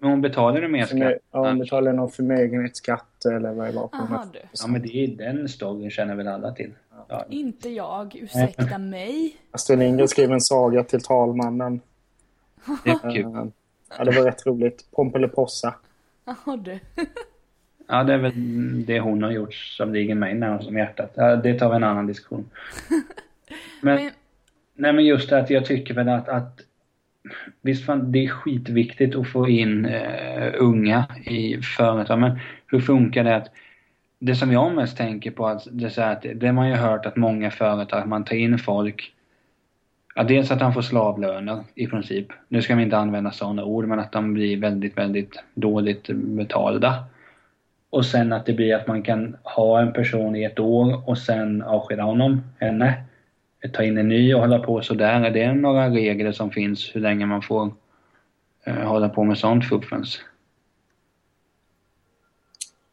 men 0.00 0.10
hon 0.10 0.20
betalade 0.20 0.68
mer 0.68 0.84
skatt? 0.84 1.18
Ja, 1.32 1.48
hon 1.48 1.58
betalade 1.58 1.96
någon 1.96 2.10
förmögenhetsskatt 2.10 3.15
eller 3.32 3.52
vad 3.52 3.66
det 3.66 3.72
var. 3.72 3.88
Aha, 3.92 4.26
du. 4.32 4.38
Ja, 4.52 4.66
men 4.66 4.82
det 4.82 4.96
är 4.96 5.08
den 5.08 5.48
storyn 5.48 5.90
känner 5.90 6.14
väl 6.14 6.28
alla 6.28 6.52
till. 6.52 6.72
Ja. 7.08 7.26
Inte 7.30 7.68
jag, 7.68 8.16
ursäkta 8.16 8.78
mig. 8.78 9.36
Astrid 9.50 9.78
Lindgren 9.78 10.08
skrev 10.08 10.32
en 10.32 10.40
saga 10.40 10.84
till 10.84 11.02
talmannen. 11.02 11.80
Det 12.84 12.90
är 12.90 13.12
kul. 13.14 13.52
Ja, 13.98 14.04
det 14.04 14.10
var 14.10 14.24
rätt 14.24 14.46
roligt. 14.46 14.90
Pompelipossa. 14.90 15.74
Jaha 16.24 16.56
du. 16.56 16.78
Ja, 17.88 18.04
det 18.04 18.14
är 18.14 18.18
väl 18.18 18.32
det 18.86 19.00
hon 19.00 19.22
har 19.22 19.30
gjort 19.30 19.54
som 19.54 19.92
ligger 19.92 20.14
mig 20.14 20.34
närmast 20.34 20.68
om 20.68 20.76
hjärtat. 20.76 21.12
Ja, 21.14 21.36
det 21.36 21.58
tar 21.58 21.70
vi 21.70 21.76
en 21.76 21.84
annan 21.84 22.06
diskussion. 22.06 22.50
Men, 23.80 23.94
men... 23.94 24.10
Nej, 24.74 24.92
men 24.92 25.04
just 25.04 25.30
det 25.30 25.38
att 25.38 25.50
jag 25.50 25.64
tycker 25.64 25.94
väl 25.94 26.08
att, 26.08 26.28
att 26.28 26.60
visst 27.62 27.86
fan, 27.86 28.12
det 28.12 28.24
är 28.24 28.28
skitviktigt 28.28 29.16
att 29.16 29.28
få 29.28 29.48
in 29.48 29.84
eh, 29.84 30.52
unga 30.58 31.04
i 31.24 31.62
företag, 31.62 32.18
men 32.18 32.38
hur 32.66 32.80
funkar 32.80 33.24
det 33.24 33.36
att 33.36 33.50
det 34.18 34.34
som 34.34 34.52
jag 34.52 34.74
mest 34.74 34.96
tänker 34.96 35.30
på, 35.30 35.46
att 35.46 35.66
det, 35.70 35.84
är 35.84 35.88
så 35.88 36.02
att 36.02 36.26
det 36.34 36.52
man 36.52 36.68
ju 36.68 36.74
hört 36.74 37.06
att 37.06 37.16
många 37.16 37.50
företag, 37.50 38.08
man 38.08 38.24
tar 38.24 38.36
in 38.36 38.58
folk 38.58 39.12
Ja, 40.18 40.22
dels 40.22 40.50
att 40.50 40.58
de 40.58 40.74
får 40.74 40.82
slavlöner 40.82 41.64
i 41.74 41.86
princip. 41.86 42.26
Nu 42.48 42.62
ska 42.62 42.74
vi 42.74 42.82
inte 42.82 42.98
använda 42.98 43.30
sådana 43.30 43.64
ord, 43.64 43.88
men 43.88 43.98
att 43.98 44.12
de 44.12 44.34
blir 44.34 44.56
väldigt, 44.56 44.98
väldigt 44.98 45.42
dåligt 45.54 46.08
betalda. 46.10 47.04
Och 47.90 48.06
sen 48.06 48.32
att 48.32 48.46
det 48.46 48.52
blir 48.52 48.74
att 48.74 48.86
man 48.86 49.02
kan 49.02 49.36
ha 49.42 49.80
en 49.80 49.92
person 49.92 50.36
i 50.36 50.44
ett 50.44 50.58
år 50.58 51.08
och 51.08 51.18
sen 51.18 51.62
avskeda 51.62 52.02
honom, 52.02 52.42
henne 52.58 53.04
ta 53.68 53.82
in 53.82 53.98
en 53.98 54.08
ny 54.08 54.34
och 54.34 54.40
hålla 54.40 54.58
på 54.58 54.82
sådär? 54.82 55.24
Är 55.24 55.30
det 55.30 55.54
några 55.54 55.88
regler 55.88 56.32
som 56.32 56.50
finns 56.50 56.90
hur 56.94 57.00
länge 57.00 57.26
man 57.26 57.42
får 57.42 57.70
uh, 58.68 58.84
hålla 58.84 59.08
på 59.08 59.24
med 59.24 59.38
sånt 59.38 59.64
fuffens? 59.64 60.20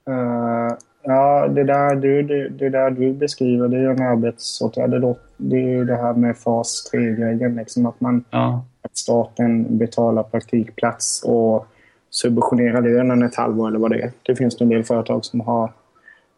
Uh, 0.10 0.78
ja, 1.04 1.48
det 1.48 1.64
där, 1.64 1.96
du, 1.96 2.24
det, 2.24 2.50
det, 2.50 2.70
där 2.70 2.92
du 2.92 3.14
beskriver 3.14 3.68
det 3.68 3.78
är 3.78 3.90
en 3.90 4.02
arbetsåtgärd. 4.02 4.92
Det, 4.92 5.16
det 5.38 5.74
är 5.74 5.86
det 5.86 5.96
här 5.96 6.14
med 6.14 6.38
fas 6.38 6.92
3-grejen. 6.94 7.56
Liksom 7.56 7.86
att, 7.86 8.02
man, 8.02 8.24
ja. 8.30 8.66
att 8.82 8.98
staten 8.98 9.78
betalar 9.78 10.24
praktikplats 10.24 11.24
och 11.26 11.68
subventionerar 12.10 12.82
lönen 12.82 13.24
ett 13.24 13.36
halvår 13.36 13.68
eller 13.68 13.80
vad 13.80 13.92
det 13.92 14.02
är. 14.02 14.12
Det 14.24 14.36
finns 14.36 14.62
en 14.62 14.70
del 14.70 14.84
företag 14.84 15.26
som 15.26 15.40
har 15.40 15.72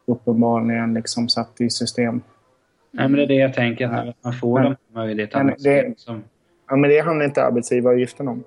uppenbarligen 0.05 0.93
liksom 0.93 1.29
satt 1.29 1.61
i 1.61 1.69
system 1.69 2.21
Nej, 2.97 3.07
men 3.09 3.13
det 3.13 3.23
är 3.23 3.27
det 3.27 3.35
jag 3.35 3.53
tänker, 3.53 3.87
att 3.87 4.23
man 4.23 4.33
får 4.33 4.59
men, 4.59 4.75
de 4.93 4.99
möjligheterna. 4.99 5.55
Det, 5.59 5.99
som... 5.99 6.23
Ja, 6.69 6.75
men 6.75 6.89
det 6.89 6.99
handlar 6.99 7.25
inte 7.25 7.43
arbetsgivaravgiften 7.43 8.27
om. 8.27 8.43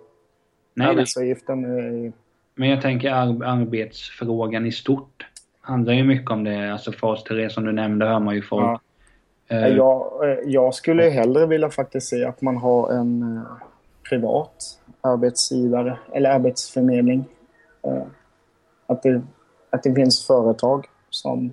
Nej, 0.75 0.89
arbetsgivaravgiften 0.89 1.65
är... 1.65 2.13
Men 2.55 2.69
jag 2.69 2.83
tänker 2.83 3.11
ar 3.11 3.45
arbetsfrågan 3.45 4.67
i 4.67 4.73
stort 4.73 5.27
handlar 5.61 5.93
ju 5.93 6.05
mycket 6.05 6.31
om 6.31 6.45
det. 6.45 6.73
Alltså 6.73 6.93
fas 6.93 7.25
3 7.25 7.51
som 7.51 7.65
du 7.65 7.73
nämnde 7.73 8.07
hör 8.07 8.21
man 8.21 8.35
ju 8.35 8.43
folk. 8.43 8.81
Ja. 9.49 9.57
Uh, 9.57 9.77
jag, 9.77 10.31
eh, 10.31 10.39
jag 10.45 10.75
skulle 10.75 11.03
hellre 11.03 11.47
vilja 11.47 11.71
faktiskt 11.71 12.09
se 12.09 12.25
att 12.25 12.43
man 12.43 12.57
har 12.57 12.93
en 12.93 13.23
uh, 13.23 13.43
privat 14.09 14.81
arbetsgivare 15.01 15.99
eller 16.13 16.31
arbetsförmedling. 16.31 17.25
Att, 18.87 19.03
det, 19.03 19.23
att 19.71 19.83
det 19.83 19.95
finns 19.95 20.27
företag 20.27 20.87
som 21.11 21.53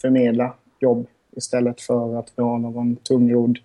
förmedlar 0.00 0.54
jobb 0.80 1.06
istället 1.36 1.80
för 1.80 2.18
att 2.18 2.32
vi 2.36 2.42
har 2.42 2.58
någon 2.58 2.96
tungrodd 2.96 3.58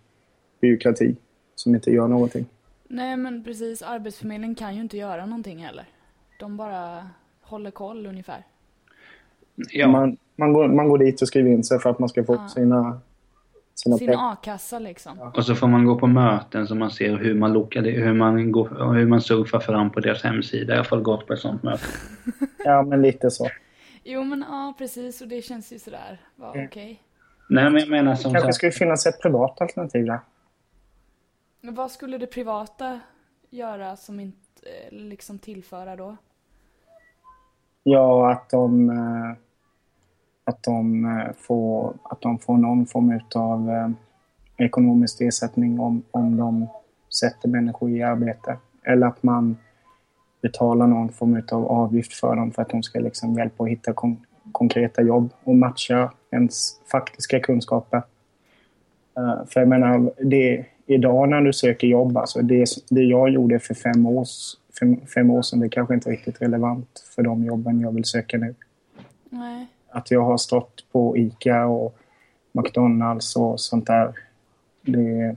byråkrati 0.61 1.15
som 1.55 1.75
inte 1.75 1.91
gör 1.91 2.07
någonting. 2.07 2.45
Nej 2.87 3.17
men 3.17 3.43
precis, 3.43 3.81
Arbetsförmedlingen 3.81 4.55
kan 4.55 4.75
ju 4.75 4.81
inte 4.81 4.97
göra 4.97 5.25
någonting 5.25 5.57
heller. 5.57 5.85
De 6.39 6.57
bara 6.57 7.09
håller 7.41 7.71
koll 7.71 8.05
ungefär. 8.05 8.43
Ja. 9.55 9.87
Man, 9.87 10.17
man, 10.35 10.53
går, 10.53 10.67
man 10.67 10.89
går 10.89 10.97
dit 10.97 11.21
och 11.21 11.27
skriver 11.27 11.51
in 11.51 11.63
sig 11.63 11.79
för 11.79 11.89
att 11.89 11.99
man 11.99 12.09
ska 12.09 12.23
få 12.23 12.35
ja. 12.35 12.47
sina 12.47 13.01
sina 13.79 13.97
Sin 13.97 14.15
a-kassa 14.15 14.79
liksom. 14.79 15.17
Ja. 15.19 15.33
Och 15.35 15.45
så 15.45 15.55
får 15.55 15.67
man 15.67 15.85
gå 15.85 15.95
på 15.95 16.07
möten 16.07 16.67
så 16.67 16.75
man 16.75 16.91
ser 16.91 17.17
hur 17.17 17.35
man, 17.35 17.53
lokal, 17.53 17.85
hur 17.85 18.13
man, 18.13 18.51
går, 18.51 18.93
hur 18.93 19.05
man 19.07 19.21
surfar 19.21 19.59
fram 19.59 19.89
på 19.89 19.99
deras 19.99 20.23
hemsida. 20.23 20.75
Jag 20.75 20.83
har 20.83 21.01
gått 21.01 21.27
på 21.27 21.33
ett 21.33 21.39
sånt 21.39 21.63
möte. 21.63 21.83
ja, 22.65 22.83
men 22.83 23.01
lite 23.01 23.31
så. 23.31 23.47
Jo, 24.03 24.23
men 24.23 24.45
ja, 24.49 24.73
precis. 24.77 25.21
Och 25.21 25.27
det 25.27 25.41
känns 25.41 25.73
ju 25.73 25.79
sådär. 25.79 26.21
Ja, 26.39 26.53
mm. 26.53 26.65
okej. 26.65 26.83
Okay. 26.83 26.97
Nej, 27.49 27.63
men 27.63 27.79
jag 27.79 27.89
menar 27.89 28.15
som 28.15 28.33
Det 28.33 28.39
kanske 28.39 28.53
skulle 28.53 28.71
finnas 28.71 29.05
ett 29.05 29.21
privat 29.21 29.61
alternativ 29.61 30.05
där. 30.05 30.19
Men 31.61 31.75
vad 31.75 31.91
skulle 31.91 32.17
det 32.17 32.27
privata 32.27 32.99
göra 33.49 33.95
som 33.95 34.19
inte 34.19 34.37
eh, 34.63 34.97
liksom 34.97 35.39
tillföra 35.39 35.95
då? 35.95 36.17
Ja, 37.83 38.31
att 38.31 38.49
de, 38.49 38.89
eh, 38.89 39.37
att 40.43 40.63
de, 40.63 41.05
eh, 41.05 41.33
får, 41.37 41.93
att 42.03 42.21
de 42.21 42.39
får 42.39 42.57
någon 42.57 42.85
form 42.85 43.19
av 43.35 43.93
ekonomisk 44.57 45.21
ersättning 45.21 45.79
om, 45.79 46.03
om 46.11 46.37
de 46.37 46.67
sätter 47.19 47.49
människor 47.49 47.89
i 47.89 48.03
arbete. 48.03 48.57
eller 48.83 49.07
att 49.07 49.23
man 49.23 49.57
betalar 50.41 50.87
någon 50.87 51.09
form 51.09 51.43
av 51.51 51.65
avgift 51.65 52.13
för 52.13 52.35
dem 52.35 52.51
för 52.51 52.61
att 52.61 52.69
de 52.69 52.83
ska 52.83 52.99
liksom 52.99 53.33
hjälpa 53.33 53.63
att 53.63 53.69
hitta 53.69 53.93
konkreta 54.51 55.01
jobb 55.01 55.29
och 55.43 55.55
matcha 55.55 56.13
ens 56.31 56.79
faktiska 56.91 57.39
kunskaper. 57.39 58.01
Uh, 59.19 59.45
för 59.45 59.59
jag 59.59 59.69
menar, 59.69 60.11
det, 60.17 60.65
idag 60.85 61.29
när 61.29 61.41
du 61.41 61.53
söker 61.53 61.87
jobb, 61.87 62.17
alltså 62.17 62.41
det, 62.41 62.65
det 62.89 63.03
jag 63.03 63.29
gjorde 63.29 63.59
för 63.59 63.73
fem, 63.73 64.05
års, 64.05 64.55
fem, 64.79 64.97
fem 65.15 65.29
år 65.31 65.41
sedan, 65.41 65.59
det 65.59 65.65
är 65.65 65.69
kanske 65.69 65.93
inte 65.93 66.09
riktigt 66.09 66.41
relevant 66.41 67.05
för 67.15 67.23
de 67.23 67.45
jobben 67.45 67.81
jag 67.81 67.91
vill 67.91 68.05
söka 68.05 68.37
nu. 68.37 68.55
Nej. 69.29 69.67
Att 69.89 70.11
jag 70.11 70.21
har 70.21 70.37
stått 70.37 70.85
på 70.91 71.17
ICA 71.17 71.65
och 71.65 71.95
McDonalds 72.51 73.35
och 73.35 73.59
sånt 73.59 73.87
där, 73.87 74.13
det 74.81 75.35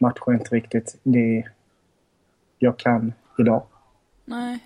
matchar 0.00 0.32
inte 0.32 0.54
riktigt 0.54 0.98
det 1.02 1.44
jag 2.58 2.78
kan 2.78 3.12
idag. 3.38 3.62
Nej. 4.24 4.58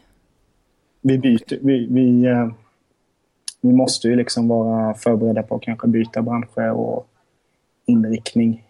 Vi 1.00 1.18
byter, 1.18 1.58
vi, 1.62 1.86
vi, 1.90 2.24
eh, 2.26 2.48
vi 3.64 3.72
måste 3.72 4.08
ju 4.08 4.16
liksom 4.16 4.48
vara 4.48 4.94
förberedda 4.94 5.42
på 5.42 5.56
att 5.56 5.62
kanske 5.62 5.88
byta 5.88 6.22
branscher 6.22 6.70
och 6.70 7.08
inriktning 7.86 8.64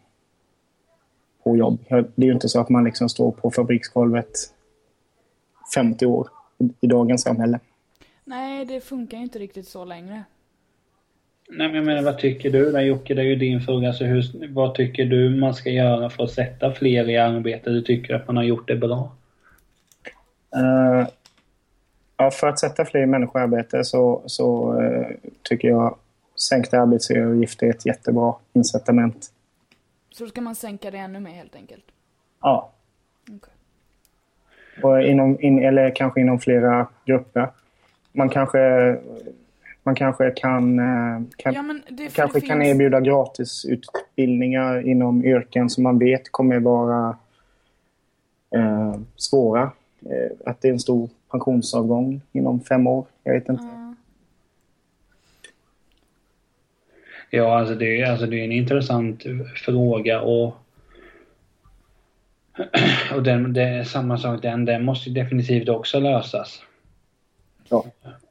på 1.44 1.56
jobb. 1.56 1.78
Det 1.88 2.22
är 2.22 2.26
ju 2.26 2.32
inte 2.32 2.48
så 2.48 2.60
att 2.60 2.68
man 2.68 2.84
liksom 2.84 3.08
står 3.08 3.32
på 3.32 3.50
fabriksgolvet 3.50 4.30
50 5.74 6.06
år 6.06 6.28
i 6.80 6.86
dagens 6.86 7.22
samhälle. 7.22 7.60
Nej, 8.24 8.64
det 8.64 8.80
funkar 8.80 9.16
ju 9.16 9.22
inte 9.22 9.38
riktigt 9.38 9.68
så 9.68 9.84
längre. 9.84 10.24
Nej, 11.48 11.68
men 11.68 11.76
jag 11.76 11.84
menar, 11.84 12.02
vad 12.02 12.18
tycker 12.18 12.50
du 12.50 12.72
då 12.72 12.80
Jocke? 12.80 13.14
Det 13.14 13.22
är 13.22 13.26
ju 13.26 13.36
din 13.36 13.60
fråga. 13.60 13.92
Så 13.92 14.04
hur, 14.04 14.48
vad 14.54 14.74
tycker 14.74 15.04
du 15.04 15.30
man 15.30 15.54
ska 15.54 15.70
göra 15.70 16.10
för 16.10 16.24
att 16.24 16.30
sätta 16.30 16.72
fler 16.72 17.10
i 17.10 17.16
arbete? 17.16 17.70
Du 17.70 17.82
tycker 17.82 18.14
att 18.14 18.26
man 18.26 18.36
har 18.36 18.44
gjort 18.44 18.68
det 18.68 18.76
bra? 18.76 19.12
Uh, 20.56 21.06
ja, 22.16 22.30
för 22.30 22.46
att 22.46 22.58
sätta 22.58 22.84
fler 22.84 23.06
människor 23.06 23.40
i 23.40 23.44
arbete 23.44 23.84
så, 23.84 24.22
så 24.26 24.80
uh, 24.80 25.06
tycker 25.42 25.68
jag 25.68 25.96
sänkta 26.48 26.80
arbetsgivaravgifter 26.80 27.66
är 27.66 27.70
ett 27.70 27.86
jättebra 27.86 28.34
incitament. 28.52 29.30
Så 30.10 30.24
då 30.24 30.30
ska 30.30 30.40
man 30.40 30.54
sänka 30.54 30.90
det 30.90 30.98
ännu 30.98 31.20
mer 31.20 31.30
helt 31.30 31.56
enkelt? 31.56 31.84
Ja. 32.40 32.72
Okay. 33.36 33.54
Och 34.82 35.02
inom, 35.02 35.40
in, 35.40 35.58
eller 35.58 35.90
kanske 35.96 36.20
inom 36.20 36.38
flera 36.38 36.86
grupper. 37.04 37.48
Man 38.12 38.28
kanske, 38.28 38.96
man 39.82 39.94
kanske 39.94 40.30
kan, 40.30 40.78
eh, 40.78 41.22
kan, 41.36 41.54
ja, 41.54 41.74
det, 41.88 42.14
kanske 42.14 42.40
det 42.40 42.46
kan 42.46 42.60
finns... 42.60 42.74
erbjuda 42.74 43.00
gratisutbildningar 43.00 44.88
inom 44.88 45.24
yrken 45.24 45.70
som 45.70 45.82
man 45.82 45.98
vet 45.98 46.32
kommer 46.32 46.60
vara 46.60 47.16
eh, 48.54 48.94
svåra. 49.16 49.62
Eh, 50.00 50.30
att 50.46 50.62
det 50.62 50.68
är 50.68 50.72
en 50.72 50.80
stor 50.80 51.08
pensionsavgång 51.34 52.20
inom 52.32 52.60
fem 52.60 52.86
år. 52.86 53.06
Jag 53.24 53.34
vet 53.34 53.48
inte. 53.48 53.64
Mm. 53.64 53.96
Ja, 57.30 57.58
alltså 57.58 57.74
det, 57.74 58.00
är, 58.00 58.10
alltså 58.10 58.26
det 58.26 58.40
är 58.40 58.44
en 58.44 58.52
intressant 58.52 59.22
fråga 59.64 60.20
och 60.20 60.56
och 63.14 63.22
den, 63.22 63.52
det 63.52 63.62
är 63.62 63.84
samma 63.84 64.18
sak, 64.18 64.42
den, 64.42 64.64
den 64.64 64.84
måste 64.84 65.10
definitivt 65.10 65.68
också 65.68 66.00
lösas. 66.00 66.62
Ja. 67.68 67.84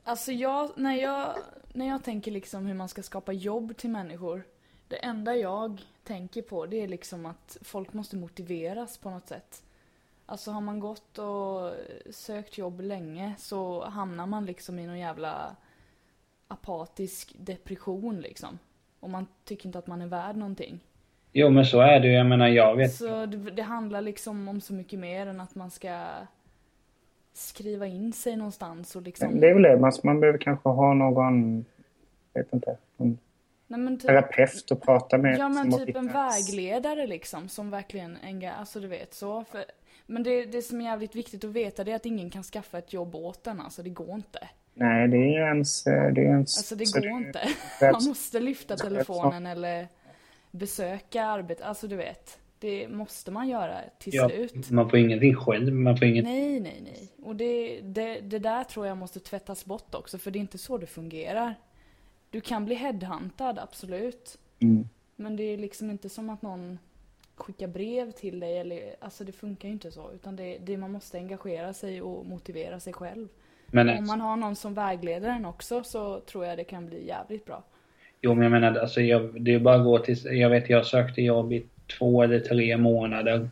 Alltså 0.04 0.32
jag, 0.32 0.70
när 0.76 0.96
jag, 0.96 1.34
när 1.74 1.88
jag 1.88 2.04
tänker 2.04 2.32
liksom 2.32 2.66
hur 2.66 2.74
man 2.74 2.90
ska 2.90 3.04
skapa 3.04 3.32
jobb 3.34 3.78
till 3.78 3.90
människor. 3.90 4.44
Det 4.88 4.96
enda 4.96 5.36
jag 5.36 5.82
tänker 6.04 6.42
på 6.42 6.66
det 6.66 6.82
är 6.82 6.88
liksom 6.88 7.26
att 7.26 7.58
folk 7.62 7.94
måste 7.94 8.16
motiveras 8.16 8.98
på 8.98 9.10
något 9.10 9.28
sätt. 9.28 9.64
Alltså 10.26 10.52
har 10.52 10.62
man 10.62 10.80
gått 10.80 11.18
och 11.18 11.72
sökt 12.10 12.58
jobb 12.58 12.82
länge 12.82 13.34
så 13.38 13.86
hamnar 13.86 14.28
man 14.28 14.46
liksom 14.46 14.80
i 14.80 14.88
någon 14.88 15.00
jävla 15.00 15.56
apatisk 16.48 17.36
depression 17.40 18.22
liksom. 18.22 18.60
Och 19.00 19.10
man 19.10 19.28
tycker 19.44 19.66
inte 19.66 19.80
att 19.80 19.88
man 19.88 20.02
är 20.02 20.08
värd 20.08 20.36
någonting. 20.36 20.80
Jo 21.32 21.50
men 21.50 21.66
så 21.66 21.80
är 21.80 22.00
det 22.00 22.08
ju, 22.08 22.14
jag 22.14 22.26
menar 22.26 22.48
jag 22.48 22.76
vet. 22.76 22.94
Så 22.96 23.26
det, 23.26 23.38
det, 23.38 23.62
handlar 23.62 24.02
liksom 24.02 24.48
om 24.48 24.62
så 24.62 24.74
mycket 24.74 25.00
mer 25.00 25.28
än 25.28 25.42
att 25.42 25.56
man 25.56 25.72
ska 25.72 26.06
skriva 27.34 27.88
in 27.88 28.14
sig 28.14 28.36
någonstans 28.36 28.96
och 28.96 29.02
liksom... 29.02 29.40
Det 29.40 29.50
är 29.50 29.54
väl 29.54 29.64
det, 29.64 29.78
man, 29.78 29.92
man 30.04 30.20
behöver 30.20 30.40
kanske 30.40 30.70
ha 30.70 30.94
någon, 30.94 31.66
vet 32.34 32.54
inte, 32.54 32.78
någon 32.98 33.18
Nej, 33.68 33.80
men 33.80 33.98
typ, 33.98 34.08
terapeut 34.08 34.72
att 34.72 34.82
prata 34.82 35.18
med. 35.18 35.38
Ja 35.38 35.50
men 35.50 35.72
typ 35.72 35.96
en 35.96 36.08
vägledare 36.08 37.08
liksom 37.08 37.50
som 37.50 37.70
verkligen 37.70 38.18
engagerar, 38.24 38.60
alltså 38.60 38.80
du 38.80 38.88
vet 38.88 39.14
så. 39.14 39.44
För, 39.44 39.66
men 40.06 40.24
det, 40.24 40.46
det 40.46 40.62
som 40.62 40.82
är 40.82 40.86
jävligt 40.86 41.16
viktigt 41.16 41.44
att 41.44 41.52
veta 41.52 41.84
det 41.84 41.92
är 41.92 41.96
att 41.96 42.06
ingen 42.06 42.30
kan 42.30 42.44
skaffa 42.44 42.78
ett 42.78 42.94
jobb 42.94 43.16
åt 43.16 43.48
en, 43.48 43.60
alltså 43.60 43.84
det 43.84 43.90
går 43.90 44.16
inte. 44.16 44.50
Nej, 44.74 45.08
det 45.08 45.18
är 45.18 45.48
ens... 45.48 45.84
Det 45.84 45.92
är 45.92 46.18
ens 46.18 46.58
alltså 46.58 46.76
det 46.76 46.94
går 46.94 47.12
inte. 47.12 47.40
Man 47.82 48.04
måste 48.04 48.40
lyfta 48.40 48.78
telefonen 48.78 49.46
eller 49.46 49.88
besöka 50.52 51.26
arbetet, 51.26 51.66
alltså 51.66 51.88
du 51.88 51.96
vet. 51.96 52.40
Det 52.60 52.88
måste 52.88 53.32
man 53.32 53.50
göra 53.50 53.78
till 54.00 54.16
ja, 54.16 54.30
slut. 54.30 54.72
Man 54.72 54.90
får 54.90 55.00
ingenting 55.00 55.36
själv, 55.36 55.74
man 55.74 55.98
får 55.98 56.08
inget... 56.08 56.24
Nej, 56.24 56.60
nej, 56.60 56.82
nej. 56.84 57.12
Och 57.22 57.36
det, 57.36 57.82
det, 57.82 58.20
det 58.20 58.40
där 58.40 58.64
tror 58.64 58.88
jag 58.88 58.98
måste 58.98 59.20
tvättas 59.20 59.66
bort 59.66 59.96
också, 59.96 60.18
för 60.18 60.32
det 60.32 60.40
är 60.40 60.42
inte 60.42 60.58
så 60.58 60.78
det 60.78 60.86
fungerar. 60.86 61.56
Du 62.30 62.42
kan 62.42 62.66
bli 62.66 62.76
headhuntad, 62.76 63.60
absolut. 63.60 64.38
Mm. 64.60 64.90
Men 65.16 65.36
det 65.36 65.44
är 65.44 65.58
liksom 65.58 65.90
inte 65.90 66.10
som 66.10 66.30
att 66.30 66.42
någon 66.42 66.80
skickar 67.44 67.68
brev 67.68 68.12
till 68.12 68.40
dig 68.40 68.58
eller, 68.58 68.96
alltså 69.00 69.24
det 69.24 69.32
funkar 69.32 69.68
ju 69.68 69.74
inte 69.74 69.92
så. 69.92 70.12
Utan 70.12 70.36
det, 70.36 70.58
det 70.66 70.78
man 70.78 70.92
måste 70.92 71.18
engagera 71.18 71.74
sig 71.74 72.02
och 72.02 72.26
motivera 72.26 72.80
sig 72.80 72.94
själv. 72.94 73.28
Men 73.68 73.90
om 73.90 74.08
man 74.08 74.22
har 74.22 74.36
någon 74.36 74.56
som 74.56 74.74
vägleder 74.74 75.30
en 75.30 75.46
också 75.46 75.84
så 75.84 76.20
tror 76.20 76.46
jag 76.46 76.58
det 76.58 76.64
kan 76.64 76.86
bli 76.86 77.08
jävligt 77.08 77.46
bra. 77.46 77.64
Jo, 78.22 78.34
men 78.34 78.44
jag 78.44 78.52
menar, 78.52 78.80
alltså 78.80 79.02
jag, 79.02 79.42
det 79.42 79.54
är 79.54 79.60
bara 79.60 79.76
att 79.76 79.84
gå 79.84 80.00
till... 80.00 80.18
Jag 80.26 80.50
vet, 80.50 80.70
jag 80.70 80.86
sökte 80.86 81.22
jobb 81.22 81.54
i 81.54 81.66
två 81.98 82.24
eller 82.24 82.40
tre 82.40 82.78
månader. 82.78 83.50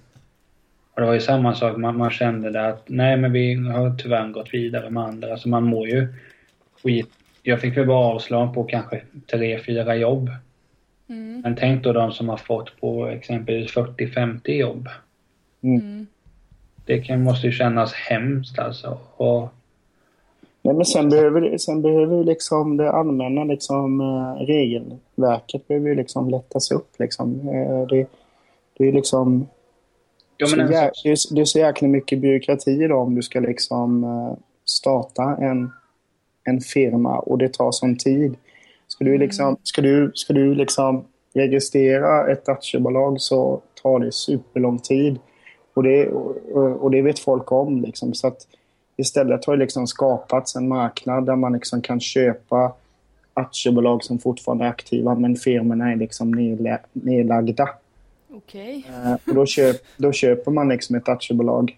Och 0.93 1.01
det 1.01 1.07
var 1.07 1.13
ju 1.13 1.19
samma 1.19 1.55
sak, 1.55 1.77
man, 1.77 1.97
man 1.97 2.11
kände 2.11 2.51
det 2.51 2.67
att 2.67 2.89
nej 2.89 3.17
men 3.17 3.31
vi 3.31 3.53
har 3.53 3.97
tyvärr 3.97 4.27
gått 4.27 4.53
vidare 4.53 4.89
med 4.89 5.03
andra. 5.03 5.31
Alltså 5.31 5.49
man 5.49 5.63
mår 5.63 5.87
ju 5.87 6.07
skit. 6.83 7.09
Jag 7.43 7.61
fick 7.61 7.77
väl 7.77 7.87
bara 7.87 8.05
avslag 8.05 8.53
på 8.53 8.63
kanske 8.63 9.01
tre, 9.31 9.59
fyra 9.59 9.95
jobb. 9.95 10.29
Mm. 11.11 11.41
Men 11.41 11.55
tänk 11.55 11.83
då 11.83 11.93
de 11.93 12.11
som 12.11 12.29
har 12.29 12.37
fått 12.37 12.81
på 12.81 13.07
exempelvis 13.07 13.73
40-50 13.73 14.51
jobb. 14.51 14.87
Mm. 15.63 16.07
Det 16.85 17.01
kan, 17.01 17.23
måste 17.23 17.47
ju 17.47 17.53
kännas 17.53 17.93
hemskt 17.93 18.59
alltså. 18.59 18.97
Och, 19.15 19.49
Nej, 20.61 20.75
men 20.75 20.85
sen 20.85 21.09
behöver, 21.09 21.57
sen 21.57 21.81
behöver 21.81 22.23
liksom 22.23 22.77
det 22.77 22.91
allmänna 22.91 23.43
liksom, 23.43 24.01
äh, 24.01 24.45
regelverket 24.45 25.67
behöver 25.67 25.95
liksom 25.95 26.29
lättas 26.29 26.71
upp. 26.71 26.99
Liksom. 26.99 27.49
Äh, 27.49 27.87
det, 27.87 28.07
det 28.77 28.87
är 28.87 28.91
liksom... 28.91 29.47
Ja, 30.37 30.47
så 30.47 30.61
alltså- 30.61 30.73
jä, 30.73 30.91
det, 31.03 31.09
är, 31.09 31.35
det 31.35 31.41
är 31.41 31.45
så 31.45 31.59
jäkla 31.59 31.87
mycket 31.87 32.19
byråkrati 32.19 32.71
idag 32.71 33.01
om 33.01 33.15
du 33.15 33.21
ska 33.21 33.39
liksom 33.39 34.03
äh, 34.03 34.33
starta 34.65 35.37
en, 35.39 35.71
en 36.43 36.61
firma 36.61 37.19
och 37.19 37.37
det 37.37 37.53
tar 37.53 37.71
sån 37.71 37.97
tid. 37.97 38.35
Ska 38.91 39.05
du, 39.05 39.17
liksom, 39.17 39.57
ska 39.63 39.81
du, 39.81 40.11
ska 40.15 40.33
du 40.33 40.55
liksom 40.55 41.05
registrera 41.33 42.31
ett 42.31 42.49
aktiebolag 42.49 43.21
så 43.21 43.61
tar 43.81 43.99
det 43.99 44.11
superlång 44.11 44.79
tid. 44.79 45.19
Och 45.73 45.83
det, 45.83 46.07
och, 46.07 46.83
och 46.83 46.91
det 46.91 47.01
vet 47.01 47.19
folk 47.19 47.51
om. 47.51 47.81
Liksom. 47.81 48.13
Så 48.13 48.27
att 48.27 48.47
istället 48.97 49.45
har 49.45 49.57
det 49.57 49.63
liksom 49.63 49.87
skapats 49.87 50.55
en 50.55 50.67
marknad 50.67 51.25
där 51.25 51.35
man 51.35 51.53
liksom 51.53 51.81
kan 51.81 51.99
köpa 51.99 52.73
aktiebolag 53.33 54.03
som 54.03 54.19
fortfarande 54.19 54.65
är 54.65 54.69
aktiva 54.69 55.15
men 55.15 55.35
firmorna 55.35 55.91
är 55.91 55.95
liksom 55.95 56.31
nedlagda. 56.93 57.69
Okej. 58.33 58.85
Okay. 58.89 59.13
Och 59.27 59.35
då, 59.35 59.45
köp, 59.45 59.75
då 59.97 60.11
köper 60.11 60.51
man 60.51 60.69
liksom 60.69 60.95
ett 60.95 61.09
aktiebolag 61.09 61.77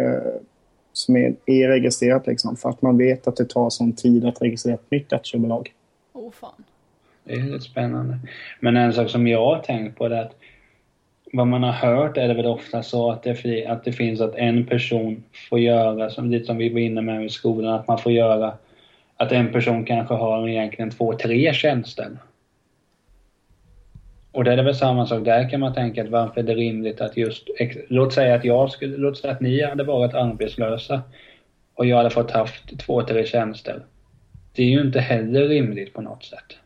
uh, 0.00 0.40
som 0.92 1.16
är, 1.16 1.34
är 1.46 1.68
registrerat 1.68 2.26
liksom, 2.26 2.56
för 2.56 2.68
att 2.68 2.82
man 2.82 2.98
vet 2.98 3.28
att 3.28 3.36
det 3.36 3.44
tar 3.44 3.70
sån 3.70 3.92
tid 3.92 4.24
att 4.24 4.42
registrera 4.42 4.74
ett 4.74 4.90
nytt 4.90 5.12
aktiebolag. 5.12 5.72
Oh, 6.18 6.30
fan. 6.30 6.64
Det 7.24 7.32
är 7.32 7.42
lite 7.42 7.64
spännande. 7.64 8.18
Men 8.60 8.76
en 8.76 8.92
sak 8.92 9.10
som 9.10 9.26
jag 9.26 9.44
har 9.44 9.58
tänkt 9.58 9.98
på 9.98 10.06
är 10.06 10.10
att 10.10 10.36
vad 11.32 11.46
man 11.46 11.62
har 11.62 11.72
hört 11.72 12.16
är 12.16 12.28
det 12.28 12.34
väl 12.34 12.46
ofta 12.46 12.82
så 12.82 13.10
att 13.10 13.22
det, 13.22 13.66
att 13.66 13.84
det 13.84 13.92
finns 13.92 14.20
att 14.20 14.34
en 14.34 14.66
person 14.66 15.24
får 15.50 15.58
göra, 15.58 16.10
som, 16.10 16.30
lite 16.30 16.44
som 16.44 16.56
vi 16.56 16.68
var 16.68 16.80
inne 16.80 17.00
med 17.00 17.24
i 17.24 17.28
skolan, 17.28 17.74
att 17.74 17.88
man 17.88 17.98
får 17.98 18.12
göra 18.12 18.54
att 19.16 19.32
en 19.32 19.52
person 19.52 19.84
kanske 19.84 20.14
har 20.14 20.48
egentligen 20.48 20.90
två, 20.90 21.12
tre 21.12 21.54
tjänster. 21.54 22.18
Och 24.32 24.44
det 24.44 24.52
är 24.52 24.62
väl 24.62 24.74
samma 24.74 25.06
sak, 25.06 25.24
där 25.24 25.50
kan 25.50 25.60
man 25.60 25.74
tänka 25.74 26.02
att 26.02 26.10
varför 26.10 26.40
är 26.40 26.44
det 26.44 26.54
rimligt 26.54 27.00
att 27.00 27.16
just, 27.16 27.48
låt 27.88 28.12
säga 28.12 28.34
att 28.34 28.44
jag 28.44 28.70
skulle, 28.70 28.96
låt 28.96 29.18
säga 29.18 29.32
att 29.32 29.40
ni 29.40 29.62
hade 29.62 29.84
varit 29.84 30.14
arbetslösa 30.14 31.02
och 31.74 31.86
jag 31.86 31.96
hade 31.96 32.10
fått 32.10 32.30
haft 32.30 32.78
två, 32.78 33.02
tre 33.02 33.26
tjänster. 33.26 33.82
Det 34.58 34.64
är 34.64 34.70
ju 34.70 34.80
inte 34.80 35.00
heller 35.00 35.48
rimligt 35.48 35.94
på 35.94 36.02
något 36.02 36.24
sätt. 36.24 36.58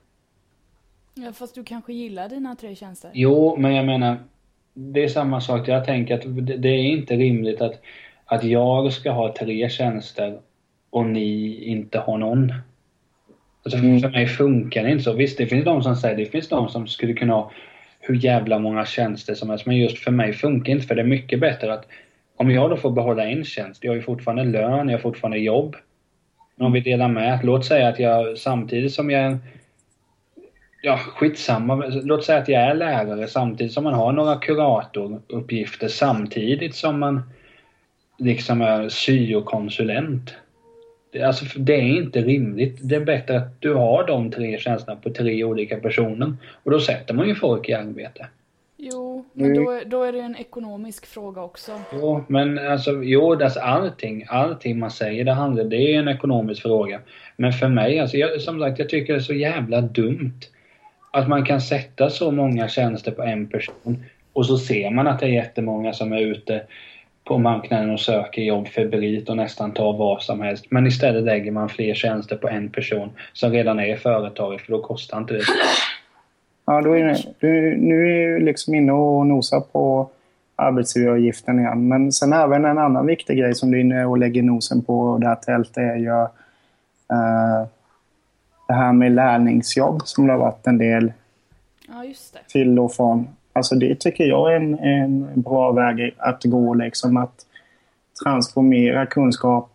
Ja, 1.14 1.32
fast 1.32 1.54
du 1.54 1.64
kanske 1.64 1.92
gillar 1.92 2.28
dina 2.28 2.56
tre 2.56 2.74
tjänster? 2.74 3.10
Jo, 3.14 3.56
men 3.56 3.74
jag 3.74 3.86
menar, 3.86 4.16
det 4.74 5.04
är 5.04 5.08
samma 5.08 5.40
sak. 5.40 5.68
Jag 5.68 5.84
tänker 5.84 6.14
att 6.14 6.22
det, 6.62 6.68
är 6.68 6.82
inte 6.82 7.16
rimligt 7.16 7.60
att, 7.60 7.80
att 8.24 8.44
jag 8.44 8.92
ska 8.92 9.10
ha 9.10 9.34
tre 9.34 9.70
tjänster 9.70 10.38
och 10.90 11.06
ni 11.06 11.64
inte 11.64 11.98
har 11.98 12.18
någon. 12.18 12.52
Alltså 13.62 13.78
för, 13.78 13.98
för 13.98 14.08
mig 14.08 14.26
funkar 14.26 14.84
det 14.84 14.90
inte 14.90 15.04
så. 15.04 15.12
Visst, 15.12 15.38
det 15.38 15.46
finns 15.46 15.64
de 15.64 15.82
som 15.82 15.96
säger 15.96 16.16
det 16.16 16.26
finns 16.26 16.48
de 16.48 16.68
som 16.68 16.86
skulle 16.86 17.12
kunna 17.12 17.34
ha 17.34 17.50
hur 18.00 18.24
jävla 18.24 18.58
många 18.58 18.86
tjänster 18.86 19.34
som 19.34 19.50
helst. 19.50 19.66
Men 19.66 19.76
just 19.76 19.98
för 19.98 20.10
mig 20.10 20.32
funkar 20.32 20.64
det 20.64 20.72
inte 20.72 20.86
för 20.86 20.94
det 20.94 21.02
är 21.02 21.06
mycket 21.06 21.40
bättre 21.40 21.72
att 21.72 21.86
om 22.36 22.50
jag 22.50 22.70
då 22.70 22.76
får 22.76 22.90
behålla 22.90 23.28
en 23.28 23.44
tjänst, 23.44 23.84
jag 23.84 23.90
har 23.90 23.96
ju 23.96 24.02
fortfarande 24.02 24.44
lön, 24.44 24.88
jag 24.88 24.98
har 24.98 25.02
fortfarande 25.02 25.38
jobb. 25.38 25.76
Om 26.62 26.72
vi 26.72 26.80
delar 26.80 27.08
med, 27.08 27.40
låt 27.42 27.64
säga 27.64 27.88
att 27.88 27.98
jag 27.98 28.38
samtidigt 28.38 28.92
som 28.92 29.10
jag 29.10 29.22
är 29.22 29.38
Ja, 30.84 30.96
skitsamma. 30.96 31.84
Låt 32.02 32.24
säga 32.24 32.38
att 32.38 32.48
jag 32.48 32.62
är 32.62 32.74
lärare 32.74 33.28
samtidigt 33.28 33.72
som 33.72 33.84
man 33.84 33.94
har 33.94 34.12
några 34.12 34.36
kuratoruppgifter 34.36 35.88
samtidigt 35.88 36.74
som 36.74 36.98
man 36.98 37.22
liksom 38.18 38.62
är 38.62 38.88
syokonsulent. 38.88 40.34
Alltså, 41.24 41.44
det 41.58 41.74
är 41.74 41.96
inte 42.02 42.20
rimligt. 42.20 42.78
Det 42.82 42.94
är 42.94 43.04
bättre 43.04 43.36
att 43.36 43.60
du 43.60 43.74
har 43.74 44.06
de 44.06 44.30
tre 44.30 44.58
tjänsterna 44.58 44.96
på 44.96 45.10
tre 45.10 45.44
olika 45.44 45.76
personer. 45.76 46.34
Och 46.62 46.70
då 46.70 46.80
sätter 46.80 47.14
man 47.14 47.28
ju 47.28 47.34
folk 47.34 47.68
i 47.68 47.72
arbete. 47.72 48.26
Jo, 48.84 49.24
men 49.32 49.54
då, 49.54 49.80
då 49.86 50.02
är 50.02 50.12
det 50.12 50.20
en 50.20 50.36
ekonomisk 50.36 51.06
fråga 51.06 51.42
också. 51.42 51.80
Jo, 51.92 52.24
men 52.28 52.58
alltså, 52.58 53.02
jo, 53.02 53.42
alltså 53.42 53.60
allting, 53.60 54.24
allting 54.28 54.78
man 54.78 54.90
säger, 54.90 55.24
det 55.24 55.32
handlar, 55.32 55.64
det 55.64 55.76
är 55.76 55.98
en 55.98 56.08
ekonomisk 56.08 56.62
fråga. 56.62 57.00
Men 57.36 57.52
för 57.52 57.68
mig, 57.68 57.98
alltså, 57.98 58.16
jag, 58.16 58.40
som 58.40 58.60
sagt, 58.60 58.78
jag 58.78 58.88
tycker 58.88 59.12
det 59.12 59.18
är 59.18 59.22
så 59.22 59.34
jävla 59.34 59.80
dumt 59.80 60.40
att 61.12 61.28
man 61.28 61.44
kan 61.44 61.60
sätta 61.60 62.10
så 62.10 62.30
många 62.30 62.68
tjänster 62.68 63.10
på 63.10 63.22
en 63.22 63.46
person 63.46 64.04
och 64.32 64.46
så 64.46 64.58
ser 64.58 64.90
man 64.90 65.06
att 65.06 65.20
det 65.20 65.26
är 65.26 65.30
jättemånga 65.30 65.92
som 65.92 66.12
är 66.12 66.20
ute 66.20 66.62
på 67.24 67.38
marknaden 67.38 67.90
och 67.90 68.00
söker 68.00 68.42
jobb 68.42 68.68
febrilt 68.68 69.28
och 69.28 69.36
nästan 69.36 69.72
tar 69.72 69.92
vad 69.92 70.22
som 70.22 70.40
helst. 70.40 70.66
Men 70.70 70.86
istället 70.86 71.24
lägger 71.24 71.50
man 71.50 71.68
fler 71.68 71.94
tjänster 71.94 72.36
på 72.36 72.48
en 72.48 72.70
person 72.70 73.10
som 73.32 73.52
redan 73.52 73.80
är 73.80 73.96
företagare 73.96 74.58
för 74.58 74.72
då 74.72 74.82
kostar 74.82 75.18
inte 75.18 75.34
det. 75.34 75.42
Ja, 76.66 76.80
då 76.80 76.96
är 76.96 77.04
det, 77.04 77.34
du, 77.38 77.76
nu 77.76 78.22
är 78.22 78.28
du 78.28 78.44
liksom 78.44 78.74
inne 78.74 78.92
och 78.92 79.26
nosar 79.26 79.60
på 79.60 80.10
arbetsgivaravgiften 80.56 81.58
igen. 81.58 81.88
Men 81.88 82.12
sen 82.12 82.32
även 82.32 82.64
en 82.64 82.78
annan 82.78 83.06
viktig 83.06 83.38
grej 83.38 83.54
som 83.54 83.70
du 83.70 83.76
är 83.76 83.80
inne 83.80 84.04
och 84.04 84.18
lägger 84.18 84.42
nosen 84.42 84.82
på 84.82 85.18
det 85.20 85.26
här 85.26 85.34
tältet 85.34 85.76
är 85.76 85.96
ju 85.96 86.10
uh, 86.10 87.66
det 88.68 88.74
här 88.74 88.92
med 88.92 89.12
lärlingsjobb 89.12 90.02
som 90.04 90.26
det 90.26 90.32
har 90.32 90.40
varit 90.40 90.66
en 90.66 90.78
del 90.78 91.12
ja, 91.88 92.04
till 92.48 92.78
och 92.78 92.92
från. 92.92 93.28
Alltså 93.52 93.74
det 93.74 94.00
tycker 94.00 94.24
jag 94.24 94.52
är 94.52 94.56
en, 94.56 94.78
en 94.78 95.42
bra 95.42 95.72
väg 95.72 96.14
att 96.18 96.44
gå, 96.44 96.74
liksom 96.74 97.16
att 97.16 97.46
transformera 98.24 99.06
kunskap 99.06 99.70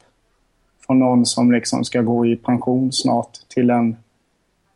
från 0.86 1.00
någon 1.00 1.26
som 1.26 1.52
liksom 1.52 1.84
ska 1.84 2.02
gå 2.02 2.26
i 2.26 2.36
pension 2.36 2.92
snart 2.92 3.32
till 3.48 3.70
en, 3.70 3.98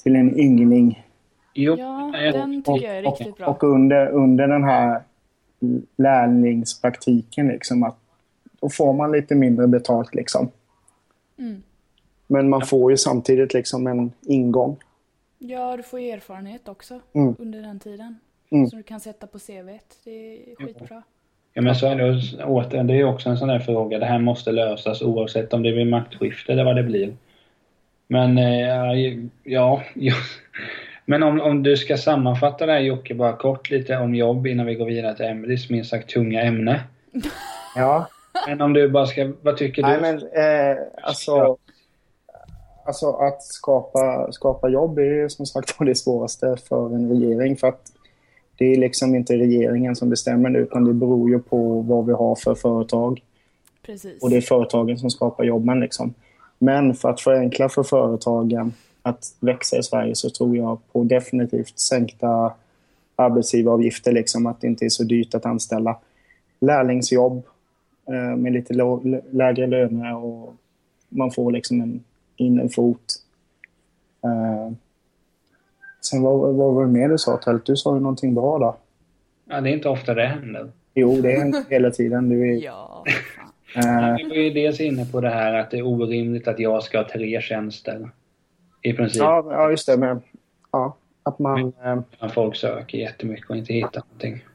till 0.04 0.16
en 0.16 0.40
yngling. 0.40 1.06
Jo. 1.54 1.78
Ja, 1.78 2.12
den 2.32 2.64
tycker 2.64 2.88
jag 2.88 2.98
är 2.98 3.02
riktigt 3.02 3.38
bra. 3.38 3.48
Och, 3.48 3.64
och 3.64 3.70
under, 3.70 4.08
under 4.08 4.48
den 4.48 4.64
här 4.64 5.02
lärlingspraktiken, 5.98 7.48
liksom, 7.48 7.84
att 7.84 7.98
då 8.62 8.70
får 8.70 8.94
man 8.94 9.12
lite 9.12 9.36
mindre 9.36 9.68
betalt. 9.68 10.16
Liksom. 10.16 10.52
Mm. 11.38 11.64
Men 12.28 12.50
man 12.50 12.62
får 12.62 12.92
ju 12.92 12.98
samtidigt 12.98 13.54
liksom 13.54 13.88
en 13.88 14.12
ingång. 14.22 14.78
Ja, 15.40 15.78
du 15.78 15.84
får 15.84 16.00
erfarenhet 16.00 16.68
också 16.68 17.00
mm. 17.14 17.36
under 17.40 17.62
den 17.62 17.80
tiden. 17.80 18.20
Mm. 18.50 18.68
Som 18.68 18.78
du 18.78 18.84
kan 18.84 19.00
sätta 19.00 19.28
på 19.28 19.40
CVt. 19.40 19.98
Det 20.04 20.52
är 20.52 20.56
skitbra. 20.56 21.04
Ja 21.54 21.62
men 21.62 21.76
så 21.76 21.88
är 21.88 21.96
det 21.96 22.44
återigen, 22.44 22.88
det 22.88 22.94
är 22.94 23.04
också 23.04 23.30
en 23.30 23.38
sån 23.38 23.48
där 23.48 23.60
fråga. 23.60 24.00
Det 24.00 24.06
här 24.06 24.20
måste 24.20 24.52
lösas 24.52 25.02
oavsett 25.02 25.54
om 25.54 25.64
det 25.64 25.72
blir 25.72 25.86
maktskifte 25.86 26.52
eller 26.52 26.64
vad 26.64 26.76
det 26.76 26.84
blir. 26.84 27.16
Men 28.08 28.38
äh, 28.38 29.26
ja, 29.44 29.84
ja. 29.94 30.16
Men 31.12 31.24
om, 31.24 31.42
om 31.42 31.64
du 31.64 31.78
ska 31.78 31.98
sammanfatta 31.98 32.66
det 32.66 32.72
här 32.72 32.80
Jocke, 32.80 33.14
bara 33.14 33.34
kort 33.34 33.70
lite 33.70 33.98
om 33.98 34.16
jobb 34.16 34.48
innan 34.48 34.66
vi 34.66 34.76
går 34.76 34.86
vidare 34.86 35.16
till 35.16 35.26
Emelies 35.26 35.70
minst 35.70 35.90
sagt 35.90 36.10
tunga 36.10 36.42
ämne. 36.42 36.84
Ja. 37.76 38.08
Men 38.48 38.62
om 38.62 38.74
du 38.74 38.90
bara 38.90 39.06
ska, 39.06 39.32
vad 39.42 39.58
tycker 39.58 39.84
du? 39.84 39.88
Nej 39.88 40.02
men 40.02 40.16
eh, 40.16 40.78
alltså 41.04 41.58
Alltså 42.86 43.12
att 43.12 43.44
skapa, 43.44 44.32
skapa 44.32 44.70
jobb 44.70 45.00
är 45.00 45.28
som 45.28 45.46
sagt 45.46 45.76
det 45.80 45.96
svåraste 45.96 46.58
för 46.70 46.96
en 46.96 47.10
regering. 47.10 47.58
För 47.58 47.68
att 47.68 47.82
det 48.58 48.66
är 48.66 48.78
liksom 48.78 49.16
inte 49.16 49.34
regeringen 49.34 49.96
som 49.96 50.10
bestämmer 50.10 50.50
det 50.50 50.60
utan 50.60 50.86
det 50.86 50.94
beror 50.94 51.30
ju 51.30 51.40
på 51.40 51.82
vad 51.82 52.06
vi 52.06 52.14
har 52.14 52.36
för 52.36 52.56
företag. 52.56 53.22
Precis. 53.86 54.24
Och 54.24 54.30
det 54.30 54.38
är 54.38 54.42
företagen 54.42 54.98
som 54.98 55.10
skapar 55.10 55.44
jobben. 55.44 55.80
Liksom. 55.80 56.14
Men 56.60 56.94
för 56.94 57.10
att 57.10 57.22
förenkla 57.22 57.70
för 57.70 57.84
företagen 57.84 58.74
att 59.02 59.36
växa 59.40 59.78
i 59.78 59.84
Sverige 59.84 60.16
så 60.16 60.30
tror 60.30 60.58
jag 60.58 60.80
på 60.92 61.04
definitivt 61.04 61.80
sänkta 61.80 62.54
arbetsgivaravgifter. 63.16 64.12
Liksom, 64.12 64.46
att 64.46 64.62
det 64.62 64.68
inte 64.68 64.86
är 64.86 64.90
så 64.90 65.04
dyrt 65.04 65.36
att 65.36 65.46
anställa. 65.46 65.98
Lärlingsjobb 66.60 67.44
eh, 68.08 68.36
med 68.36 68.54
lite 68.54 68.74
lägre 69.32 69.68
löner 69.68 70.16
och 70.16 70.56
man 71.10 71.32
får 71.32 71.52
liksom 71.52 71.82
en 71.82 72.04
in 72.42 72.60
en 72.60 72.70
fot. 72.70 73.16
Uh, 74.26 74.74
sen 76.02 76.22
vad, 76.22 76.56
vad 76.56 76.74
var 76.74 76.86
det 76.86 76.92
mer 76.92 77.10
du 77.10 77.18
sa, 77.18 77.38
Tält? 77.38 77.66
Du 77.66 77.76
sa 77.76 77.96
ju 77.96 78.02
någonting 78.02 78.36
bra 78.36 78.60
där. 78.60 78.74
Ja, 79.56 79.62
det 79.62 79.70
är 79.70 79.74
inte 79.74 79.90
ofta 79.90 80.14
det 80.14 80.26
händer. 80.26 80.72
Jo, 80.94 81.22
det 81.22 81.32
händer 81.32 81.64
hela 81.70 81.92
tiden. 81.92 82.30
Du 82.30 82.56
är... 82.56 82.62
ja, 82.64 83.04
Vi 84.18 84.30
var 84.30 84.36
ju 84.36 84.50
dels 84.50 84.80
inne 84.80 85.06
på 85.06 85.22
det 85.22 85.30
här 85.30 85.54
att 85.54 85.72
det 85.72 85.78
är 85.78 85.88
orimligt 85.88 86.48
att 86.48 86.60
jag 86.60 86.84
ska 86.84 86.98
ha 86.98 87.10
tre 87.10 87.42
tjänster. 87.42 88.10
I 88.82 88.94
princip. 88.94 89.20
Ja, 89.20 89.46
ja 89.50 89.72
just 89.72 89.88
det. 89.88 89.98
Men, 89.98 90.22
ja, 90.72 90.96
att 91.24 91.40
man... 91.40 91.74
Men, 91.84 92.04
uh... 92.22 92.30
Folk 92.34 92.56
söker 92.56 92.98
jättemycket 92.98 93.50
och 93.50 93.56
inte 93.56 93.74
hittar 93.74 94.04
någonting. 94.10 94.46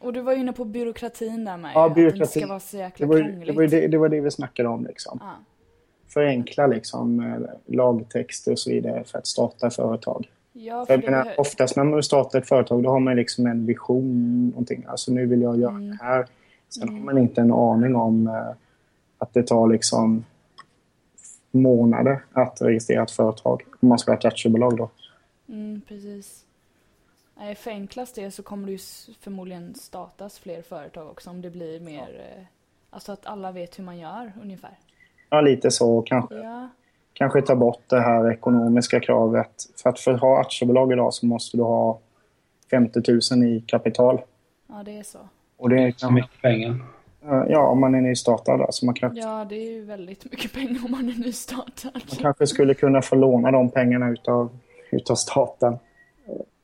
Och 0.00 0.12
du 0.12 0.20
var 0.20 0.32
inne 0.32 0.52
på 0.52 0.64
byråkratin 0.64 1.44
där 1.44 1.56
med. 1.56 1.72
Ja, 1.74 1.88
byråkratin. 1.88 2.22
Att 2.22 2.32
det 2.34 2.40
ska 2.40 2.46
vara 2.46 2.60
så 2.60 2.76
jäkla 2.76 3.06
det 3.06 3.12
var, 3.12 3.18
krångligt. 3.18 3.46
Det 3.46 3.52
var, 3.52 3.66
det, 3.66 3.88
det 3.88 3.98
var 3.98 4.08
det 4.08 4.20
vi 4.20 4.30
snackade 4.30 4.68
om 4.68 4.86
liksom. 4.86 5.18
Ja 5.22 5.34
förenkla 6.12 6.66
liksom, 6.66 7.20
eh, 7.20 7.74
lagtexter 7.74 8.52
och 8.52 8.58
så 8.58 8.70
vidare 8.70 9.04
för 9.04 9.18
att 9.18 9.26
starta 9.26 9.70
företag. 9.70 10.28
Ja, 10.52 10.86
för 10.86 10.98
för 10.98 11.10
menar, 11.10 11.34
oftast 11.38 11.76
när 11.76 11.84
man 11.84 12.02
startar 12.02 12.38
ett 12.38 12.48
företag 12.48 12.82
då 12.82 12.90
har 12.90 13.00
man 13.00 13.16
liksom 13.16 13.46
en 13.46 13.66
vision. 13.66 14.48
Någonting. 14.48 14.84
Alltså 14.88 15.12
nu 15.12 15.26
vill 15.26 15.42
jag 15.42 15.60
göra 15.60 15.70
mm. 15.70 15.90
det 15.90 15.98
här. 16.02 16.26
Sen 16.68 16.82
mm. 16.82 16.94
har 16.94 17.04
man 17.04 17.18
inte 17.18 17.40
en 17.40 17.52
aning 17.52 17.96
om 17.96 18.26
uh, 18.26 18.52
att 19.18 19.34
det 19.34 19.42
tar 19.42 19.68
liksom 19.68 20.24
månader 21.50 22.24
att 22.32 22.62
registrera 22.62 23.02
ett 23.02 23.10
företag. 23.10 23.62
Om 23.80 23.88
man 23.88 23.98
ska 23.98 24.10
ha 24.10 24.18
ett 24.18 24.24
aktiebolag 24.24 24.76
då. 24.76 24.90
Mm, 25.48 25.80
precis. 25.88 26.44
Nej, 27.36 27.54
förenklas 27.54 28.12
det 28.12 28.30
så 28.30 28.42
kommer 28.42 28.66
det 28.66 28.72
ju 28.72 28.78
förmodligen 29.20 29.74
startas 29.74 30.38
fler 30.38 30.62
företag 30.62 31.08
också 31.08 31.30
om 31.30 31.42
det 31.42 31.50
blir 31.50 31.80
mer... 31.80 32.08
Ja. 32.34 32.40
Eh, 32.40 32.44
alltså 32.90 33.12
att 33.12 33.26
alla 33.26 33.52
vet 33.52 33.78
hur 33.78 33.84
man 33.84 33.98
gör 33.98 34.32
ungefär. 34.42 34.78
Ja, 35.30 35.40
lite 35.40 35.70
så 35.70 36.02
kanske. 36.02 36.34
Ja. 36.34 36.68
Kanske 37.12 37.42
ta 37.42 37.56
bort 37.56 37.82
det 37.86 38.00
här 38.00 38.32
ekonomiska 38.32 39.00
kravet. 39.00 39.50
För 39.82 39.90
att 39.90 40.00
för 40.00 40.14
att 40.14 40.20
ha 40.20 40.40
aktiebolag 40.40 40.92
idag 40.92 41.14
så 41.14 41.26
måste 41.26 41.56
du 41.56 41.62
ha 41.62 41.98
50 42.70 43.00
000 43.32 43.44
i 43.44 43.64
kapital. 43.66 44.20
Ja, 44.66 44.82
det 44.84 44.98
är 44.98 45.02
så. 45.02 45.18
Och 45.56 45.68
det 45.68 45.82
är 45.82 45.94
så 45.96 46.10
mycket 46.10 46.42
pengar. 46.42 46.76
Ja, 47.22 47.68
om 47.68 47.80
man 47.80 47.94
är 47.94 48.00
nystartad. 48.00 48.60
Alltså 48.60 48.86
man 48.86 48.94
kan... 48.94 49.16
Ja, 49.16 49.46
det 49.48 49.54
är 49.54 49.70
ju 49.70 49.84
väldigt 49.84 50.24
mycket 50.24 50.52
pengar 50.52 50.84
om 50.84 50.90
man 50.90 51.08
är 51.08 51.18
nystartad. 51.18 51.92
Man 51.94 52.18
kanske 52.18 52.46
skulle 52.46 52.74
kunna 52.74 53.02
få 53.02 53.16
låna 53.16 53.50
de 53.50 53.70
pengarna 53.70 54.10
utav, 54.10 54.58
utav 54.90 55.14
staten 55.14 55.78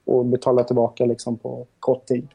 och 0.04 0.24
betala 0.24 0.64
tillbaka 0.64 1.04
liksom 1.04 1.38
på 1.38 1.66
kort 1.80 2.06
tid. 2.06 2.28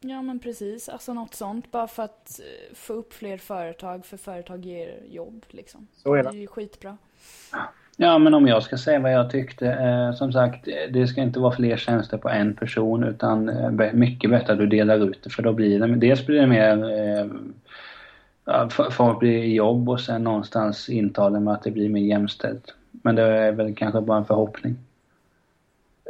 Ja 0.00 0.22
men 0.22 0.38
precis, 0.38 0.88
alltså 0.88 1.14
något 1.14 1.34
sånt. 1.34 1.70
Bara 1.70 1.88
för 1.88 2.02
att 2.02 2.40
eh, 2.40 2.74
få 2.74 2.92
upp 2.92 3.12
fler 3.12 3.36
företag, 3.36 4.06
för 4.06 4.16
företag 4.16 4.64
ger 4.64 5.02
jobb 5.10 5.44
liksom. 5.48 5.86
Så 5.92 6.14
är 6.14 6.22
det. 6.22 6.30
Det 6.30 6.36
är 6.36 6.40
ju 6.40 6.46
skitbra. 6.46 6.96
Ja 7.52 7.58
Ja 8.00 8.18
men 8.18 8.34
om 8.34 8.46
jag 8.46 8.62
ska 8.62 8.78
säga 8.78 8.98
vad 8.98 9.12
jag 9.12 9.30
tyckte. 9.30 9.72
Eh, 9.72 10.12
som 10.12 10.32
sagt, 10.32 10.68
det 10.90 11.06
ska 11.06 11.20
inte 11.20 11.40
vara 11.40 11.56
fler 11.56 11.76
tjänster 11.76 12.18
på 12.18 12.28
en 12.28 12.54
person 12.54 13.04
utan 13.04 13.48
eh, 13.48 13.92
mycket 13.92 14.30
bättre 14.30 14.52
att 14.52 14.58
du 14.58 14.66
delar 14.66 15.08
ut 15.08 15.22
det 15.24 15.30
för 15.30 15.42
då 15.42 15.52
blir 15.52 15.80
det, 15.80 15.96
dels 15.96 16.26
blir 16.26 16.40
det 16.40 16.46
mer 16.46 16.84
eh, 18.46 18.68
folk 18.90 19.18
blir 19.18 19.42
i 19.42 19.54
jobb 19.54 19.88
och 19.88 20.00
sen 20.00 20.24
någonstans 20.24 20.88
intalar 20.88 21.40
med 21.40 21.54
att 21.54 21.62
det 21.62 21.70
blir 21.70 21.88
mer 21.88 22.02
jämställt. 22.02 22.74
Men 22.90 23.14
det 23.14 23.22
är 23.22 23.52
väl 23.52 23.74
kanske 23.74 24.00
bara 24.00 24.18
en 24.18 24.24
förhoppning. 24.24 24.76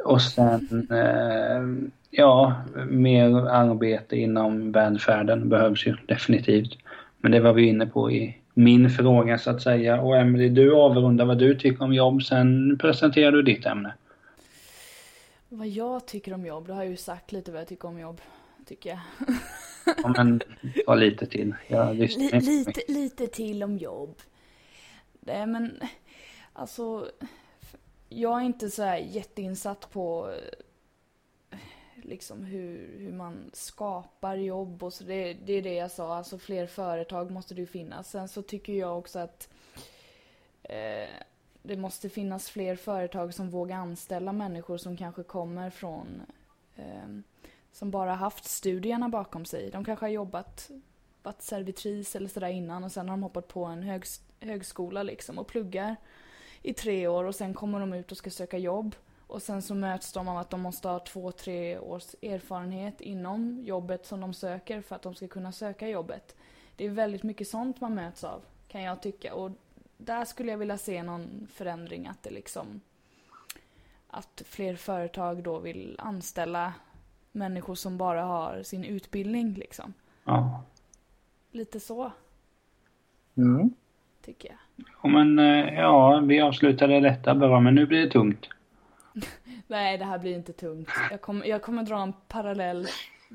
Och 0.05 0.22
sen 0.22 0.89
eh, 0.91 1.89
Ja, 2.11 2.55
mer 2.89 3.49
arbete 3.49 4.16
inom 4.16 4.72
välfärden 4.72 5.49
behövs 5.49 5.86
ju 5.86 5.97
definitivt. 6.07 6.78
Men 7.18 7.32
det 7.32 7.41
var 7.41 7.53
vi 7.53 7.68
inne 7.68 7.86
på 7.86 8.11
i 8.11 8.36
min 8.59 8.91
fråga 8.91 9.39
så 9.39 9.51
att 9.51 9.63
säga. 9.63 10.01
Och 10.01 10.17
Emelie, 10.17 10.49
du 10.49 10.75
avrundar 10.75 11.25
vad 11.25 11.39
du 11.39 11.55
tycker 11.55 11.85
om 11.85 11.95
jobb, 11.95 12.23
sen 12.23 12.79
presenterar 12.79 13.33
du 13.33 13.43
ditt 13.43 13.67
ämne. 13.67 13.95
Vad 15.49 15.69
jag 15.69 16.07
tycker 16.07 16.35
om 16.35 16.47
jobb? 16.47 16.67
Då 16.67 16.73
har 16.73 16.83
jag 16.83 16.91
ju 16.91 16.97
sagt 16.97 17.33
lite 17.33 17.53
vad 17.53 17.61
jag 17.61 17.69
tycker 17.69 17.89
om 17.89 17.99
jobb. 17.99 18.21
tycker 18.67 18.91
jag. 18.91 18.99
Ja, 20.03 20.09
men 20.17 20.41
ta 20.87 20.95
lite 20.95 21.27
till. 21.27 21.55
Jag 21.69 21.97
lite, 21.97 22.37
mycket. 22.41 22.89
lite 22.89 23.27
till 23.27 23.63
om 23.63 23.79
jobb. 23.79 24.15
Nej 25.21 25.47
men, 25.47 25.81
alltså. 26.53 27.09
Jag 28.09 28.41
är 28.41 28.45
inte 28.45 28.71
så 28.71 28.83
här 28.83 28.97
jätteinsatt 28.97 29.91
på 29.93 30.35
liksom 32.03 32.44
hur, 32.44 32.99
hur 32.99 33.12
man 33.12 33.51
skapar 33.53 34.36
jobb 34.36 34.82
och 34.82 34.92
så. 34.92 35.05
Det, 35.05 35.32
det 35.32 35.53
är 35.53 35.62
det 35.62 35.74
jag 35.74 35.90
sa, 35.90 36.16
alltså 36.16 36.38
fler 36.38 36.66
företag 36.66 37.30
måste 37.30 37.55
det 37.55 37.61
ju 37.61 37.66
finnas. 37.66 38.11
Sen 38.11 38.28
så 38.28 38.42
tycker 38.42 38.72
jag 38.72 38.99
också 38.99 39.18
att 39.18 39.49
eh, 40.62 41.09
det 41.62 41.76
måste 41.76 42.09
finnas 42.09 42.51
fler 42.51 42.76
företag 42.76 43.34
som 43.34 43.51
vågar 43.51 43.76
anställa 43.76 44.32
människor 44.32 44.76
som 44.76 44.96
kanske 44.96 45.22
kommer 45.22 45.70
från 45.70 46.22
eh, 46.76 47.09
som 47.72 47.90
bara 47.90 48.14
haft 48.14 48.44
studierna 48.44 49.09
bakom 49.09 49.44
sig. 49.44 49.70
De 49.70 49.84
kanske 49.84 50.05
har 50.05 50.11
jobbat, 50.11 50.70
varit 51.22 51.42
servitris 51.42 52.16
eller 52.16 52.28
sådär 52.28 52.49
innan 52.49 52.84
och 52.84 52.92
sen 52.92 53.09
har 53.09 53.16
de 53.16 53.22
hoppat 53.22 53.49
på 53.49 53.64
en 53.64 53.82
högs, 53.82 54.20
högskola 54.40 55.03
liksom 55.03 55.38
och 55.38 55.46
pluggar 55.46 55.96
i 56.62 56.74
tre 56.74 57.09
år 57.09 57.24
och 57.24 57.34
sen 57.34 57.55
kommer 57.55 57.80
de 57.80 57.92
ut 57.92 58.12
och 58.12 58.18
ska 58.18 58.30
söka 58.30 58.59
jobb. 58.59 58.94
Och 59.29 59.43
sen 59.43 59.62
så 59.62 59.74
möts 59.74 60.12
de 60.12 60.29
av 60.29 60.37
att 60.39 60.51
de 60.51 60.61
måste 60.61 60.89
ha 60.89 60.99
två, 60.99 61.33
tre 61.33 61.79
års 61.79 62.14
erfarenhet 62.22 63.01
inom 63.01 63.61
jobbet 63.64 64.07
som 64.07 64.20
de 64.20 64.35
söker 64.35 64.81
för 64.81 64.97
att 64.97 65.03
de 65.03 65.14
ska 65.14 65.29
kunna 65.29 65.53
söka 65.53 65.89
jobbet. 65.89 66.37
Det 66.76 66.85
är 66.85 66.91
väldigt 66.91 67.22
mycket 67.22 67.49
sånt 67.49 67.81
man 67.81 67.95
möts 67.95 68.24
av, 68.24 68.43
kan 68.68 68.83
jag 68.83 69.03
tycka. 69.03 69.35
Och 69.35 69.51
där 69.97 70.24
skulle 70.24 70.51
jag 70.51 70.59
vilja 70.59 70.79
se 70.79 71.03
någon 71.03 71.49
förändring, 71.53 72.07
att 72.07 72.22
det 72.22 72.31
liksom... 72.31 72.81
Att 74.11 74.43
fler 74.47 74.76
företag 74.76 75.43
då 75.43 75.59
vill 75.59 75.97
anställa 75.99 76.72
människor 77.33 77.74
som 77.74 77.99
bara 77.99 78.22
har 78.22 78.62
sin 78.62 78.85
utbildning 78.85 79.55
liksom. 79.55 79.93
Ja. 80.24 80.62
Lite 81.51 81.81
så, 81.81 82.12
Mm. 83.37 83.70
tycker 84.24 84.49
jag. 84.49 84.87
Ja, 85.03 85.09
men 85.09 85.39
eh, 85.39 85.74
ja, 85.74 86.20
vi 86.20 86.41
avslutade 86.41 87.01
detta 87.01 87.35
bra, 87.35 87.61
men 87.61 87.74
nu 87.74 87.87
blir 87.87 88.01
det 88.05 88.11
tungt. 88.11 88.49
Nej, 89.69 89.99
det 89.99 90.05
här 90.05 90.19
blir 90.19 90.35
inte 90.35 90.53
tungt. 90.53 90.91
Jag 91.11 91.21
kommer, 91.21 91.47
jag 91.47 91.62
kommer 91.62 91.83
dra 91.83 92.03
en 92.03 92.12
parallell 92.29 92.87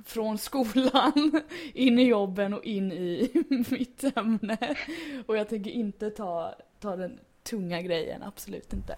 från 0.05 0.37
skolan 0.37 1.41
in 1.73 1.99
i 1.99 2.03
jobben 2.03 2.53
och 2.53 2.63
in 2.63 2.91
i 2.91 3.31
mitt 3.71 4.17
ämne. 4.17 4.57
Och 5.27 5.37
jag 5.37 5.49
tänker 5.49 5.71
inte 5.71 6.09
ta, 6.09 6.55
ta 6.79 6.95
den 6.95 7.19
tunga 7.43 7.81
grejen, 7.81 8.23
absolut 8.23 8.73
inte. 8.73 8.95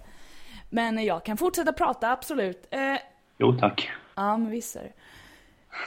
Men 0.70 1.04
jag 1.04 1.26
kan 1.26 1.38
fortsätta 1.38 1.74
prata, 1.74 2.12
absolut. 2.12 2.68
Eh, 2.72 2.96
Jo, 3.38 3.58
tack. 3.60 3.90
Ja, 4.16 4.38
men 4.38 4.50
visst 4.52 4.76
är. 4.76 4.94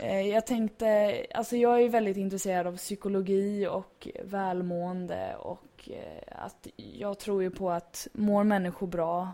Eh, 0.02 0.20
Jag 0.28 0.46
tänkte, 0.46 1.16
alltså 1.34 1.56
jag 1.56 1.82
är 1.82 1.88
väldigt 1.88 2.16
intresserad 2.16 2.66
av 2.66 2.76
psykologi 2.76 3.66
och 3.66 4.08
välmående 4.24 5.36
och 5.36 5.90
eh, 5.90 6.44
att 6.44 6.66
jag 6.76 7.18
tror 7.18 7.42
ju 7.42 7.50
på 7.50 7.70
att 7.70 8.08
mår 8.12 8.44
människor 8.44 8.86
bra 8.86 9.32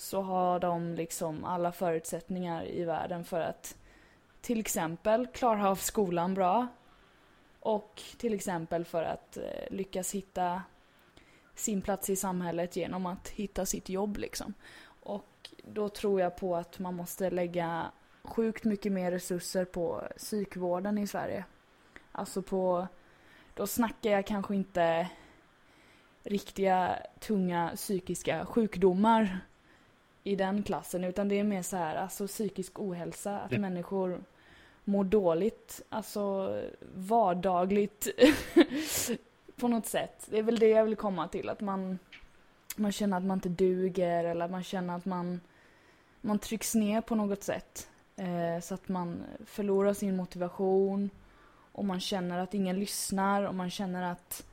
så 0.00 0.22
har 0.22 0.60
de 0.60 0.94
liksom 0.94 1.44
alla 1.44 1.72
förutsättningar 1.72 2.68
i 2.68 2.84
världen 2.84 3.24
för 3.24 3.40
att 3.40 3.76
till 4.40 4.60
exempel 4.60 5.26
klara 5.26 5.70
av 5.70 5.76
skolan 5.76 6.34
bra 6.34 6.66
och 7.60 8.02
till 8.18 8.34
exempel 8.34 8.84
för 8.84 9.02
att 9.02 9.36
eh, 9.36 9.42
lyckas 9.70 10.14
hitta 10.14 10.62
sin 11.54 11.82
plats 11.82 12.10
i 12.10 12.16
samhället 12.16 12.76
genom 12.76 13.06
att 13.06 13.28
hitta 13.28 13.66
sitt 13.66 13.88
jobb 13.88 14.16
liksom. 14.16 14.54
Och 14.84 15.50
då 15.64 15.88
tror 15.88 16.20
jag 16.20 16.36
på 16.36 16.56
att 16.56 16.78
man 16.78 16.94
måste 16.94 17.30
lägga 17.30 17.92
sjukt 18.22 18.64
mycket 18.64 18.92
mer 18.92 19.10
resurser 19.10 19.64
på 19.64 20.02
psykvården 20.16 20.98
i 20.98 21.06
Sverige. 21.06 21.44
Alltså 22.12 22.42
på, 22.42 22.88
då 23.54 23.66
snackar 23.66 24.10
jag 24.10 24.26
kanske 24.26 24.54
inte 24.54 25.08
riktiga 26.22 26.98
tunga 27.18 27.72
psykiska 27.76 28.46
sjukdomar 28.46 29.40
i 30.24 30.36
den 30.36 30.62
klassen 30.62 31.04
utan 31.04 31.28
det 31.28 31.38
är 31.38 31.44
mer 31.44 31.62
så 31.62 31.76
här, 31.76 31.96
alltså 31.96 32.26
psykisk 32.26 32.78
ohälsa, 32.80 33.38
att 33.40 33.52
Ja. 33.52 33.58
människor 33.58 34.20
mår 34.84 35.04
dåligt, 35.04 35.82
alltså 35.88 36.54
vardagligt 36.94 38.08
på 39.56 39.68
något 39.68 39.86
sätt. 39.86 40.26
Det 40.30 40.38
är 40.38 40.42
väl 40.42 40.58
det 40.58 40.68
jag 40.68 40.84
vill 40.84 40.96
komma 40.96 41.28
till, 41.28 41.48
att 41.48 41.60
man, 41.60 41.98
man 42.76 42.92
känner 42.92 43.16
att 43.16 43.24
man 43.24 43.36
inte 43.36 43.48
duger 43.48 44.24
eller 44.24 44.44
att 44.44 44.50
man 44.50 44.62
känner 44.62 44.96
att 44.96 45.04
man, 45.04 45.40
man 46.20 46.38
trycks 46.38 46.74
ner 46.74 47.00
på 47.00 47.14
något 47.14 47.42
sätt. 47.42 47.88
Eh, 48.16 48.60
så 48.62 48.74
att 48.74 48.88
man 48.88 49.22
förlorar 49.46 49.92
sin 49.92 50.16
motivation 50.16 51.10
och 51.72 51.84
man 51.84 52.00
känner 52.00 52.38
att 52.38 52.54
ingen 52.54 52.80
lyssnar 52.80 53.42
och 53.42 53.54
man 53.54 53.70
känner 53.70 54.12
att 54.12 54.46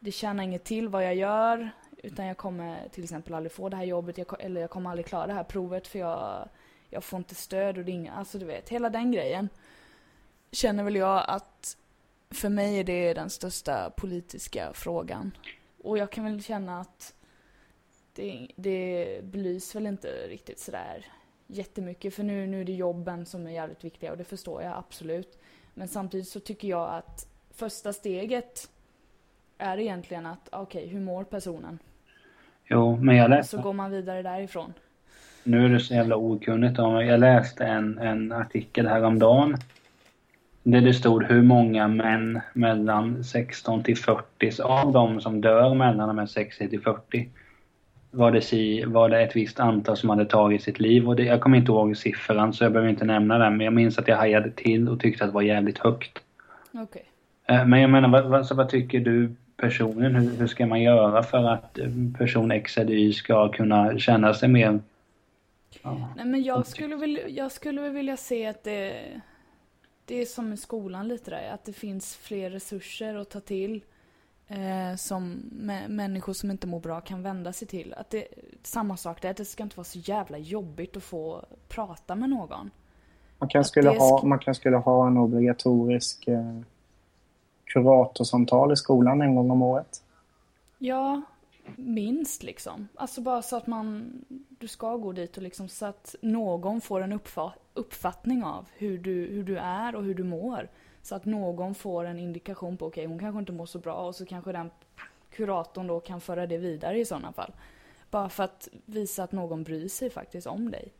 det 0.00 0.12
tjänar 0.12 0.44
inget 0.44 0.64
till 0.64 0.88
vad 0.88 1.04
jag 1.04 1.14
gör 1.14 1.70
utan 2.06 2.26
jag 2.26 2.36
kommer 2.36 2.88
till 2.88 3.04
exempel 3.04 3.34
aldrig 3.34 3.52
få 3.52 3.68
det 3.68 3.76
här 3.76 3.84
jobbet 3.84 4.18
jag, 4.18 4.36
eller 4.38 4.60
jag 4.60 4.70
kommer 4.70 4.90
aldrig 4.90 5.06
klara 5.06 5.26
det 5.26 5.32
här 5.32 5.44
provet 5.44 5.86
för 5.86 5.98
jag, 5.98 6.48
jag 6.90 7.04
får 7.04 7.16
inte 7.16 7.34
stöd 7.34 7.78
och 7.78 7.84
det 7.84 7.90
är 7.90 7.94
inga, 7.94 8.12
alltså 8.12 8.38
du 8.38 8.44
vet, 8.44 8.68
hela 8.68 8.90
den 8.90 9.12
grejen 9.12 9.48
känner 10.50 10.84
väl 10.84 10.96
jag 10.96 11.24
att 11.28 11.76
för 12.30 12.48
mig 12.48 12.78
är 12.78 12.84
det 12.84 13.14
den 13.14 13.30
största 13.30 13.90
politiska 13.90 14.72
frågan. 14.72 15.36
Och 15.82 15.98
jag 15.98 16.12
kan 16.12 16.24
väl 16.24 16.42
känna 16.42 16.80
att 16.80 17.14
det, 18.12 18.48
det 18.56 19.20
belyser 19.24 19.80
väl 19.80 19.86
inte 19.86 20.08
riktigt 20.08 20.58
sådär 20.58 21.06
jättemycket 21.46 22.14
för 22.14 22.22
nu, 22.22 22.46
nu 22.46 22.60
är 22.60 22.64
det 22.64 22.72
jobben 22.72 23.26
som 23.26 23.46
är 23.46 23.50
jävligt 23.50 23.84
viktiga 23.84 24.10
och 24.10 24.18
det 24.18 24.24
förstår 24.24 24.62
jag 24.62 24.76
absolut. 24.76 25.38
Men 25.74 25.88
samtidigt 25.88 26.28
så 26.28 26.40
tycker 26.40 26.68
jag 26.68 26.94
att 26.94 27.28
första 27.50 27.92
steget 27.92 28.70
är 29.58 29.78
egentligen 29.78 30.26
att 30.26 30.48
okej, 30.52 30.86
hur 30.86 31.00
mår 31.00 31.24
personen? 31.24 31.78
Jo, 32.68 32.96
men 32.96 33.16
jag 33.16 33.24
Så 33.24 33.30
läste, 33.30 33.56
går 33.56 33.72
man 33.72 33.90
vidare 33.90 34.22
därifrån. 34.22 34.72
nu 35.44 35.64
är 35.64 35.68
det 35.68 35.80
så 35.80 35.94
jävla 35.94 36.16
okunnigt 36.16 36.78
om 36.78 37.06
Jag 37.06 37.20
läste 37.20 37.64
en, 37.64 37.98
en 37.98 38.32
artikel 38.32 38.86
häromdagen. 38.86 39.56
Där 40.62 40.80
det 40.80 40.94
stod 40.94 41.24
hur 41.24 41.42
många 41.42 41.88
män 41.88 42.40
mellan 42.52 43.24
16 43.24 43.82
till 43.82 43.96
40, 43.96 44.50
så 44.50 44.62
av 44.64 44.92
de 44.92 45.20
som 45.20 45.40
dör 45.40 45.74
mellan 45.74 46.08
de 46.08 46.18
här 46.18 46.26
60 46.26 46.68
till 46.68 46.80
40 46.80 47.28
var 48.10 48.30
det, 48.32 48.40
si, 48.40 48.84
var 48.84 49.08
det 49.08 49.22
ett 49.22 49.36
visst 49.36 49.60
antal 49.60 49.96
som 49.96 50.10
hade 50.10 50.24
tagit 50.24 50.62
sitt 50.62 50.80
liv. 50.80 51.08
Och 51.08 51.16
det, 51.16 51.22
jag 51.24 51.40
kommer 51.40 51.58
inte 51.58 51.72
ihåg 51.72 51.96
siffran 51.96 52.52
så 52.52 52.64
jag 52.64 52.72
behöver 52.72 52.90
inte 52.90 53.04
nämna 53.04 53.38
den. 53.38 53.56
Men 53.56 53.64
jag 53.64 53.74
minns 53.74 53.98
att 53.98 54.08
jag 54.08 54.16
hajade 54.16 54.50
till 54.50 54.88
och 54.88 55.00
tyckte 55.00 55.24
att 55.24 55.30
det 55.30 55.34
var 55.34 55.42
jävligt 55.42 55.78
högt. 55.78 56.18
Okej. 56.74 57.04
Eh, 57.46 57.66
Men 57.66 57.80
jag 57.80 57.90
menar, 57.90 58.08
vad, 58.08 58.24
vad, 58.24 58.46
så 58.46 58.54
vad 58.54 58.68
tycker 58.68 59.00
du 59.00 59.34
personligen? 59.56 60.14
Hur, 60.14 60.36
hur 60.36 60.46
ska 60.46 60.66
man 60.66 60.82
göra 60.82 61.22
för 61.22 61.44
att 61.44 61.78
eh, 61.78 61.88
person 62.18 62.50
X 62.50 62.78
eller 62.78 62.92
Y 62.92 63.12
ska 63.12 63.48
kunna 63.52 63.98
känna 63.98 64.34
sig 64.34 64.48
mer... 64.48 64.80
Ja, 65.82 66.08
Nej 66.16 66.24
men 66.26 66.42
jag 66.42 66.66
skulle, 66.66 66.96
väl, 66.96 67.20
jag 67.28 67.52
skulle 67.52 67.80
väl 67.80 67.92
vilja 67.92 68.16
se 68.16 68.46
att 68.46 68.64
det, 68.64 69.02
det 70.04 70.14
är 70.22 70.26
som 70.26 70.52
i 70.52 70.56
skolan 70.56 71.08
lite 71.08 71.30
där, 71.30 71.50
att 71.54 71.64
det 71.64 71.72
finns 71.72 72.16
fler 72.16 72.50
resurser 72.50 73.14
att 73.14 73.30
ta 73.30 73.40
till 73.40 73.80
eh, 74.48 74.96
som 74.96 75.42
mä- 75.52 75.88
människor 75.88 76.32
som 76.32 76.50
inte 76.50 76.66
mår 76.66 76.80
bra 76.80 77.00
kan 77.00 77.22
vända 77.22 77.52
sig 77.52 77.68
till. 77.68 77.94
Att 77.96 78.10
det, 78.10 78.26
samma 78.62 78.96
sak 78.96 79.22
där, 79.22 79.30
att 79.30 79.36
det 79.36 79.44
ska 79.44 79.62
inte 79.62 79.76
vara 79.76 79.84
så 79.84 79.98
jävla 79.98 80.38
jobbigt 80.38 80.96
att 80.96 81.02
få 81.02 81.44
prata 81.68 82.14
med 82.14 82.30
någon. 82.30 82.70
Man 83.38 83.48
kanske 83.48 83.68
skulle, 83.70 83.88
ha, 83.88 84.20
sk- 84.22 84.26
man 84.26 84.38
kanske 84.38 84.60
skulle 84.60 84.76
ha 84.76 85.06
en 85.06 85.16
obligatorisk 85.16 86.28
eh, 86.28 86.60
kuratorsamtal 87.66 88.72
i 88.72 88.76
skolan 88.76 89.22
en 89.22 89.34
gång 89.34 89.50
om 89.50 89.62
året. 89.62 90.02
Ja, 90.78 91.22
minst 91.76 92.42
liksom. 92.42 92.88
Alltså 92.94 93.20
bara 93.20 93.42
så 93.42 93.56
att 93.56 93.66
man, 93.66 94.12
du 94.48 94.68
ska 94.68 94.96
gå 94.96 95.12
dit 95.12 95.36
och 95.36 95.42
liksom 95.42 95.68
så 95.68 95.86
att 95.86 96.14
någon 96.22 96.80
får 96.80 97.00
en 97.00 97.20
uppfattning 97.74 98.44
av 98.44 98.66
hur 98.76 98.98
du, 98.98 99.26
hur 99.26 99.44
du 99.44 99.58
är 99.58 99.94
och 99.94 100.02
hur 100.02 100.14
du 100.14 100.24
mår. 100.24 100.68
Så 101.02 101.14
att 101.14 101.24
någon 101.24 101.74
får 101.74 102.04
en 102.04 102.18
indikation 102.18 102.76
på, 102.76 102.86
okej 102.86 103.06
hon 103.06 103.18
kanske 103.18 103.38
inte 103.38 103.52
mår 103.52 103.66
så 103.66 103.78
bra 103.78 103.94
och 103.94 104.14
så 104.14 104.26
kanske 104.26 104.52
den 104.52 104.70
kuratorn 105.30 105.86
då 105.86 106.00
kan 106.00 106.20
föra 106.20 106.46
det 106.46 106.58
vidare 106.58 106.98
i 106.98 107.04
sådana 107.04 107.32
fall. 107.32 107.52
Bara 108.10 108.28
för 108.28 108.44
att 108.44 108.68
visa 108.86 109.22
att 109.22 109.32
någon 109.32 109.62
bryr 109.62 109.88
sig 109.88 110.10
faktiskt 110.10 110.46
om 110.46 110.70
dig. 110.70 110.92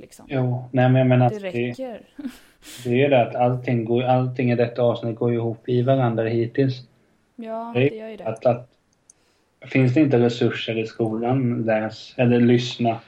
Liksom. 0.00 0.26
Jo, 0.28 0.64
nej 0.72 0.88
men 0.88 0.98
jag 0.98 1.06
menar 1.06 1.30
Det 1.30 1.36
att 1.36 1.42
det, 1.42 1.48
räcker. 1.48 2.00
det 2.84 2.90
är 2.90 2.94
ju 2.94 3.08
det 3.08 3.22
att 3.22 3.34
allting, 3.34 3.84
går, 3.84 4.02
allting 4.02 4.50
i 4.50 4.56
detta 4.56 4.82
avsnitt 4.82 5.16
går 5.16 5.32
ihop 5.32 5.68
i 5.68 5.82
varandra 5.82 6.24
hittills. 6.24 6.82
Ja, 7.36 7.72
Det 7.74 7.80
det 7.88 7.96
gör 7.96 8.08
ju 8.08 8.16
det. 8.16 8.24
Att, 8.24 8.46
att, 8.46 8.68
finns 9.60 9.94
det 9.94 10.00
inte 10.00 10.18
resurser 10.18 10.78
i 10.78 10.86
skolan, 10.86 11.62
läs 11.62 12.14
eller 12.16 12.40
lyssna, 12.40 13.00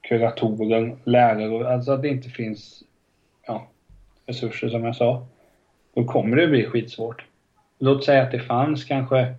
kuratorer, 0.00 0.96
lärare, 1.04 1.74
alltså 1.74 1.92
att 1.92 2.02
det 2.02 2.08
inte 2.08 2.28
finns 2.28 2.82
ja, 3.46 3.68
resurser 4.26 4.68
som 4.68 4.84
jag 4.84 4.96
sa, 4.96 5.26
då 5.94 6.04
kommer 6.04 6.36
det 6.36 6.46
bli 6.46 6.64
skitsvårt. 6.64 7.24
Låt 7.78 8.04
säga 8.04 8.22
att 8.22 8.32
det 8.32 8.40
fanns 8.40 8.84
kanske 8.84 9.34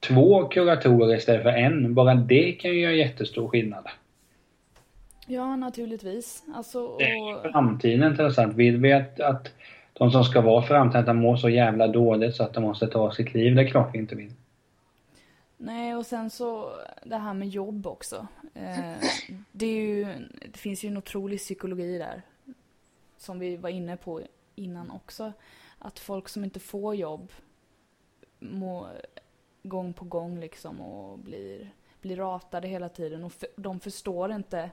två 0.00 0.48
kuratorer 0.48 1.16
istället 1.16 1.42
för 1.42 1.50
en. 1.50 1.94
Bara 1.94 2.14
det 2.14 2.52
kan 2.52 2.70
ju 2.70 2.80
göra 2.80 2.92
jättestor 2.92 3.48
skillnad. 3.48 3.88
Ja, 5.30 5.56
naturligtvis. 5.56 6.44
Alltså, 6.54 6.86
och... 6.86 6.98
Det 6.98 7.04
är 7.04 7.52
framtiden 7.52 8.10
intressant. 8.10 8.54
Vill 8.54 8.76
vi 8.76 8.92
att, 8.92 9.20
att 9.20 9.52
de 9.92 10.10
som 10.10 10.24
ska 10.24 10.40
vara 10.40 10.62
framtida 10.62 11.12
mår 11.12 11.36
så 11.36 11.48
jävla 11.48 11.88
dåligt 11.88 12.34
så 12.34 12.42
att 12.42 12.54
de 12.54 12.64
måste 12.64 12.86
ta 12.86 13.12
sitt 13.12 13.34
liv? 13.34 13.54
Det 13.54 13.62
är 13.62 13.68
klart 13.68 13.94
vi 13.94 13.98
inte 13.98 14.14
vill. 14.14 14.32
Nej, 15.56 15.96
och 15.96 16.06
sen 16.06 16.30
så 16.30 16.70
det 17.04 17.16
här 17.16 17.34
med 17.34 17.48
jobb 17.48 17.86
också. 17.86 18.26
Eh, 18.54 19.08
det, 19.52 19.66
är 19.66 19.80
ju, 19.80 20.06
det 20.52 20.58
finns 20.58 20.84
ju 20.84 20.88
en 20.88 20.96
otrolig 20.96 21.38
psykologi 21.38 21.98
där. 21.98 22.22
Som 23.16 23.38
vi 23.38 23.56
var 23.56 23.70
inne 23.70 23.96
på 23.96 24.20
innan 24.54 24.90
också. 24.90 25.32
Att 25.78 25.98
folk 25.98 26.28
som 26.28 26.44
inte 26.44 26.60
får 26.60 26.94
jobb 26.94 27.32
mår 28.38 28.86
gång 29.62 29.92
på 29.92 30.04
gång 30.04 30.40
liksom 30.40 30.80
och 30.80 31.18
blir, 31.18 31.70
blir 32.00 32.16
ratade 32.16 32.68
hela 32.68 32.88
tiden. 32.88 33.24
Och 33.24 33.32
för, 33.32 33.48
de 33.56 33.80
förstår 33.80 34.32
inte 34.32 34.70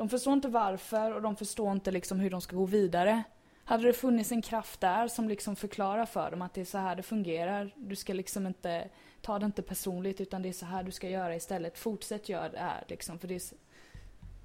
de 0.00 0.08
förstår 0.08 0.32
inte 0.32 0.48
varför 0.48 1.14
och 1.14 1.22
de 1.22 1.36
förstår 1.36 1.72
inte 1.72 1.90
liksom 1.90 2.20
hur 2.20 2.30
de 2.30 2.40
ska 2.40 2.56
gå 2.56 2.64
vidare. 2.64 3.22
Hade 3.64 3.82
det 3.86 3.92
funnits 3.92 4.32
en 4.32 4.42
kraft 4.42 4.80
där 4.80 5.08
som 5.08 5.28
liksom 5.28 5.56
förklarar 5.56 6.06
för 6.06 6.30
dem 6.30 6.42
att 6.42 6.54
det 6.54 6.60
är 6.60 6.64
så 6.64 6.78
här 6.78 6.96
det 6.96 7.02
fungerar. 7.02 7.70
Du 7.76 7.96
ska 7.96 8.12
liksom 8.12 8.46
inte 8.46 8.84
ta 9.22 9.38
det 9.38 9.46
inte 9.46 9.62
personligt 9.62 10.20
utan 10.20 10.42
det 10.42 10.48
är 10.48 10.52
så 10.52 10.66
här 10.66 10.82
du 10.82 10.90
ska 10.90 11.08
göra 11.08 11.34
istället. 11.36 11.78
Fortsätt 11.78 12.28
göra 12.28 12.48
det 12.48 12.58
här 12.58 12.84
liksom 12.88 13.18
för 13.18 13.28
det, 13.28 13.34
är, 13.34 13.42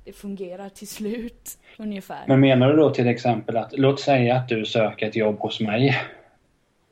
det 0.03 0.13
fungerar 0.13 0.69
till 0.69 0.87
slut 0.87 1.57
ungefär. 1.77 2.23
Men 2.27 2.39
menar 2.39 2.69
du 2.69 2.75
då 2.75 2.89
till 2.89 3.07
exempel 3.07 3.57
att, 3.57 3.77
låt 3.77 3.99
säga 3.99 4.35
att 4.35 4.49
du 4.49 4.65
söker 4.65 5.07
ett 5.07 5.15
jobb 5.15 5.39
hos 5.39 5.59
mig. 5.59 6.01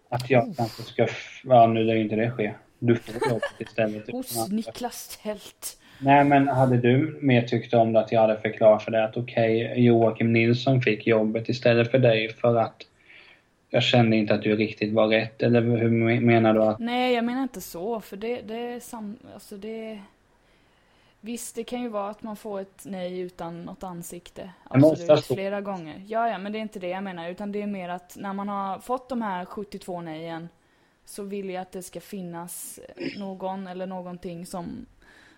Att 0.09 0.29
jag 0.29 0.47
oh. 0.47 0.55
kanske 0.55 0.83
ska, 0.83 1.07
ja 1.43 1.67
nu 1.67 1.83
lär 1.83 1.95
ju 1.95 2.01
inte 2.01 2.15
det 2.15 2.31
ske. 2.31 2.53
Du 2.79 2.95
får 2.95 3.29
jobbet 3.29 3.43
istället. 3.59 4.11
hos 4.11 4.49
Niklas 4.49 5.19
Tält. 5.23 5.77
Nej, 5.99 6.23
men 6.23 6.47
hade 6.47 6.77
du 6.77 7.17
mer 7.21 7.41
tyckt 7.41 7.73
om 7.73 7.93
det 7.93 7.99
att 7.99 8.11
jag 8.11 8.21
hade 8.21 8.37
förklarat 8.37 8.83
för 8.83 8.91
dig 8.91 9.03
att 9.03 9.17
okej, 9.17 9.65
okay, 9.65 9.83
Joakim 9.83 10.33
Nilsson 10.33 10.81
fick 10.81 11.07
jobbet 11.07 11.49
istället 11.49 11.91
för 11.91 11.99
dig 11.99 12.33
för 12.33 12.55
att 12.55 12.85
jag 13.69 13.83
kände 13.83 14.17
inte 14.17 14.33
att 14.33 14.41
du 14.41 14.55
riktigt 14.55 14.93
var 14.93 15.07
rätt, 15.07 15.43
eller 15.43 15.61
hur 15.61 16.19
menar 16.21 16.53
du? 16.53 16.63
Att... 16.63 16.79
Nej, 16.79 17.13
jag 17.13 17.25
menar 17.25 17.43
inte 17.43 17.61
så, 17.61 18.01
för 18.01 18.17
det, 18.17 18.41
det 18.41 18.57
är 18.57 18.79
sam... 18.79 19.17
Alltså 19.33 19.57
det... 19.57 19.99
Visst, 21.21 21.55
det 21.55 21.63
kan 21.63 21.81
ju 21.81 21.87
vara 21.89 22.09
att 22.09 22.23
man 22.23 22.35
får 22.35 22.59
ett 22.59 22.83
nej 22.85 23.19
utan 23.19 23.61
något 23.61 23.83
ansikte. 23.83 24.49
Absolut, 24.63 25.25
flera 25.25 25.61
gånger. 25.61 26.03
Ja, 26.07 26.29
ja, 26.29 26.37
men 26.37 26.51
det 26.51 26.57
är 26.57 26.61
inte 26.61 26.79
det 26.79 26.87
jag 26.87 27.03
menar, 27.03 27.29
utan 27.29 27.51
det 27.51 27.61
är 27.61 27.67
mer 27.67 27.89
att 27.89 28.17
när 28.19 28.33
man 28.33 28.49
har 28.49 28.79
fått 28.79 29.09
de 29.09 29.21
här 29.21 29.45
72 29.45 30.01
nejen 30.01 30.49
så 31.05 31.23
vill 31.23 31.49
jag 31.49 31.61
att 31.61 31.71
det 31.71 31.83
ska 31.83 32.01
finnas 32.01 32.79
någon 33.17 33.67
eller 33.67 33.87
någonting 33.87 34.45
som 34.45 34.85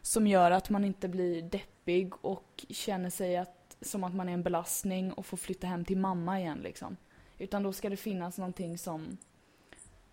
som 0.05 0.27
gör 0.27 0.51
att 0.51 0.69
man 0.69 0.85
inte 0.85 1.07
blir 1.07 1.41
deppig 1.41 2.25
och 2.25 2.65
känner 2.69 3.09
sig 3.09 3.37
att, 3.37 3.77
som 3.81 4.03
att 4.03 4.15
man 4.15 4.29
är 4.29 4.33
en 4.33 4.43
belastning 4.43 5.13
och 5.13 5.25
får 5.25 5.37
flytta 5.37 5.67
hem 5.67 5.85
till 5.85 5.97
mamma 5.97 6.39
igen 6.39 6.59
liksom. 6.63 6.97
Utan 7.37 7.63
då 7.63 7.73
ska 7.73 7.89
det 7.89 7.97
finnas 7.97 8.37
någonting 8.37 8.77
som 8.77 9.17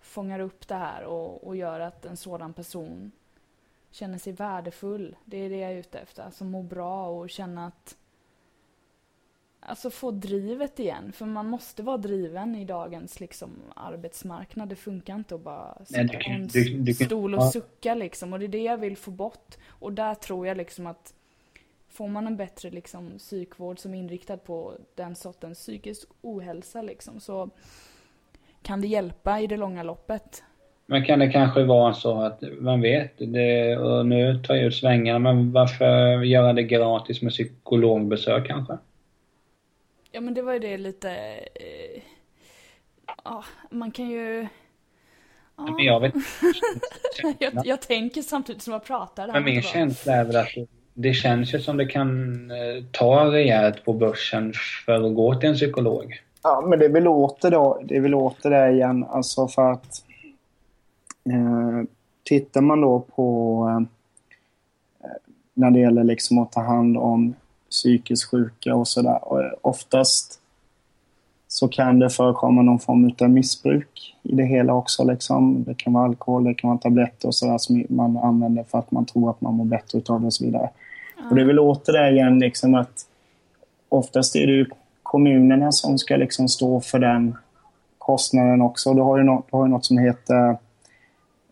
fångar 0.00 0.40
upp 0.40 0.68
det 0.68 0.74
här 0.74 1.04
och, 1.04 1.46
och 1.46 1.56
gör 1.56 1.80
att 1.80 2.04
en 2.04 2.16
sådan 2.16 2.52
person 2.52 3.12
känner 3.90 4.18
sig 4.18 4.32
värdefull. 4.32 5.16
Det 5.24 5.36
är 5.36 5.50
det 5.50 5.56
jag 5.56 5.72
är 5.72 5.76
ute 5.76 5.98
efter. 5.98 6.22
Alltså 6.22 6.44
må 6.44 6.62
bra 6.62 7.08
och 7.08 7.30
känna 7.30 7.66
att 7.66 7.96
Alltså 9.66 9.90
få 9.90 10.10
drivet 10.10 10.80
igen, 10.80 11.12
för 11.12 11.26
man 11.26 11.46
måste 11.46 11.82
vara 11.82 11.96
driven 11.96 12.54
i 12.54 12.64
dagens 12.64 13.20
liksom, 13.20 13.50
arbetsmarknad. 13.76 14.68
Det 14.68 14.76
funkar 14.76 15.14
inte 15.14 15.34
att 15.34 15.40
bara 15.40 15.84
sitta 15.84 16.18
på 16.18 16.30
en 16.30 16.46
du, 16.46 16.78
du, 16.78 16.94
stol 16.94 17.34
och 17.34 17.44
sucka 17.44 17.94
liksom. 17.94 18.32
Och 18.32 18.38
det 18.38 18.44
är 18.44 18.48
det 18.48 18.62
jag 18.62 18.78
vill 18.78 18.96
få 18.96 19.10
bort. 19.10 19.56
Och 19.68 19.92
där 19.92 20.14
tror 20.14 20.46
jag 20.46 20.56
liksom 20.56 20.86
att 20.86 21.14
får 21.88 22.08
man 22.08 22.26
en 22.26 22.36
bättre 22.36 22.70
liksom, 22.70 23.10
psykvård 23.18 23.78
som 23.78 23.94
är 23.94 23.98
inriktad 23.98 24.36
på 24.36 24.72
den 24.94 25.16
sortens 25.16 25.58
psykisk 25.58 26.08
ohälsa 26.20 26.82
liksom, 26.82 27.20
så 27.20 27.50
kan 28.62 28.80
det 28.80 28.86
hjälpa 28.86 29.40
i 29.40 29.46
det 29.46 29.56
långa 29.56 29.82
loppet. 29.82 30.42
Men 30.86 31.04
kan 31.04 31.18
det 31.18 31.32
kanske 31.32 31.62
vara 31.62 31.94
så 31.94 32.22
att, 32.22 32.42
man 32.60 32.80
vet, 32.80 33.12
det, 33.18 33.76
och 33.76 34.06
nu 34.06 34.42
tar 34.42 34.54
jag 34.54 34.64
ut 34.64 34.74
svängarna, 34.74 35.18
men 35.18 35.52
varför 35.52 36.22
göra 36.22 36.52
det 36.52 36.62
gratis 36.62 37.22
med 37.22 37.32
psykologbesök 37.32 38.46
kanske? 38.46 38.78
Ja 40.12 40.20
men 40.20 40.34
det 40.34 40.42
var 40.42 40.52
ju 40.52 40.58
det 40.58 40.78
lite, 40.78 41.10
eh, 41.54 42.02
ja 43.24 43.44
man 43.70 43.90
kan 43.90 44.08
ju 44.08 44.48
Ja. 45.56 45.64
Men 45.76 45.84
jag, 45.84 46.00
vet, 46.00 46.14
jag, 47.38 47.66
jag 47.66 47.82
tänker 47.82 48.22
samtidigt 48.22 48.62
som 48.62 48.72
jag 48.72 48.84
pratar. 48.84 49.32
Men 49.32 49.44
min 49.44 49.62
känsla 49.62 50.12
är 50.12 50.24
väl 50.24 50.36
att 50.36 50.48
det, 50.54 50.66
det 50.94 51.14
känns 51.14 51.54
ju 51.54 51.60
som 51.60 51.76
det 51.76 51.86
kan 51.86 52.50
eh, 52.50 52.84
ta 52.90 53.32
rejält 53.32 53.84
på 53.84 53.92
börsen 53.92 54.52
för 54.86 54.92
att 54.92 55.14
gå 55.14 55.34
till 55.34 55.48
en 55.48 55.54
psykolog. 55.54 56.20
Ja, 56.42 56.64
men 56.68 56.78
det 56.78 56.84
är 56.84 56.88
väl 56.88 57.08
åter 57.08 57.50
då, 57.50 57.82
det 57.84 57.96
är 57.96 58.00
väl 58.00 58.14
åter 58.14 58.50
där 58.50 58.72
igen, 58.72 59.04
alltså 59.04 59.48
för 59.48 59.72
att 59.72 60.04
eh, 61.24 61.82
tittar 62.22 62.60
man 62.60 62.80
då 62.80 63.00
på 63.00 63.68
eh, 63.70 65.08
när 65.54 65.70
det 65.70 65.80
gäller 65.80 66.04
liksom 66.04 66.38
att 66.38 66.52
ta 66.52 66.60
hand 66.60 66.96
om 66.96 67.34
psykiskt 67.72 68.30
sjuka 68.30 68.74
och 68.74 68.88
sådär. 68.88 69.20
Oftast 69.66 70.38
så 71.48 71.68
kan 71.68 71.98
det 71.98 72.10
förekomma 72.10 72.62
någon 72.62 72.78
form 72.78 73.12
av 73.20 73.30
missbruk 73.30 74.16
i 74.22 74.34
det 74.34 74.44
hela 74.44 74.74
också. 74.74 75.04
Liksom. 75.04 75.64
Det 75.64 75.74
kan 75.74 75.92
vara 75.92 76.04
alkohol, 76.04 76.44
det 76.44 76.54
kan 76.54 76.70
vara 76.70 76.78
tabletter 76.78 77.28
och 77.28 77.34
sådär 77.34 77.58
som 77.58 77.84
man 77.88 78.16
använder 78.16 78.64
för 78.64 78.78
att 78.78 78.90
man 78.90 79.06
tror 79.06 79.30
att 79.30 79.40
man 79.40 79.54
mår 79.54 79.64
bättre 79.64 79.98
utav 79.98 80.20
det 80.20 80.26
och 80.26 80.34
så 80.34 80.44
vidare. 80.44 80.70
Mm. 81.18 81.28
Och 81.28 81.36
det 81.36 81.42
är 81.42 81.46
väl 81.46 81.58
åter 81.58 81.92
det 81.92 82.10
igen 82.10 82.38
liksom 82.38 82.74
att 82.74 83.06
oftast 83.88 84.36
är 84.36 84.46
det 84.46 84.52
ju 84.52 84.66
kommunerna 85.02 85.72
som 85.72 85.98
ska 85.98 86.16
liksom 86.16 86.48
stå 86.48 86.80
för 86.80 86.98
den 86.98 87.36
kostnaden 87.98 88.62
också. 88.62 88.94
Du 88.94 89.00
har 89.00 89.18
ju 89.18 89.24
något, 89.24 89.46
du 89.50 89.56
har 89.56 89.66
ju 89.66 89.70
något 89.70 89.84
som 89.84 89.98
heter 89.98 90.48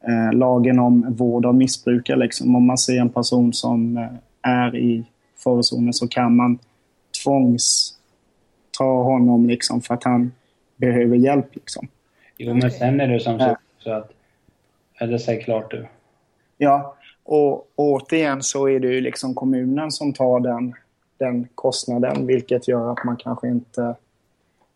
eh, 0.08 0.32
lagen 0.32 0.78
om 0.78 1.14
vård 1.14 1.46
av 1.46 1.54
missbrukare. 1.54 2.16
Liksom. 2.16 2.56
Om 2.56 2.66
man 2.66 2.78
ser 2.78 3.00
en 3.00 3.08
person 3.08 3.52
som 3.52 3.96
eh, 3.96 4.08
är 4.42 4.76
i 4.76 5.04
farozonen 5.44 5.92
så 5.92 6.08
kan 6.08 6.36
man 6.36 6.58
tvångs 7.24 7.98
ta 8.70 9.02
honom 9.02 9.46
liksom 9.46 9.80
för 9.80 9.94
att 9.94 10.04
han 10.04 10.32
behöver 10.76 11.16
hjälp. 11.16 11.54
Liksom. 11.54 11.88
Jo, 12.36 12.54
men 12.54 12.70
sen 12.70 13.00
är 13.00 13.08
det 13.08 13.20
som 13.20 13.38
så, 13.38 13.56
så 13.78 13.92
att... 13.92 14.10
Eller 15.00 15.18
säg 15.18 15.42
klart 15.42 15.70
du. 15.70 15.86
Ja, 16.58 16.96
och 17.24 17.68
återigen 17.74 18.42
så 18.42 18.68
är 18.68 18.80
det 18.80 18.88
ju 18.88 19.00
liksom 19.00 19.34
kommunen 19.34 19.90
som 19.90 20.12
tar 20.12 20.40
den, 20.40 20.74
den 21.18 21.48
kostnaden 21.54 22.26
vilket 22.26 22.68
gör 22.68 22.92
att 22.92 23.04
man 23.04 23.16
kanske 23.16 23.48
inte 23.48 23.94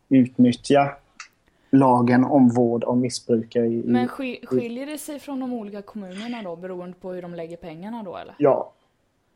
utnyttjar 0.09 0.97
lagen 1.69 2.23
om 2.23 2.49
vård 2.49 2.83
av 2.83 2.97
missbrukare. 2.97 3.65
I, 3.65 3.83
Men 3.85 4.07
skiljer 4.07 4.85
det 4.85 4.97
sig 4.97 5.19
från 5.19 5.39
de 5.39 5.53
olika 5.53 5.81
kommunerna 5.81 6.43
då 6.43 6.55
beroende 6.55 6.97
på 6.97 7.11
hur 7.11 7.21
de 7.21 7.33
lägger 7.35 7.57
pengarna 7.57 8.03
då 8.03 8.17
eller? 8.17 8.35
Ja. 8.37 8.71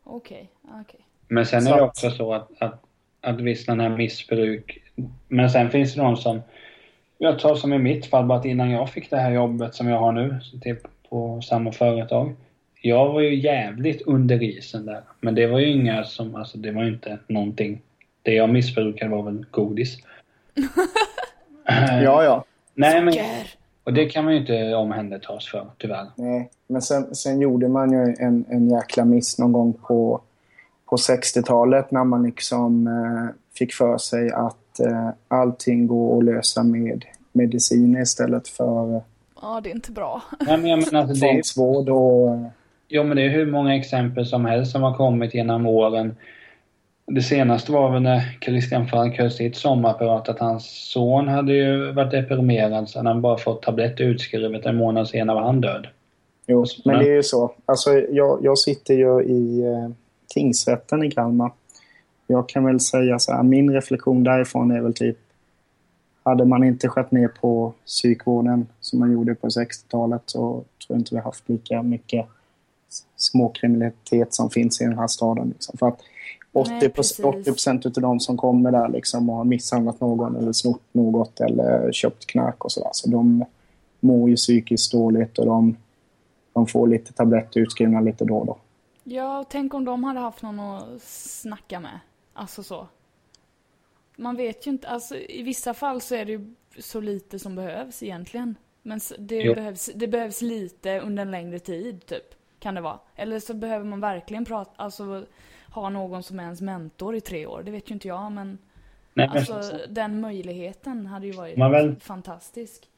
Okej, 0.04 0.52
okay, 0.64 0.82
okej. 0.82 0.82
Okay. 0.82 1.06
Men 1.30 1.46
sen 1.46 1.68
är 1.68 1.76
det 1.76 1.82
också 1.82 2.10
så 2.10 2.34
att, 2.34 2.50
att, 2.60 2.84
att 3.22 3.42
visst 3.42 3.68
den 3.68 3.80
här 3.80 3.90
missbruk... 3.90 4.78
Men 5.28 5.50
sen 5.50 5.70
finns 5.70 5.94
det 5.94 6.02
de 6.02 6.18
som... 6.18 6.42
Jag 7.18 7.40
tar 7.40 7.56
som 7.56 7.74
i 7.74 7.78
mitt 7.78 8.06
fall, 8.06 8.26
bara 8.26 8.40
att 8.40 8.46
innan 8.46 8.72
jag 8.72 8.90
fick 8.90 9.10
det 9.10 9.18
här 9.18 9.32
jobbet 9.32 9.76
som 9.76 9.88
jag 9.88 10.00
har 10.00 10.12
nu, 10.12 10.40
typ 10.62 10.80
på 11.10 11.42
samma 11.42 11.72
företag. 11.72 12.36
Jag 12.82 13.14
var 13.14 13.22
ju 13.22 13.36
jävligt 13.36 14.02
under 14.02 14.44
isen 14.44 14.86
där. 14.86 15.02
Men 15.22 15.36
det 15.36 15.48
var 15.48 15.60
ju 15.60 15.72
inga 15.72 16.04
som, 16.04 16.36
alltså 16.36 16.58
det 16.58 16.72
var 16.72 16.84
ju 16.84 16.90
inte 16.94 17.18
någonting. 17.28 17.82
Det 18.22 18.34
jag 18.34 18.50
missbrukade 18.50 19.12
var 19.12 19.24
väl 19.24 19.46
godis. 19.52 19.98
ja, 22.04 22.24
ja. 22.24 22.46
Nej, 22.74 23.02
men, 23.02 23.14
och 23.84 23.94
det 23.94 24.06
kan 24.06 24.24
man 24.24 24.34
ju 24.34 24.40
inte 24.40 24.76
omhändertas 24.76 25.48
för, 25.48 25.68
tyvärr. 25.78 26.06
Nej, 26.16 26.50
men 26.68 26.82
sen, 26.82 27.16
sen 27.16 27.42
gjorde 27.42 27.68
man 27.68 27.92
ju 27.92 28.16
en, 28.20 28.46
en 28.50 28.70
jäkla 28.70 29.06
miss 29.06 29.40
någon 29.40 29.52
gång 29.52 29.74
på 29.74 30.22
på 30.90 30.96
60-talet 30.96 31.92
när 31.92 32.04
man 32.04 32.24
liksom 32.24 32.88
eh, 32.88 33.36
fick 33.58 33.74
för 33.74 33.98
sig 33.98 34.32
att 34.32 34.80
eh, 34.80 35.10
allting 35.28 35.88
går 35.88 36.18
att 36.18 36.24
lösa 36.26 36.64
med 36.64 37.06
mediciner 37.32 38.02
istället 38.02 38.48
för 38.48 38.96
eh, 38.96 39.02
Ja, 39.42 39.62
det 39.64 39.70
är 39.70 39.76
inte 39.76 39.92
bra. 39.92 40.22
Nej, 40.40 40.58
men 40.58 40.70
jag 40.70 40.80
menar, 40.80 41.10
alltså, 41.10 41.26
tvångsvård 41.26 41.90
och... 41.90 42.30
Eh, 42.30 42.48
jo, 42.88 43.04
men 43.04 43.18
det 43.18 43.24
är 43.24 43.30
hur 43.30 43.46
många 43.46 43.76
exempel 43.76 44.26
som 44.26 44.46
helst 44.46 44.72
som 44.72 44.84
har 44.84 44.94
kommit 44.94 45.34
genom 45.34 45.66
åren. 45.66 46.16
Det 47.06 47.22
senaste 47.22 47.72
var 47.72 47.92
väl 47.92 48.02
när 48.02 48.38
Christian 48.42 48.88
Falk 48.88 49.18
höll 49.18 49.32
sitt 49.32 49.56
sommarprat 49.56 50.30
att 50.30 50.40
hans 50.40 50.92
son 50.92 51.28
hade 51.28 51.54
ju 51.54 51.92
varit 51.92 52.12
deprimerad 52.12 52.90
så 52.90 53.04
han 53.04 53.22
bara 53.22 53.38
fått 53.38 53.62
tabletter 53.62 54.04
utskrivet 54.04 54.66
en 54.66 54.76
månad 54.76 55.08
senare 55.08 55.36
var 55.36 55.46
han 55.46 55.62
död. 55.62 55.88
Jo, 56.48 56.66
men 56.86 57.00
det 57.00 57.10
är 57.10 57.16
ju 57.16 57.24
så. 57.24 57.52
Alltså, 57.66 58.00
jag, 58.00 58.40
jag 58.42 58.58
sitter 58.58 58.94
ju 58.94 59.24
i 59.24 59.62
eh, 59.62 59.90
tingsrätten 60.34 61.04
i 61.04 61.12
Kalmar. 61.12 61.52
Jag 62.28 62.50
kan 62.50 62.66
väl 62.66 62.80
säga 62.80 63.20
så 63.20 63.32
här, 63.32 63.44
min 63.44 63.74
reflektion 63.74 64.24
därifrån 64.24 64.72
är 64.72 64.82
väl 64.82 64.94
typ 64.94 65.18
hade 66.24 66.46
man 66.46 66.64
inte 66.64 66.88
skett 66.88 67.12
ner 67.12 67.28
på 67.28 67.74
psykvården 67.86 68.68
som 68.80 69.00
man 69.00 69.12
gjorde 69.12 69.36
på 69.36 69.48
60-talet 69.48 70.22
så 70.26 70.40
tror 70.40 70.66
jag 70.88 71.00
inte 71.00 71.16
vi 71.16 71.22
haft 71.22 71.50
lika 71.50 71.84
mycket 71.84 72.26
småkriminalitet 73.16 74.34
som 74.34 74.50
finns 74.50 74.82
i 74.82 74.84
den 74.84 74.98
här 74.98 75.08
staden. 75.08 75.50
Liksom. 75.50 75.78
För 75.78 75.88
att 75.88 76.00
80 76.52 76.90
procent 77.44 77.86
av 77.86 77.92
de 77.92 78.20
som 78.20 78.38
kommer 78.38 78.72
där 78.72 78.90
liksom 78.90 79.30
har 79.30 79.44
misshandlat 79.44 80.02
någon 80.02 80.36
eller 80.36 80.54
snott 80.54 80.82
något 80.92 81.40
eller 81.40 81.92
köpt 81.92 82.26
knark 82.26 82.66
och 82.66 82.72
sådär. 82.72 82.90
Så 82.94 83.10
de 83.10 83.46
mår 84.00 84.30
ju 84.30 84.36
psykiskt 84.36 84.92
dåligt 84.92 85.38
och 85.38 85.46
de, 85.46 85.76
de 86.54 86.68
får 86.68 86.88
lite 86.88 87.14
tabletter 87.14 87.60
utskrivna 87.60 88.02
lite 88.02 88.26
då 88.26 88.38
och 88.38 88.46
då. 88.46 88.58
Ja, 89.10 89.46
tänk 89.50 89.74
om 89.74 89.86
de 89.86 90.04
hade 90.04 90.20
haft 90.20 90.42
någon 90.42 90.60
att 90.60 91.02
snacka 91.02 91.80
med. 91.80 92.00
Alltså 92.34 92.64
så. 92.64 92.88
Man 94.16 94.36
vet 94.36 94.68
ju 94.68 94.72
inte, 94.72 94.88
alltså 94.88 95.16
i 95.18 95.44
vissa 95.44 95.74
fall 95.74 96.02
så 96.02 96.16
är 96.16 96.26
det 96.26 96.32
ju 96.32 96.54
så 96.80 97.02
lite 97.02 97.40
som 97.40 97.56
behövs 97.56 98.04
egentligen. 98.04 98.56
Men 98.82 99.00
det, 99.18 99.56
behövs, 99.56 99.90
det 99.96 100.08
behövs 100.08 100.42
lite 100.42 101.00
under 101.00 101.22
en 101.22 101.32
längre 101.32 101.60
tid, 101.60 102.06
typ. 102.06 102.36
Kan 102.60 102.76
det 102.76 102.82
vara. 102.82 103.00
Eller 103.16 103.40
så 103.40 103.54
behöver 103.54 103.86
man 103.86 104.00
verkligen 104.00 104.46
prata, 104.46 104.72
alltså 104.76 105.26
ha 105.74 105.90
någon 105.90 106.24
som 106.24 106.40
är 106.40 106.44
ens 106.44 106.62
mentor 106.62 107.16
i 107.16 107.22
tre 107.22 107.46
år. 107.46 107.64
Det 107.64 107.72
vet 107.72 107.90
ju 107.90 107.94
inte 107.94 108.08
jag, 108.08 108.32
men 108.32 108.58
Nej, 109.14 109.30
alltså, 109.32 109.54
men... 109.54 109.94
den 109.94 110.22
möjligheten 110.22 111.06
hade 111.06 111.28
ju 111.28 111.34
varit 111.34 111.58
väl... 111.58 111.96
fantastisk. 111.96 112.90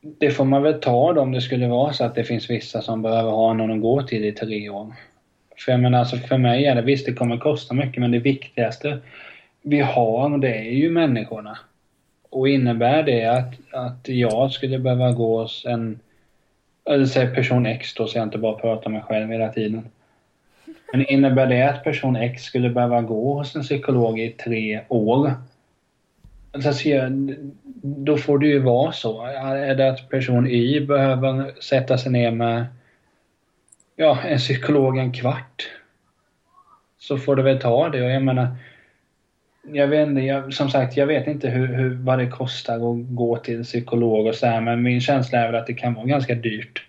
Det 0.00 0.30
får 0.30 0.44
man 0.44 0.62
väl 0.62 0.80
ta 0.80 1.12
då 1.12 1.20
om 1.20 1.32
det 1.32 1.40
skulle 1.40 1.68
vara 1.68 1.92
så 1.92 2.04
att 2.04 2.14
det 2.14 2.24
finns 2.24 2.50
vissa 2.50 2.82
som 2.82 3.02
behöver 3.02 3.30
ha 3.30 3.52
någon 3.52 3.70
att 3.70 3.80
gå 3.80 4.02
till 4.02 4.24
i 4.24 4.32
tre 4.32 4.70
år. 4.70 4.94
För 5.64 5.72
jag 5.72 5.80
menar, 5.80 5.98
alltså 5.98 6.16
för 6.16 6.38
mig 6.38 6.66
är 6.66 6.74
det 6.74 6.82
visst, 6.82 7.06
det 7.06 7.12
kommer 7.12 7.38
kosta 7.38 7.74
mycket, 7.74 8.00
men 8.00 8.10
det 8.10 8.18
viktigaste 8.18 8.98
vi 9.62 9.80
har, 9.80 10.38
det 10.38 10.56
är 10.58 10.72
ju 10.72 10.90
människorna. 10.90 11.58
Och 12.30 12.48
innebär 12.48 13.02
det 13.02 13.26
att, 13.26 13.54
att 13.72 14.08
jag 14.08 14.52
skulle 14.52 14.78
behöva 14.78 15.12
gå 15.12 15.42
hos 15.42 15.64
en, 15.64 15.98
eller 16.90 17.06
säg 17.06 17.34
person 17.34 17.66
X 17.66 17.94
då, 17.94 18.06
så 18.06 18.18
jag 18.18 18.26
inte 18.26 18.38
bara 18.38 18.54
pratar 18.54 18.90
med 18.90 19.00
mig 19.00 19.08
själv 19.08 19.30
hela 19.30 19.48
tiden. 19.48 19.88
Men 20.92 21.06
innebär 21.06 21.46
det 21.46 21.62
att 21.62 21.84
person 21.84 22.16
X 22.16 22.42
skulle 22.42 22.70
behöva 22.70 23.02
gå 23.02 23.34
hos 23.34 23.56
en 23.56 23.62
psykolog 23.62 24.20
i 24.20 24.30
tre 24.30 24.80
år? 24.88 25.32
Alltså, 26.52 26.72
då 27.82 28.16
får 28.16 28.38
det 28.38 28.46
ju 28.46 28.58
vara 28.58 28.92
så. 28.92 29.26
Är 29.26 29.74
det 29.74 29.88
att 29.88 30.08
person 30.08 30.46
Y 30.46 30.80
behöver 30.80 31.60
sätta 31.60 31.98
sig 31.98 32.12
ner 32.12 32.30
med 32.30 32.66
ja, 33.96 34.22
en 34.22 34.38
psykolog 34.38 34.98
en 34.98 35.12
kvart 35.12 35.70
så 36.98 37.18
får 37.18 37.36
du 37.36 37.42
väl 37.42 37.60
ta 37.60 37.88
det. 37.88 38.02
Och 38.02 38.10
jag 38.10 38.22
menar, 38.22 38.56
jag 39.62 39.88
vet 39.88 40.08
inte, 40.08 40.20
jag, 40.20 40.54
som 40.54 40.70
sagt, 40.70 40.96
jag 40.96 41.06
vet 41.06 41.26
inte 41.26 41.48
hur, 41.48 41.66
hur, 41.66 41.94
vad 41.94 42.18
det 42.18 42.28
kostar 42.28 42.74
att 42.74 43.16
gå 43.16 43.36
till 43.36 43.64
psykolog 43.64 44.26
och 44.26 44.34
så 44.34 44.46
här, 44.46 44.60
men 44.60 44.82
min 44.82 45.00
känsla 45.00 45.38
är 45.38 45.46
väl 45.46 45.60
att 45.60 45.66
det 45.66 45.74
kan 45.74 45.94
vara 45.94 46.06
ganska 46.06 46.34
dyrt. 46.34 46.86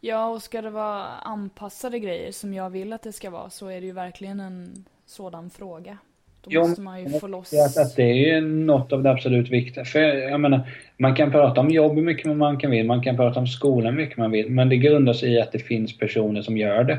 Ja, 0.00 0.28
och 0.28 0.42
ska 0.42 0.62
det 0.62 0.70
vara 0.70 1.04
anpassade 1.06 1.98
grejer 1.98 2.32
som 2.32 2.54
jag 2.54 2.70
vill 2.70 2.92
att 2.92 3.02
det 3.02 3.12
ska 3.12 3.30
vara 3.30 3.50
så 3.50 3.68
är 3.68 3.80
det 3.80 3.86
ju 3.86 3.92
verkligen 3.92 4.40
en 4.40 4.84
sådan 5.06 5.50
fråga. 5.50 5.98
Då 6.44 6.50
jo, 6.50 6.60
måste 6.60 6.80
man 6.80 7.00
ju 7.00 7.18
få 7.18 7.26
loss... 7.26 7.78
Att, 7.78 7.96
det 7.96 8.30
är 8.30 8.40
något 8.40 8.92
av 8.92 9.02
det 9.02 9.10
absolut 9.10 9.50
viktiga. 9.50 9.84
För 9.84 10.00
jag 10.00 10.40
menar, 10.40 10.60
man 10.96 11.14
kan 11.14 11.30
prata 11.30 11.60
om 11.60 11.70
jobb 11.70 11.94
hur 11.94 12.02
mycket 12.02 12.36
man 12.36 12.58
kan 12.58 12.70
vill, 12.70 12.86
man 12.86 13.02
kan 13.02 13.16
prata 13.16 13.40
om 13.40 13.46
skolan 13.46 13.92
hur 13.92 14.00
mycket 14.00 14.18
man 14.18 14.30
vill, 14.30 14.50
men 14.50 14.68
det 14.68 14.76
grundar 14.76 15.12
sig 15.12 15.32
i 15.32 15.40
att 15.40 15.52
det 15.52 15.58
finns 15.58 15.98
personer 15.98 16.42
som 16.42 16.56
gör 16.56 16.84
det. 16.84 16.98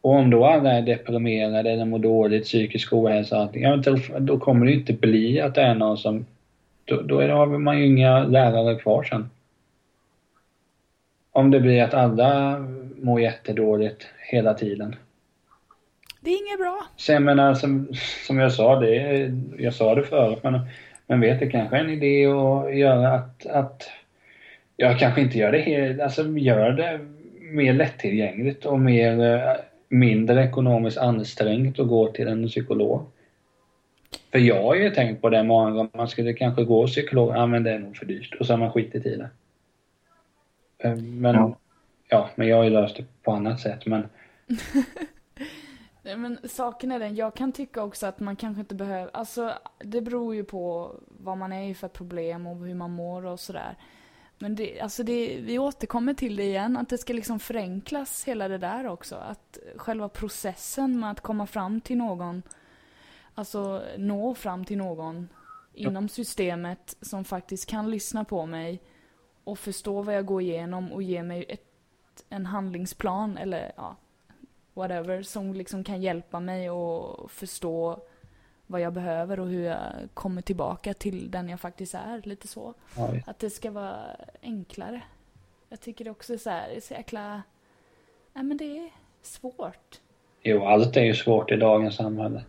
Och 0.00 0.10
om 0.10 0.30
då 0.30 0.44
alla 0.44 0.72
är 0.72 0.82
deprimerade 0.82 1.70
eller 1.70 1.84
mår 1.84 1.98
dåligt, 1.98 2.44
psykisk 2.44 2.92
ohälsa, 2.92 3.48
ja, 3.52 3.82
då 4.18 4.38
kommer 4.38 4.66
det 4.66 4.72
inte 4.72 4.92
bli 4.92 5.40
att 5.40 5.54
det 5.54 5.62
är 5.62 5.74
någon 5.74 5.98
som... 5.98 6.26
Då, 6.84 7.02
då 7.02 7.22
har 7.22 7.46
man 7.46 7.78
ju 7.78 7.86
inga 7.86 8.24
lärare 8.24 8.78
kvar 8.78 9.02
sen. 9.02 9.30
Om 11.32 11.50
det 11.50 11.60
blir 11.60 11.82
att 11.82 11.94
alla 11.94 12.58
mår 12.96 13.20
jättedåligt 13.20 14.06
hela 14.30 14.54
tiden. 14.54 14.96
Det 16.24 16.30
är 16.30 16.46
inget 16.46 16.58
bra. 16.58 16.86
Sen 16.96 17.24
menar, 17.24 17.54
som, 17.54 17.88
som 18.26 18.38
jag 18.38 18.52
sa, 18.52 18.80
det, 18.80 19.32
jag 19.58 19.74
sa 19.74 19.94
det 19.94 20.02
förut, 20.02 20.38
men, 20.42 20.60
men 21.06 21.20
vet 21.20 21.40
det 21.40 21.50
kanske 21.50 21.76
är 21.76 21.80
en 21.80 21.90
idé 21.90 22.26
att 22.26 22.76
göra 22.76 23.12
att, 23.12 23.46
att 23.46 23.90
jag 24.76 24.98
kanske 24.98 25.20
inte 25.20 25.38
gör 25.38 25.52
det 25.52 25.58
helt, 25.58 26.00
alltså 26.00 26.28
gör 26.28 26.70
det 26.70 27.00
mer 27.40 27.72
lättillgängligt 27.72 28.64
och 28.64 28.80
mer 28.80 29.34
eh, 29.34 29.56
mindre 29.88 30.44
ekonomiskt 30.44 30.98
ansträngt 30.98 31.78
att 31.78 31.88
gå 31.88 32.12
till 32.12 32.28
en 32.28 32.48
psykolog. 32.48 33.06
För 34.32 34.38
jag 34.38 34.62
har 34.62 34.74
ju 34.74 34.90
tänkt 34.90 35.22
på 35.22 35.28
det 35.30 35.42
många 35.42 35.70
gånger, 35.70 35.90
man 35.94 36.08
skulle 36.08 36.32
kanske 36.32 36.64
gå 36.64 36.86
psykolog, 36.86 37.30
ja 37.36 37.46
men 37.46 37.62
det 37.62 37.70
är 37.70 37.78
nog 37.78 37.96
för 37.96 38.06
dyrt 38.06 38.34
och 38.40 38.46
så 38.46 38.52
har 38.52 38.58
man 38.58 38.72
skitit 38.72 39.06
i 39.06 39.16
det. 39.16 39.30
Eh, 40.78 40.96
men, 40.96 41.34
ja. 41.34 41.56
ja, 42.08 42.30
men 42.34 42.48
jag 42.48 42.56
har 42.56 42.64
ju 42.64 42.70
löst 42.70 42.96
det 42.96 43.04
på 43.22 43.32
annat 43.32 43.60
sätt 43.60 43.86
men 43.86 44.08
Men 46.02 46.38
saken 46.44 46.92
är 46.92 46.98
den, 46.98 47.14
jag 47.14 47.34
kan 47.34 47.52
tycka 47.52 47.82
också 47.82 48.06
att 48.06 48.20
man 48.20 48.36
kanske 48.36 48.60
inte 48.60 48.74
behöver, 48.74 49.16
alltså 49.16 49.52
det 49.78 50.00
beror 50.00 50.34
ju 50.34 50.44
på 50.44 50.94
vad 51.06 51.38
man 51.38 51.52
är 51.52 51.70
i 51.70 51.74
för 51.74 51.88
problem 51.88 52.46
och 52.46 52.56
hur 52.56 52.74
man 52.74 52.90
mår 52.90 53.26
och 53.26 53.40
sådär. 53.40 53.76
Men 54.38 54.54
det, 54.54 54.80
alltså 54.80 55.02
det, 55.02 55.40
vi 55.40 55.58
återkommer 55.58 56.14
till 56.14 56.36
det 56.36 56.44
igen, 56.44 56.76
att 56.76 56.88
det 56.88 56.98
ska 56.98 57.12
liksom 57.12 57.38
förenklas 57.38 58.24
hela 58.24 58.48
det 58.48 58.58
där 58.58 58.86
också. 58.86 59.16
Att 59.16 59.58
själva 59.76 60.08
processen 60.08 61.00
med 61.00 61.10
att 61.10 61.20
komma 61.20 61.46
fram 61.46 61.80
till 61.80 61.96
någon, 61.96 62.42
alltså 63.34 63.82
nå 63.98 64.34
fram 64.34 64.64
till 64.64 64.78
någon 64.78 65.28
inom 65.74 66.08
systemet 66.08 66.96
som 67.00 67.24
faktiskt 67.24 67.68
kan 67.68 67.90
lyssna 67.90 68.24
på 68.24 68.46
mig 68.46 68.82
och 69.44 69.58
förstå 69.58 70.02
vad 70.02 70.14
jag 70.14 70.26
går 70.26 70.42
igenom 70.42 70.92
och 70.92 71.02
ge 71.02 71.22
mig 71.22 71.44
ett, 71.48 72.24
en 72.28 72.46
handlingsplan 72.46 73.38
eller 73.38 73.72
ja, 73.76 73.96
whatever 74.74 75.22
som 75.22 75.54
liksom 75.54 75.84
kan 75.84 76.02
hjälpa 76.02 76.40
mig 76.40 76.68
att 76.68 77.30
förstå 77.30 78.02
vad 78.66 78.80
jag 78.80 78.92
behöver 78.92 79.40
och 79.40 79.46
hur 79.46 79.64
jag 79.64 79.78
kommer 80.14 80.42
tillbaka 80.42 80.94
till 80.94 81.30
den 81.30 81.48
jag 81.48 81.60
faktiskt 81.60 81.94
är. 81.94 82.22
Lite 82.24 82.48
så. 82.48 82.74
Ja, 82.96 83.14
att 83.26 83.38
det 83.38 83.50
ska 83.50 83.70
vara 83.70 83.96
enklare. 84.42 85.02
Jag 85.68 85.80
tycker 85.80 86.04
det 86.04 86.10
också 86.10 86.32
är 86.32 86.38
så 86.38 86.50
här, 86.50 86.68
det 86.68 86.76
är 86.76 86.80
så 86.80 86.94
jäkla... 86.94 87.42
Nej 88.32 88.44
men 88.44 88.56
det 88.56 88.78
är 88.78 88.90
svårt. 89.22 90.00
Jo, 90.42 90.64
allt 90.64 90.96
är 90.96 91.04
ju 91.04 91.14
svårt 91.14 91.50
i 91.50 91.56
dagens 91.56 91.96
samhälle. 91.96 92.42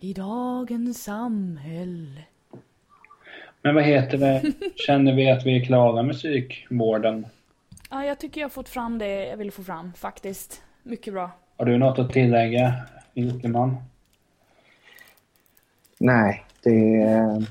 I 0.00 0.12
dagens 0.12 1.02
samhälle. 1.04 2.22
Men 3.62 3.74
vad 3.74 3.84
heter 3.84 4.18
det? 4.18 4.52
Känner 4.76 5.12
vi 5.12 5.30
att 5.30 5.46
vi 5.46 5.60
är 5.60 5.64
klara 5.64 6.02
med 6.02 6.16
psykvården? 6.16 7.26
Ja, 7.90 8.04
jag 8.04 8.18
tycker 8.18 8.40
jag 8.40 8.52
fått 8.52 8.68
fram 8.68 8.98
det 8.98 9.26
jag 9.26 9.36
vill 9.36 9.52
få 9.52 9.62
fram 9.62 9.92
faktiskt. 9.92 10.62
Mycket 10.88 11.12
bra. 11.12 11.30
Har 11.56 11.66
du 11.66 11.78
något 11.78 11.98
att 11.98 12.12
tillägga, 12.12 12.74
Jokeman? 13.14 13.76
Nej, 15.98 16.44
det 16.62 17.02
är... 17.02 17.46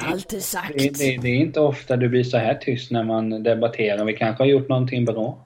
Allt 0.00 0.32
är 0.32 0.40
sagt. 0.40 0.72
Det, 0.78 0.98
det, 0.98 1.16
det, 1.16 1.28
är 1.28 1.36
inte 1.36 1.60
ofta 1.60 1.96
du 1.96 2.08
blir 2.08 2.24
så 2.24 2.38
här 2.38 2.54
tyst 2.54 2.90
när 2.90 3.04
man 3.04 3.42
debatterar. 3.42 4.04
Vi 4.04 4.16
kanske 4.16 4.42
har 4.42 4.48
gjort 4.48 4.68
någonting 4.68 5.04
bra. 5.04 5.44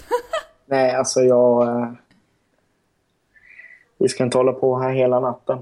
Nej, 0.66 0.90
alltså 0.90 1.20
jag... 1.20 1.68
Eh, 1.68 1.92
vi 3.98 4.08
ska 4.08 4.24
inte 4.24 4.38
hålla 4.38 4.52
på 4.52 4.78
här 4.78 4.92
hela 4.92 5.20
natten. 5.20 5.58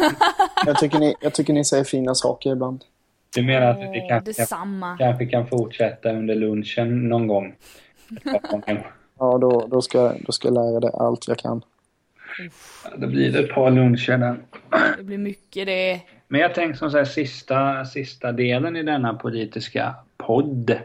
jag, 0.66 0.78
tycker 0.78 0.98
ni, 0.98 1.14
jag 1.20 1.34
tycker 1.34 1.52
ni 1.52 1.64
säger 1.64 1.84
fina 1.84 2.14
saker 2.14 2.52
ibland. 2.52 2.84
Du 3.34 3.42
menar 3.42 3.66
att 3.66 3.94
vi 3.94 4.06
kanske, 4.08 4.46
kan, 4.46 4.96
kanske 4.98 5.26
kan 5.26 5.46
fortsätta 5.46 6.12
under 6.12 6.34
lunchen 6.34 7.08
någon 7.08 7.26
gång? 7.26 7.54
Ja, 9.20 9.38
då, 9.38 9.66
då, 9.70 9.82
ska, 9.82 10.12
då 10.20 10.32
ska 10.32 10.48
jag 10.48 10.54
lära 10.54 10.80
dig 10.80 10.90
allt 10.94 11.28
jag 11.28 11.38
kan. 11.38 11.62
Då 12.96 13.06
blir 13.06 13.32
det 13.32 13.38
ett 13.38 13.54
par 13.54 13.70
luncher 13.70 14.18
där. 14.18 14.36
Det 14.96 15.02
blir 15.02 15.18
mycket 15.18 15.66
det. 15.66 16.00
Men 16.28 16.40
jag 16.40 16.54
tänkte 16.54 16.78
som 16.78 16.90
så 16.90 16.96
här, 16.96 17.04
sista, 17.04 17.84
sista 17.84 18.32
delen 18.32 18.76
i 18.76 18.82
denna 18.82 19.14
politiska 19.14 19.94
podd. 20.16 20.78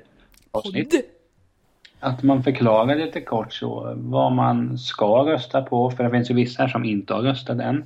Podd? 0.51 0.93
Att 1.99 2.23
man 2.23 2.43
förklarar 2.43 2.95
lite 2.95 3.21
kort 3.21 3.53
så 3.53 3.93
vad 3.97 4.31
man 4.31 4.77
ska 4.77 5.05
rösta 5.05 5.61
på. 5.61 5.91
För 5.91 6.03
det 6.03 6.09
finns 6.09 6.31
ju 6.31 6.36
vissa 6.36 6.63
här 6.63 6.69
som 6.69 6.86
inte 6.86 7.13
har 7.13 7.21
röstat 7.21 7.59
än. 7.59 7.86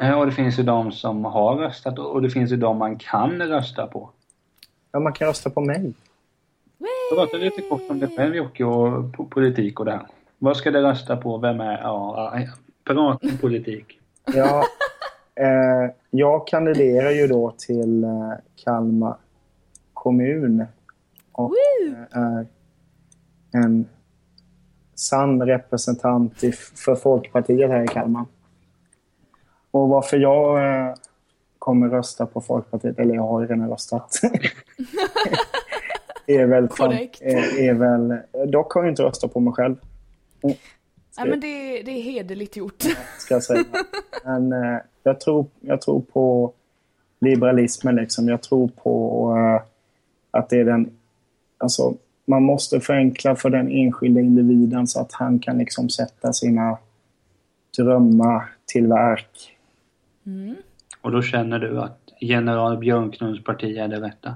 Eh, 0.00 0.18
och 0.18 0.26
det 0.26 0.32
finns 0.32 0.58
ju 0.58 0.62
de 0.62 0.92
som 0.92 1.24
har 1.24 1.56
röstat 1.56 1.98
och 1.98 2.22
det 2.22 2.30
finns 2.30 2.52
ju 2.52 2.56
de 2.56 2.78
man 2.78 2.98
kan 2.98 3.42
rösta 3.42 3.86
på. 3.86 4.10
Ja, 4.92 5.00
man 5.00 5.12
kan 5.12 5.28
rösta 5.28 5.50
på 5.50 5.60
mig. 5.60 5.94
Prata 7.10 7.36
lite 7.36 7.62
kort 7.62 7.82
om 7.88 8.00
dig 8.00 8.08
själv 8.16 8.34
Jocke 8.34 8.64
och 8.64 9.30
politik 9.30 9.80
och 9.80 9.86
det 9.86 9.92
här. 9.92 10.06
Vad 10.38 10.56
ska 10.56 10.70
du 10.70 10.80
rösta 10.80 11.16
på? 11.16 11.38
Vem 11.38 11.60
är... 11.60 11.78
Ja, 11.82 12.38
prata 12.84 13.26
om 13.26 13.38
politik. 13.40 14.00
Ja, 14.34 14.64
eh, 15.34 15.90
jag 16.10 16.46
kandiderar 16.46 17.10
ju 17.10 17.26
då 17.26 17.54
till 17.58 18.04
eh, 18.04 18.32
Kalmar 18.64 19.16
kommun. 19.94 20.66
Och 21.32 21.52
eh, 22.14 22.20
är 22.20 22.46
en 23.52 23.88
sann 24.94 25.42
representant 25.42 26.40
för 26.74 26.94
Folkpartiet 26.94 27.70
här 27.70 27.84
i 27.84 27.88
Kalmar. 27.88 28.24
Och 29.70 29.88
varför 29.88 30.16
jag 30.16 30.68
eh, 30.68 30.94
kommer 31.58 31.88
rösta 31.88 32.26
på 32.26 32.40
Folkpartiet, 32.40 32.98
eller 32.98 33.14
jag 33.14 33.22
har 33.22 33.40
ju 33.40 33.46
redan 33.46 33.70
röstat. 33.70 34.20
är 36.26 36.46
väl, 36.46 36.68
Korrekt. 36.68 37.22
Är, 37.22 37.60
är 37.60 37.74
väl, 37.74 38.18
dock 38.50 38.72
har 38.72 38.82
jag 38.82 38.92
inte 38.92 39.02
röstat 39.02 39.32
på 39.32 39.40
mig 39.40 39.52
själv. 39.52 39.76
Nej 41.18 41.28
men 41.28 41.40
det, 41.40 41.82
det 41.82 41.90
är 41.90 42.02
hederligt 42.02 42.56
gjort. 42.56 42.82
Ska 43.18 43.34
jag 43.34 43.42
säga. 43.42 43.64
Men 44.24 44.52
eh, 44.52 44.78
jag, 45.02 45.20
tror, 45.20 45.46
jag 45.60 45.80
tror 45.80 46.00
på 46.00 46.52
liberalismen 47.20 47.96
liksom. 47.96 48.28
Jag 48.28 48.42
tror 48.42 48.68
på 48.68 49.34
eh, 49.36 49.66
att 50.30 50.48
det 50.48 50.60
är 50.60 50.64
den... 50.64 50.90
Alltså, 51.58 51.94
man 52.24 52.42
måste 52.42 52.80
förenkla 52.80 53.36
för 53.36 53.50
den 53.50 53.70
enskilda 53.70 54.20
individen 54.20 54.86
så 54.86 55.00
att 55.00 55.12
han 55.12 55.38
kan 55.38 55.58
liksom 55.58 55.88
sätta 55.88 56.32
sina 56.32 56.78
drömmar 57.76 58.44
till 58.66 58.86
verk. 58.86 59.56
Mm. 60.26 60.54
Och 61.00 61.12
då 61.12 61.22
känner 61.22 61.58
du 61.58 61.80
att 61.80 62.00
general 62.20 62.78
Björnknuds 62.78 63.44
parti 63.44 63.76
är 63.76 63.88
det 63.88 64.00
rätta? 64.00 64.34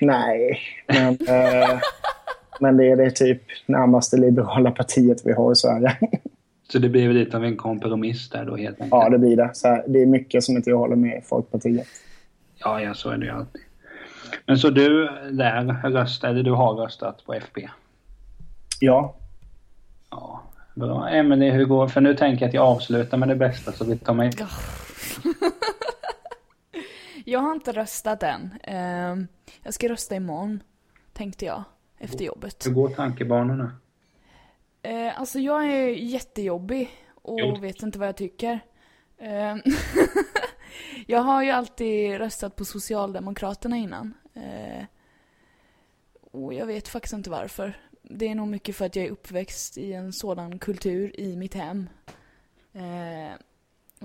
Nej, 0.00 0.58
men, 0.86 1.18
eh, 1.28 1.78
men 2.60 2.76
det 2.76 2.90
är 2.90 2.96
det 2.96 3.10
typ 3.10 3.42
närmaste 3.66 4.16
liberala 4.16 4.70
partiet 4.70 5.22
vi 5.24 5.32
har 5.32 5.52
i 5.52 5.56
Sverige. 5.56 5.96
Så 6.68 6.78
det 6.78 6.88
blir 6.88 7.12
lite 7.12 7.36
av 7.36 7.44
en 7.44 7.56
kompromiss 7.56 8.30
där 8.30 8.44
då 8.44 8.56
helt 8.56 8.80
enkelt? 8.80 8.90
Ja, 8.90 9.08
det 9.08 9.18
blir 9.18 9.36
det. 9.36 9.50
Så 9.52 9.68
här, 9.68 9.84
det 9.86 10.02
är 10.02 10.06
mycket 10.06 10.44
som 10.44 10.56
inte 10.56 10.70
jag 10.70 10.78
håller 10.78 10.96
med 10.96 11.22
Folkpartiet. 11.24 11.86
Ja, 12.58 12.80
ja, 12.80 12.94
så 12.94 13.10
är 13.10 13.16
det 13.16 13.26
ju 13.26 13.32
alltid. 13.32 13.62
Men 14.46 14.58
så 14.58 14.70
du 14.70 15.10
lär 15.30 15.90
rösta, 15.90 16.28
eller 16.28 16.42
du 16.42 16.50
har 16.50 16.74
röstat 16.74 17.24
på 17.26 17.34
FP? 17.34 17.68
Ja. 18.80 19.14
Ja, 20.10 20.42
bra. 20.74 21.08
Emelie, 21.08 21.52
hur 21.52 21.64
går 21.64 21.88
För 21.88 22.00
nu 22.00 22.14
tänker 22.14 22.42
jag 22.42 22.48
att 22.48 22.54
jag 22.54 22.64
avslutar 22.64 23.18
med 23.18 23.28
det 23.28 23.36
bästa 23.36 23.72
så 23.72 23.84
vi 23.84 23.96
tar 23.96 24.14
mig... 24.14 24.32
jag 27.24 27.40
har 27.40 27.52
inte 27.52 27.72
röstat 27.72 28.22
än. 28.22 28.54
Ehm, 28.62 29.28
jag 29.62 29.74
ska 29.74 29.88
rösta 29.88 30.14
imorgon, 30.14 30.62
tänkte 31.12 31.44
jag, 31.44 31.64
efter 31.98 32.24
jobbet. 32.24 32.66
Hur 32.66 32.72
går 32.72 32.88
tankebanorna? 32.88 33.76
Eh, 34.82 35.20
alltså 35.20 35.38
jag 35.38 35.66
är 35.66 35.88
jättejobbig 35.88 36.90
och 37.14 37.40
jo. 37.40 37.56
vet 37.60 37.82
inte 37.82 37.98
vad 37.98 38.08
jag 38.08 38.16
tycker. 38.16 38.60
Eh, 39.18 39.56
jag 41.06 41.20
har 41.20 41.42
ju 41.42 41.50
alltid 41.50 42.18
röstat 42.18 42.56
på 42.56 42.64
Socialdemokraterna 42.64 43.76
innan. 43.76 44.14
Eh, 44.34 44.84
och 46.30 46.54
jag 46.54 46.66
vet 46.66 46.88
faktiskt 46.88 47.14
inte 47.14 47.30
varför. 47.30 47.78
Det 48.02 48.28
är 48.28 48.34
nog 48.34 48.48
mycket 48.48 48.76
för 48.76 48.86
att 48.86 48.96
jag 48.96 49.04
är 49.04 49.10
uppväxt 49.10 49.78
i 49.78 49.92
en 49.92 50.12
sådan 50.12 50.58
kultur 50.58 51.20
i 51.20 51.36
mitt 51.36 51.54
hem. 51.54 51.88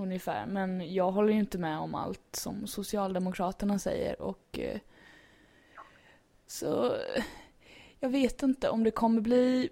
Ungefär. 0.00 0.46
Men 0.46 0.94
jag 0.94 1.10
håller 1.10 1.32
ju 1.32 1.38
inte 1.38 1.58
med 1.58 1.78
om 1.78 1.94
allt 1.94 2.36
som 2.36 2.66
Socialdemokraterna 2.66 3.78
säger 3.78 4.22
och 4.22 4.58
eh, 4.58 4.78
så 6.46 6.96
jag 8.00 8.08
vet 8.08 8.42
inte 8.42 8.68
om 8.68 8.84
det 8.84 8.90
kommer 8.90 9.20
bli 9.20 9.68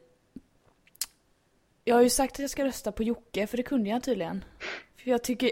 jag 1.84 1.94
har 1.94 2.02
ju 2.02 2.10
sagt 2.10 2.32
att 2.32 2.38
jag 2.38 2.50
ska 2.50 2.64
rösta 2.64 2.92
på 2.92 3.02
Jocke, 3.02 3.46
för 3.46 3.56
det 3.56 3.62
kunde 3.62 3.90
jag 3.90 4.02
tydligen. 4.02 4.44
För 4.96 5.10
jag 5.10 5.24
tycker... 5.24 5.50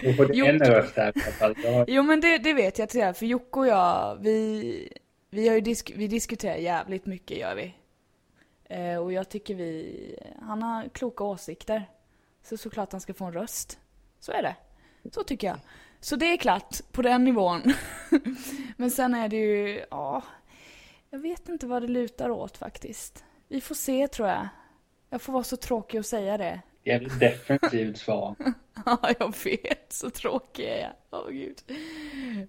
Du 0.00 0.14
får 0.14 0.48
en 0.48 0.58
röst 0.58 0.96
här 0.96 1.18
i 1.18 1.22
alla 1.40 1.54
fall. 1.54 1.84
Jo 1.88 2.02
men 2.02 2.20
det, 2.20 2.38
det 2.38 2.52
vet 2.52 2.78
jag 2.78 2.88
till 2.88 3.12
för 3.14 3.26
Jocke 3.26 3.58
och 3.58 3.66
jag, 3.66 4.18
vi, 4.20 4.92
vi 5.30 5.48
har 5.48 5.54
ju 5.54 5.60
disk, 5.60 5.92
vi 5.96 6.08
diskuterar 6.08 6.56
jävligt 6.56 7.06
mycket 7.06 7.38
gör 7.38 7.54
vi. 7.54 7.74
Eh, 8.64 8.96
och 8.96 9.12
jag 9.12 9.28
tycker 9.28 9.54
vi, 9.54 10.18
han 10.42 10.62
har 10.62 10.88
kloka 10.88 11.24
åsikter. 11.24 11.88
Så 12.42 12.56
såklart 12.56 12.92
han 12.92 13.00
ska 13.00 13.14
få 13.14 13.24
en 13.24 13.32
röst. 13.32 13.78
Så 14.20 14.32
är 14.32 14.42
det. 14.42 14.56
Så 15.12 15.22
tycker 15.22 15.46
jag. 15.46 15.58
Så 16.00 16.16
det 16.16 16.32
är 16.32 16.36
klart, 16.36 16.92
på 16.92 17.02
den 17.02 17.24
nivån. 17.24 17.62
men 18.76 18.90
sen 18.90 19.14
är 19.14 19.28
det 19.28 19.36
ju, 19.36 19.84
ja, 19.90 20.22
jag 21.10 21.18
vet 21.18 21.48
inte 21.48 21.66
vad 21.66 21.82
det 21.82 21.88
lutar 21.88 22.30
åt 22.30 22.56
faktiskt. 22.56 23.24
Vi 23.48 23.60
får 23.60 23.74
se 23.74 24.08
tror 24.08 24.28
jag. 24.28 24.48
Jag 25.10 25.22
får 25.22 25.32
vara 25.32 25.44
så 25.44 25.56
tråkig 25.56 26.00
och 26.00 26.06
säga 26.06 26.38
det. 26.38 26.60
Jävligt 26.84 27.20
defensivt 27.20 27.98
svar. 27.98 28.34
ja, 28.86 28.98
jag 29.18 29.34
vet. 29.44 29.92
Så 29.92 30.10
tråkig 30.10 30.64
är 30.64 30.80
jag. 30.80 30.92
Åh 31.10 31.28
oh, 31.28 31.30
gud. 31.30 31.58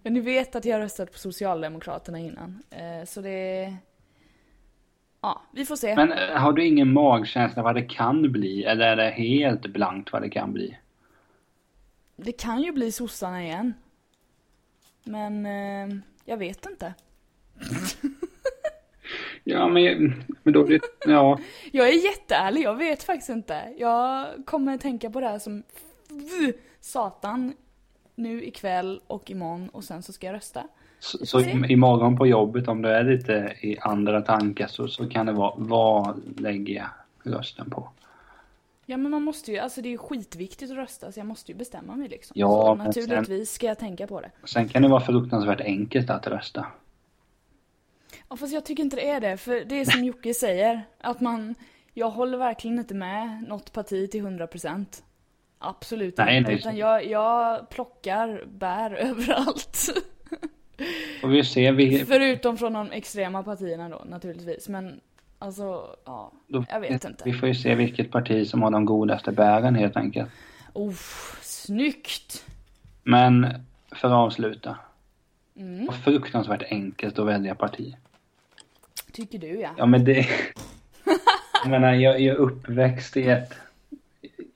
Men 0.04 0.14
ni 0.14 0.20
vet 0.20 0.56
att 0.56 0.66
jag 0.66 0.80
röstat 0.80 1.12
på 1.12 1.18
Socialdemokraterna 1.18 2.20
innan. 2.20 2.64
Eh, 2.70 3.06
så 3.06 3.22
det... 3.22 3.74
Ja, 5.22 5.42
vi 5.54 5.66
får 5.66 5.76
se. 5.76 5.96
Men 5.96 6.12
eh, 6.12 6.36
har 6.36 6.54
du 6.54 6.66
ingen 6.66 6.94
magkänsla 6.94 7.64
vad 7.64 7.76
det 7.76 7.82
kan 7.82 8.32
bli? 8.32 8.64
Eller 8.64 8.86
är 8.86 8.96
det 8.96 9.10
helt 9.10 9.68
blankt 9.68 10.12
vad 10.12 10.22
det 10.22 10.30
kan 10.30 10.54
bli? 10.54 10.78
Det 12.24 12.32
kan 12.32 12.62
ju 12.62 12.72
bli 12.72 12.92
sossarna 12.92 13.44
igen. 13.44 13.74
Men 15.04 15.46
eh, 15.46 15.98
jag 16.26 16.38
vet 16.38 16.66
inte. 16.66 16.94
Ja, 19.44 19.68
men, 19.68 20.24
men 20.44 20.54
då... 20.54 20.68
Ja. 21.08 21.40
jag 21.72 21.90
är 21.90 22.06
jätteärlig, 22.06 22.62
jag 22.62 22.76
vet 22.76 23.04
faktiskt 23.04 23.30
inte. 23.30 23.74
Jag 23.78 24.28
kommer 24.46 24.78
tänka 24.78 25.10
på 25.10 25.20
det 25.20 25.28
här 25.28 25.40
som 25.40 25.64
satan 26.80 27.54
nu 28.16 28.44
ikväll 28.44 29.02
och 29.08 29.32
imorgon 29.32 29.70
och 29.70 29.84
sen 29.84 30.04
så 30.04 30.14
ska 30.14 30.28
jag 30.28 30.36
rösta. 30.36 30.64
Så, 31.00 31.26
så 31.26 31.40
imorgon 31.40 32.18
på 32.18 32.28
jobbet 32.28 32.68
om 32.68 32.82
du 32.82 32.90
är 32.90 33.04
lite 33.04 33.56
i 33.62 33.78
andra 33.80 34.22
tankar 34.22 34.68
så, 34.68 34.88
så 34.88 35.10
kan 35.10 35.26
det 35.26 35.32
vara, 35.32 35.54
vad 35.58 36.22
lägger 36.40 36.76
jag 36.76 36.90
rösten 37.34 37.70
på? 37.70 37.90
Ja 38.86 38.98
men 38.98 39.12
man 39.12 39.24
måste 39.24 39.52
ju, 39.52 39.58
alltså 39.58 39.82
det 39.82 39.88
är 39.88 39.92
ju 39.92 39.98
skitviktigt 39.98 40.72
att 40.72 40.78
rösta 40.78 41.12
så 41.12 41.20
jag 41.20 41.28
måste 41.28 41.52
ju 41.52 41.58
bestämma 41.58 41.96
mig 41.96 42.10
liksom. 42.10 42.34
Ja, 42.38 42.64
så 42.66 42.76
naturligtvis 42.76 43.50
sen, 43.50 43.56
ska 43.56 43.68
jag 43.68 43.80
tänka 43.80 44.08
på 44.08 44.22
det. 44.22 44.32
Sen 44.44 44.70
kan 44.70 44.82
det 44.82 44.88
vara 44.88 45.02
fruktansvärt 45.02 45.62
enkelt 45.62 46.10
att 46.10 46.28
rösta. 46.28 46.66
Ja, 48.30 48.36
fast 48.36 48.54
jag 48.54 48.66
tycker 48.66 48.84
inte 48.84 48.96
det 48.96 49.10
är 49.10 49.20
det. 49.20 49.38
För 49.38 49.66
det 49.66 49.76
är 49.76 49.86
som 49.86 50.04
Jocke 50.04 50.34
säger, 50.34 50.82
att 50.98 51.22
man... 51.22 51.56
Jag 51.94 52.10
håller 52.10 52.38
verkligen 52.38 52.80
inte 52.80 52.94
med 52.94 53.44
något 53.48 53.74
parti 53.74 54.12
till 54.12 54.24
100%. 54.24 54.86
Absolut 55.60 56.18
nej, 56.18 56.38
inte. 56.38 56.50
Nej, 56.50 56.60
utan 56.60 56.78
jag, 56.78 57.06
jag 57.06 57.70
plockar 57.70 58.46
bär 58.48 58.94
överallt. 58.96 59.78
Och 61.24 61.34
vi 61.34 61.44
ser 61.44 61.72
vi... 61.72 62.06
Förutom 62.06 62.58
från 62.58 62.74
de 62.74 62.92
extrema 62.92 63.44
partierna 63.44 63.90
då, 63.90 64.02
naturligtvis. 64.06 64.70
Men 64.70 65.02
alltså, 65.42 65.96
ja, 66.06 66.32
då, 66.48 66.66
jag 66.70 66.80
vet 66.80 67.06
inte. 67.06 67.24
Vi 67.26 67.34
får 67.34 67.48
ju 67.48 67.56
se 67.56 67.76
vilket 67.76 68.12
parti 68.12 68.48
som 68.48 68.62
har 68.62 68.72
de 68.72 68.86
godaste 68.86 69.32
bären 69.32 69.76
helt 69.76 69.98
enkelt. 69.98 70.30
Oh, 70.74 70.94
snyggt! 71.42 72.46
Men, 73.04 73.48
för 73.92 74.08
att 74.08 74.14
avsluta. 74.14 74.78
Mm. 75.56 75.86
Det 75.86 75.94
fruktansvärt 75.94 76.64
enkelt 76.70 77.20
att 77.20 77.28
välja 77.28 77.56
parti. 77.56 77.96
Tycker 79.12 79.40
du 79.40 79.60
ja. 79.60 79.70
Ja 79.78 79.86
men 79.86 80.06
det... 80.06 80.28
jag 81.64 81.70
menar, 81.70 81.94
jag, 81.94 82.20
jag 82.20 82.36
är 82.36 82.40
uppväxt 82.40 83.18
i 83.18 83.30
ett... 83.30 83.54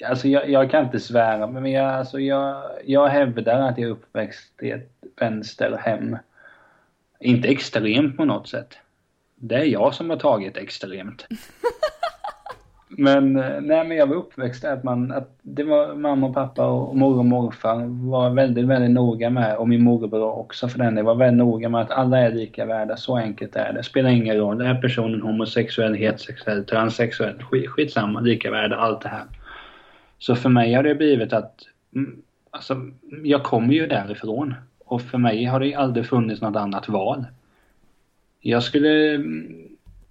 Alltså 0.06 0.28
jag, 0.28 0.50
jag 0.50 0.72
kan 0.72 0.86
inte 0.86 1.00
svära, 1.00 1.48
men 1.48 1.72
jag, 1.72 1.94
alltså 1.94 2.20
jag, 2.20 2.72
jag 2.86 3.08
hävdar 3.08 3.60
att 3.60 3.78
jag 3.78 3.88
är 3.88 3.92
uppväxt 3.92 4.64
i 4.64 4.72
ett 4.72 4.92
vänsterhem. 5.16 6.18
Inte 7.20 7.48
extremt 7.48 8.18
på 8.18 8.26
något 8.26 8.48
sätt. 8.48 8.78
Det 9.48 9.56
är 9.56 9.66
jag 9.66 9.94
som 9.94 10.10
har 10.10 10.18
tagit 10.18 10.58
extremt. 10.58 11.28
Men, 12.88 13.36
eh, 13.36 13.62
nej, 13.62 13.88
men 13.88 13.98
jag 13.98 14.08
var 14.08 14.16
uppväxt 14.16 14.62
där 14.62 14.74
att, 14.74 14.84
man, 14.84 15.12
att 15.12 15.40
det 15.42 15.64
var 15.64 15.96
mamma 15.96 16.28
och 16.28 16.34
pappa 16.34 16.68
och 16.68 16.96
mormor 16.96 17.20
och 17.20 17.26
morfar 17.26 18.10
var 18.10 18.30
väldigt, 18.30 18.66
väldigt 18.66 18.92
noga 18.92 19.30
med, 19.30 19.58
och 19.58 19.70
min 19.70 19.84
morbror 19.84 20.40
också 20.40 20.68
för 20.68 20.80
den 20.80 20.96
det 20.96 21.04
var 21.04 21.16
väldigt 21.16 21.38
noga 21.38 21.70
med 21.70 21.82
att 21.82 21.92
alla 21.92 22.20
är 22.20 22.32
lika 22.32 22.66
värda, 22.66 22.98
så 22.98 23.18
enkelt 23.18 23.56
är 23.56 23.74
det. 23.74 23.84
Spelar 23.84 24.10
ingen 24.10 24.38
roll, 24.38 24.62
är 24.62 24.76
personen 24.76 25.22
homosexuell, 25.22 25.94
heterosexuell, 25.94 26.66
transsexuell, 26.66 27.44
skit, 27.44 27.70
skitsamma, 27.70 28.20
lika 28.20 28.52
värda, 28.52 28.76
allt 28.76 29.02
det 29.02 29.10
här. 29.10 29.26
Så 30.20 30.36
för 30.36 30.50
mig 30.50 30.74
har 30.74 30.84
det 30.84 30.96
blivit 30.96 31.34
att, 31.34 31.56
mm, 31.96 32.22
alltså, 32.52 32.76
jag 33.24 33.44
kommer 33.44 33.74
ju 33.74 33.88
därifrån. 33.88 34.54
Och 34.86 35.02
för 35.02 35.18
mig 35.18 35.46
har 35.46 35.60
det 35.60 35.76
aldrig 35.76 36.06
funnits 36.06 36.42
något 36.42 36.56
annat 36.56 36.90
val. 36.90 37.26
Jag 38.48 38.64
skulle 38.64 39.24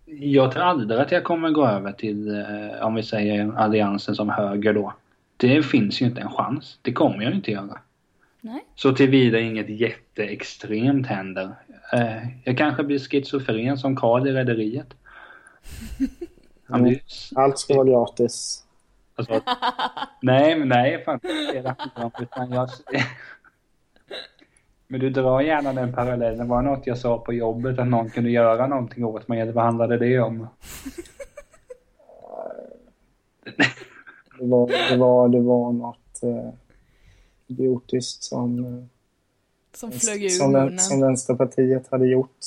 jag 0.07 0.53
tror 0.53 0.63
aldrig 0.63 1.01
att 1.01 1.13
jag 1.13 1.25
kommer 1.25 1.51
gå 1.51 1.67
över 1.67 1.93
till, 1.93 2.29
eh, 2.29 2.87
om 2.87 2.95
vi 2.95 3.03
säger 3.03 3.53
alliansen 3.57 4.15
som 4.15 4.29
höger 4.29 4.73
då. 4.73 4.95
Det 5.37 5.63
finns 5.63 6.03
ju 6.03 6.07
inte 6.07 6.21
en 6.21 6.31
chans. 6.31 6.79
Det 6.83 6.93
kommer 6.93 7.25
jag 7.25 7.35
inte 7.35 7.51
göra. 7.51 7.79
Nej. 8.41 8.65
Så 8.75 8.93
tillvida 8.93 9.39
inget 9.39 9.69
jätteextremt 9.69 11.07
händer. 11.07 11.51
Eh, 11.93 12.29
jag 12.45 12.59
kanske 12.59 12.83
blir 12.83 12.99
schizofren 12.99 13.79
som 13.79 13.97
Karl 13.97 14.27
i 14.29 14.33
Rederiet. 14.33 14.95
Blir... 16.69 17.01
Allt 17.35 17.59
ska 17.59 17.75
vara 17.75 17.87
gratis. 17.87 18.65
Alltså, 19.15 19.41
nej, 20.21 20.59
men 20.59 20.69
nej, 20.69 21.05
fan. 21.05 21.21
Jag, 21.55 22.69
men 24.87 25.01
du 25.01 25.11
drar 25.11 25.41
gärna 25.41 25.73
den 25.73 25.93
parallellen. 25.93 26.39
Det 26.39 26.45
var 26.45 26.63
något 26.63 26.87
jag 26.87 26.99
sa 26.99 27.19
på 27.19 27.33
jobbet 27.33 27.79
att 27.79 27.89
någon 27.89 28.11
kunde 28.11 28.31
göra 28.31 28.67
någonting 28.67 29.05
åt 29.05 29.29
mig. 29.29 29.53
Vad 29.53 29.65
handlade 29.65 29.99
det 29.99 30.21
om? 30.21 30.47
Det 34.39 34.47
var, 34.47 34.91
det 34.91 34.97
var, 34.97 35.29
det 35.29 35.41
var 35.41 35.73
något 35.73 36.23
eh, 36.23 36.51
idiotiskt 37.47 38.23
som... 38.23 38.65
Eh, 38.65 38.85
som 39.75 39.93
flög 39.93 40.25
ur 40.25 40.29
som. 40.29 40.79
Som 40.79 41.01
Vänsterpartiet 41.01 41.89
hade 41.91 42.07
gjort. 42.07 42.39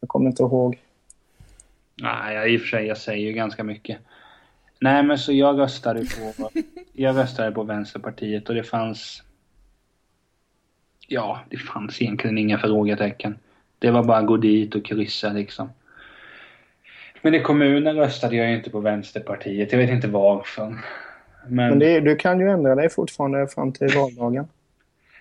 Jag 0.00 0.08
kommer 0.08 0.30
inte 0.30 0.42
ihåg. 0.42 0.78
Nej, 2.02 2.54
i 2.54 2.56
och 2.56 2.60
för 2.60 2.68
sig, 2.68 2.86
jag 2.86 2.98
säger 2.98 3.26
ju 3.26 3.32
ganska 3.32 3.64
mycket. 3.64 3.98
Nej, 4.80 5.02
men 5.02 5.18
så 5.18 5.32
jag 5.32 5.58
röstade 5.58 6.00
på, 6.00 6.50
jag 6.92 7.16
röstade 7.16 7.52
på 7.52 7.62
Vänsterpartiet 7.62 8.48
och 8.48 8.54
det 8.54 8.62
fanns... 8.62 9.22
Ja, 11.12 11.40
det 11.48 11.56
fanns 11.56 12.02
egentligen 12.02 12.38
inga 12.38 12.58
frågetecken. 12.58 13.38
Det 13.78 13.90
var 13.90 14.04
bara 14.04 14.18
att 14.18 14.26
gå 14.26 14.36
dit 14.36 14.74
och 14.74 14.84
kryssa 14.84 15.32
liksom. 15.32 15.70
Men 17.22 17.34
i 17.34 17.40
kommunen 17.40 17.96
röstade 17.96 18.36
jag 18.36 18.52
inte 18.52 18.70
på 18.70 18.80
Vänsterpartiet. 18.80 19.72
Jag 19.72 19.78
vet 19.78 19.90
inte 19.90 20.08
varför. 20.08 20.64
Men, 20.64 21.68
men 21.68 21.78
det, 21.78 22.00
du 22.00 22.16
kan 22.16 22.40
ju 22.40 22.50
ändra 22.50 22.74
dig 22.74 22.90
fortfarande 22.90 23.48
fram 23.48 23.72
till 23.72 23.88
valdagen. 23.96 24.48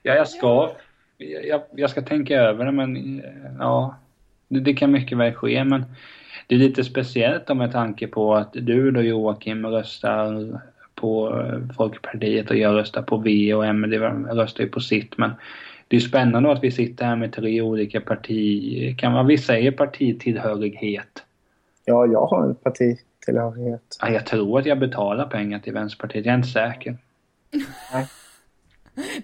ja, 0.04 0.14
jag 0.14 0.28
ska. 0.28 0.72
Jag, 1.18 1.62
jag, 1.76 1.90
ska 1.90 2.02
tänka 2.02 2.36
över 2.36 2.66
det, 2.66 2.72
men 2.72 3.24
ja. 3.60 3.96
Det, 4.48 4.60
det, 4.60 4.74
kan 4.74 4.92
mycket 4.92 5.18
väl 5.18 5.34
ske, 5.34 5.64
men 5.64 5.86
det 6.48 6.56
är 6.56 6.60
lite 6.60 6.84
speciellt 6.84 7.58
med 7.58 7.72
tanke 7.72 8.08
på 8.08 8.36
att 8.36 8.54
du 8.54 8.92
då 8.92 9.02
Joakim 9.02 9.66
röstar 9.66 10.60
på 10.96 11.44
Folkpartiet 11.78 12.50
och 12.50 12.58
jag 12.58 12.76
röstar 12.76 13.02
på 13.02 13.18
V 13.18 13.54
och 13.54 13.66
Emelie 13.66 14.00
röstar 14.10 14.64
ju 14.64 14.70
på 14.70 14.80
sitt, 14.80 15.18
men 15.18 15.32
det 15.90 15.96
är 15.96 16.00
spännande 16.00 16.52
att 16.52 16.64
vi 16.64 16.72
sitter 16.72 17.06
här 17.06 17.16
med 17.16 17.34
tre 17.34 17.62
olika 17.62 18.02
partier. 18.02 18.98
Kan 18.98 19.14
man, 19.14 19.28
vi 19.28 19.38
säger 19.38 19.72
partitillhörighet? 19.72 21.24
Ja, 21.86 22.06
jag 22.06 22.26
har 22.26 22.44
en 22.44 22.56
partitillhörighet. 22.56 23.98
Ja, 24.02 24.10
jag 24.10 24.26
tror 24.26 24.60
att 24.60 24.66
jag 24.66 24.80
betalar 24.80 25.26
pengar 25.26 25.60
till 25.60 25.74
Vänsterpartiet. 25.74 26.26
Jag 26.26 26.34
är 26.34 26.38
inte 26.38 26.50
säker. 26.50 26.98
Nej. 27.94 28.08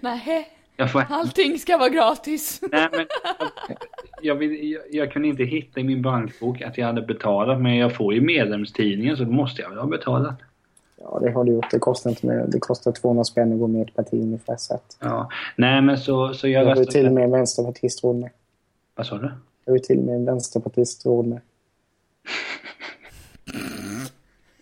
Nej. 0.00 0.88
Får... 0.92 1.04
Allting 1.08 1.58
ska 1.58 1.78
vara 1.78 1.88
gratis. 1.88 2.60
Nej, 2.72 2.88
men 2.92 3.06
jag, 3.68 3.78
jag, 4.22 4.34
vill, 4.34 4.70
jag, 4.72 4.82
jag, 4.90 5.12
kunde 5.12 5.28
inte 5.28 5.44
hitta 5.44 5.80
i 5.80 5.84
min 5.84 6.02
bankbok 6.02 6.62
att 6.62 6.78
jag 6.78 6.86
hade 6.86 7.02
betalat, 7.02 7.60
men 7.60 7.76
jag 7.76 7.94
får 7.94 8.14
ju 8.14 8.20
medlemstidningen 8.20 9.16
så 9.16 9.24
måste 9.24 9.62
jag 9.62 9.68
väl 9.68 9.78
ha 9.78 9.86
betalat. 9.86 10.40
Ja, 11.10 11.18
det 11.18 11.30
har 11.30 11.44
du 11.44 11.52
gjort. 11.52 11.70
Det 11.70 11.78
kostar 11.78 12.10
inte 12.10 12.26
mer. 12.26 12.46
Det 12.48 12.58
kostar 12.58 12.92
200 12.92 13.24
spänn 13.24 13.52
att 13.52 13.58
gå 13.58 13.66
med 13.66 13.80
i 13.80 13.84
ett 13.84 13.94
parti 13.94 14.12
ungefär. 14.12 14.56
Så 14.56 14.74
att... 14.74 14.96
Ja. 15.00 15.30
Nej, 15.56 15.82
men 15.82 15.98
så, 15.98 16.34
så 16.34 16.48
jag... 16.48 16.64
Jag 16.64 16.76
har 16.76 16.84
till 16.84 17.06
och 17.06 17.12
med 17.12 17.24
en 17.24 17.30
vänsterpartist 17.30 18.04
råd 18.04 18.16
med. 18.16 18.30
Vad 18.94 19.06
sa 19.06 19.18
du? 19.18 19.32
Jag 19.64 19.72
har 19.72 19.78
till 19.78 19.98
och 19.98 20.04
med 20.04 20.14
en 20.14 20.24
vänsterpartist 20.24 21.06
råd 21.06 21.26
med. 21.26 21.40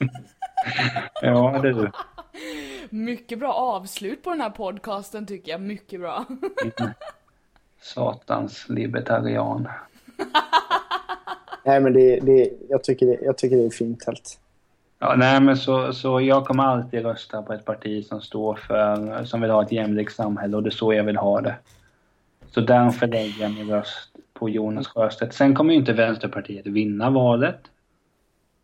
ja, 1.22 1.58
det 1.62 1.68
är 1.68 1.72
du. 1.72 1.90
Mycket 2.90 3.38
bra 3.38 3.52
avslut 3.52 4.22
på 4.22 4.30
den 4.30 4.40
här 4.40 4.50
podcasten 4.50 5.26
tycker 5.26 5.52
jag. 5.52 5.60
Mycket 5.60 6.00
bra. 6.00 6.24
Satans 7.82 8.68
libertarian. 8.68 9.68
Nej, 11.64 11.80
men 11.80 11.92
det, 11.92 12.20
det, 12.20 12.50
jag, 12.68 12.84
tycker 12.84 13.06
det, 13.06 13.18
jag 13.22 13.38
tycker 13.38 13.56
det 13.56 13.64
är 13.64 13.70
fint 13.70 14.06
helt. 14.06 14.38
Ja, 14.98 15.14
nej, 15.16 15.40
men 15.40 15.56
så, 15.56 15.92
så 15.92 16.20
jag 16.20 16.46
kommer 16.46 16.62
alltid 16.62 17.02
rösta 17.02 17.42
på 17.42 17.52
ett 17.52 17.64
parti 17.64 18.06
som 18.06 18.20
står 18.20 18.54
för, 18.54 19.24
som 19.24 19.40
vill 19.40 19.50
ha 19.50 19.62
ett 19.62 19.72
jämlikt 19.72 20.12
samhälle 20.12 20.56
och 20.56 20.62
det 20.62 20.68
är 20.68 20.70
så 20.70 20.94
jag 20.94 21.04
vill 21.04 21.16
ha 21.16 21.40
det. 21.40 21.54
Så 22.50 22.60
därför 22.60 23.06
lägger 23.06 23.42
jag 23.42 23.50
min 23.54 23.70
röst 23.70 24.10
på 24.34 24.48
Jonas 24.48 24.86
Sjöstedt. 24.86 25.34
Sen 25.34 25.54
kommer 25.54 25.72
ju 25.72 25.78
inte 25.78 25.92
Vänsterpartiet 25.92 26.66
vinna 26.66 27.10
valet. 27.10 27.60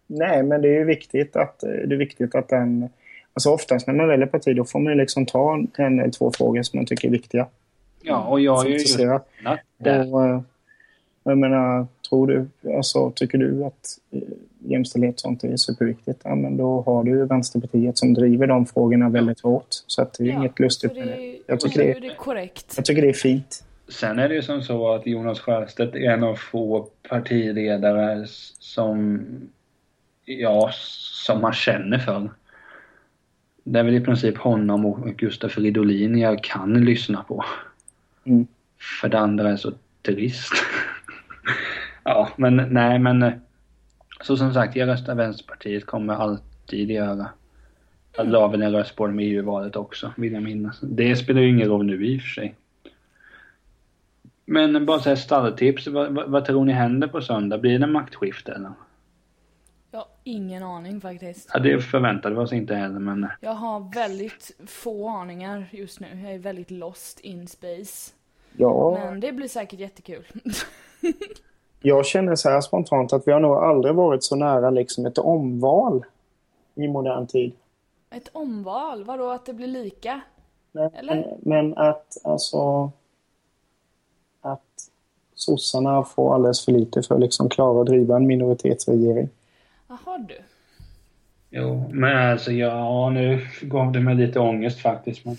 Nej, 0.07 0.43
men 0.43 0.63
det 0.63 0.69
är 0.69 0.79
ju 0.79 0.85
viktigt 0.85 1.37
att, 1.37 1.61
det 1.61 1.95
är 1.95 1.99
viktigt 1.99 2.35
att 2.35 2.49
den... 2.49 2.89
Alltså 3.35 3.51
oftast 3.51 3.87
när 3.87 3.95
man 3.95 4.09
väljer 4.09 4.27
parti 4.27 4.57
då 4.57 4.65
får 4.65 4.79
man 4.79 4.97
liksom 4.97 5.27
ta 5.27 5.55
en 5.77 6.01
eller 6.01 6.11
två 6.11 6.33
frågor 6.33 6.63
som 6.63 6.79
man 6.79 6.87
tycker 6.87 7.09
är 7.09 7.13
viktiga. 7.13 7.47
Ja, 8.03 8.25
och 8.25 8.41
jag 8.41 8.67
är 8.67 8.69
ju 8.69 8.73
just 8.73 9.01
och, 9.01 9.07
eh, 9.87 10.41
jag 11.23 11.39
menar, 11.39 11.87
tror 12.11 12.27
du, 12.27 12.71
alltså 12.77 13.11
tycker 13.11 13.39
du 13.39 13.65
att 13.65 13.99
eh, 14.11 14.21
jämställdhet 14.59 15.15
och 15.15 15.21
sånt 15.21 15.45
är 15.45 15.57
superviktigt, 15.57 16.21
ja, 16.25 16.35
men 16.35 16.57
då 16.57 16.83
har 16.87 17.05
du 17.05 17.25
Vänsterpartiet 17.25 17.99
som 17.99 18.15
driver 18.15 18.47
de 18.47 18.67
frågorna 18.67 19.09
väldigt 19.09 19.41
hårt. 19.41 19.67
Så 19.87 20.03
att 20.03 20.15
det 20.15 20.25
är 20.25 20.29
ja, 20.29 20.39
inget 20.39 20.59
lustigt 20.59 20.95
med 20.95 21.07
det. 21.07 21.39
Jag 21.47 21.61
tycker 21.61 21.79
det, 21.79 21.91
är, 21.91 22.01
det 22.01 22.15
korrekt. 22.15 22.75
Jag 22.77 22.85
tycker 22.85 23.03
det 23.03 23.09
är 23.09 23.13
fint. 23.13 23.65
Sen 23.89 24.19
är 24.19 24.29
det 24.29 24.35
ju 24.35 24.43
som 24.43 24.63
så 24.63 24.95
att 24.95 25.07
Jonas 25.07 25.41
Sjöstedt 25.41 25.95
är 25.95 26.11
en 26.11 26.25
av 26.25 26.35
få 26.35 26.89
partiledare 27.09 28.27
som, 28.59 29.23
ja, 30.25 30.71
som 31.27 31.41
man 31.41 31.53
känner 31.53 31.99
för. 31.99 32.31
Det 33.65 33.79
är 33.79 33.83
väl 33.83 33.95
i 33.95 34.01
princip 34.01 34.39
honom 34.39 34.87
och 34.87 35.17
Gustaf 35.17 35.53
Fridolin 35.53 36.19
jag 36.19 36.45
kan 36.45 36.85
lyssna 36.85 37.23
på. 37.23 37.45
Mm. 38.25 38.47
För 39.01 39.09
det 39.09 39.19
andra 39.19 39.51
är 39.51 39.57
så 39.57 39.73
trist. 40.03 40.53
Ja, 42.11 42.29
men 42.37 42.57
nej 42.57 42.99
men 42.99 43.41
så 44.21 44.37
som 44.37 44.55
sagt, 44.55 44.77
jag 44.77 44.89
röstar 44.89 45.15
Vänsterpartiet, 45.15 45.87
kommer 45.87 46.15
alltid 46.15 46.91
göra. 46.91 47.29
Jag 48.17 48.29
la 48.29 48.49
väl 48.49 48.63
en 48.63 48.73
röst 48.73 48.97
på 48.97 49.07
dem 49.07 49.21
i 49.21 49.25
EU-valet 49.25 49.77
också, 49.77 50.13
vill 50.17 50.33
jag 50.33 50.43
minnas. 50.43 50.81
Det 50.81 51.17
spelar 51.17 51.41
ju 51.41 51.49
ingen 51.49 51.69
roll 51.69 51.87
nu 51.87 52.07
i 52.07 52.19
och 52.19 52.23
för 52.23 52.29
sig. 52.29 52.55
Men 54.45 54.87
bara 54.87 54.99
såhär 54.99 55.17
stalltips, 55.17 55.87
vad, 55.87 56.15
vad, 56.15 56.31
vad, 56.31 56.45
tror 56.45 56.65
ni 56.65 56.73
händer 56.73 57.09
på 57.09 57.21
söndag? 57.21 57.59
Blir 57.59 57.79
det 57.79 57.87
maktskifte 57.87 58.53
eller? 58.53 58.73
Jag 59.91 59.99
har 59.99 60.09
ingen 60.25 60.63
aning 60.63 61.01
faktiskt. 61.01 61.51
Ja, 61.55 61.61
det 61.61 61.81
förväntade 61.81 62.35
vi 62.35 62.41
oss 62.41 62.53
inte 62.53 62.75
heller 62.75 62.99
men... 62.99 63.29
Jag 63.41 63.55
har 63.55 63.95
väldigt 63.95 64.61
få 64.67 65.09
aningar 65.09 65.67
just 65.71 66.01
nu. 66.01 66.07
Jag 66.23 66.35
är 66.35 66.39
väldigt 66.39 66.71
lost 66.71 67.21
in 67.21 67.49
space. 67.49 68.13
Ja. 68.57 68.99
Men 69.05 69.21
det 69.21 69.33
blir 69.33 69.49
säkert 69.49 69.81
jättekul. 69.81 70.25
Jag 71.83 72.07
känner 72.07 72.35
så 72.35 72.49
här 72.49 72.61
spontant 72.61 73.13
att 73.13 73.29
vi 73.29 73.33
har 73.33 73.41
nog 73.41 73.57
aldrig 73.57 73.95
varit 73.95 74.25
så 74.25 74.37
nära 74.37 74.71
liksom 74.71 75.07
ett 75.07 75.19
omval 75.19 76.05
i 76.75 76.89
modern 76.89 77.27
tid. 77.27 77.53
Ett 78.11 78.29
omval? 78.33 79.05
Vadå, 79.05 79.31
att 79.31 79.47
det 79.47 79.53
blir 79.53 79.67
lika? 79.67 80.21
Nej, 80.73 80.91
men, 81.03 81.25
men, 81.41 81.79
att 81.79 82.17
alltså 82.25 82.91
att 84.41 84.91
sossarna 85.35 86.05
får 86.05 86.35
alldeles 86.35 86.65
för 86.65 86.73
lite 86.73 87.03
för 87.03 87.15
att 87.15 87.21
liksom 87.21 87.49
klara 87.49 87.81
att 87.81 87.87
driva 87.87 88.17
en 88.17 88.27
minoritetsregering. 88.27 89.29
Jaha 89.89 90.19
du. 90.19 90.39
Jo, 91.51 91.91
men 91.93 92.31
alltså 92.31 92.53
ja, 92.53 93.11
nu 93.11 93.47
gav 93.63 93.93
det 93.93 94.01
mig 94.01 94.15
lite 94.15 94.41
ångest 94.41 94.81
faktiskt. 94.81 95.25
Men... 95.25 95.37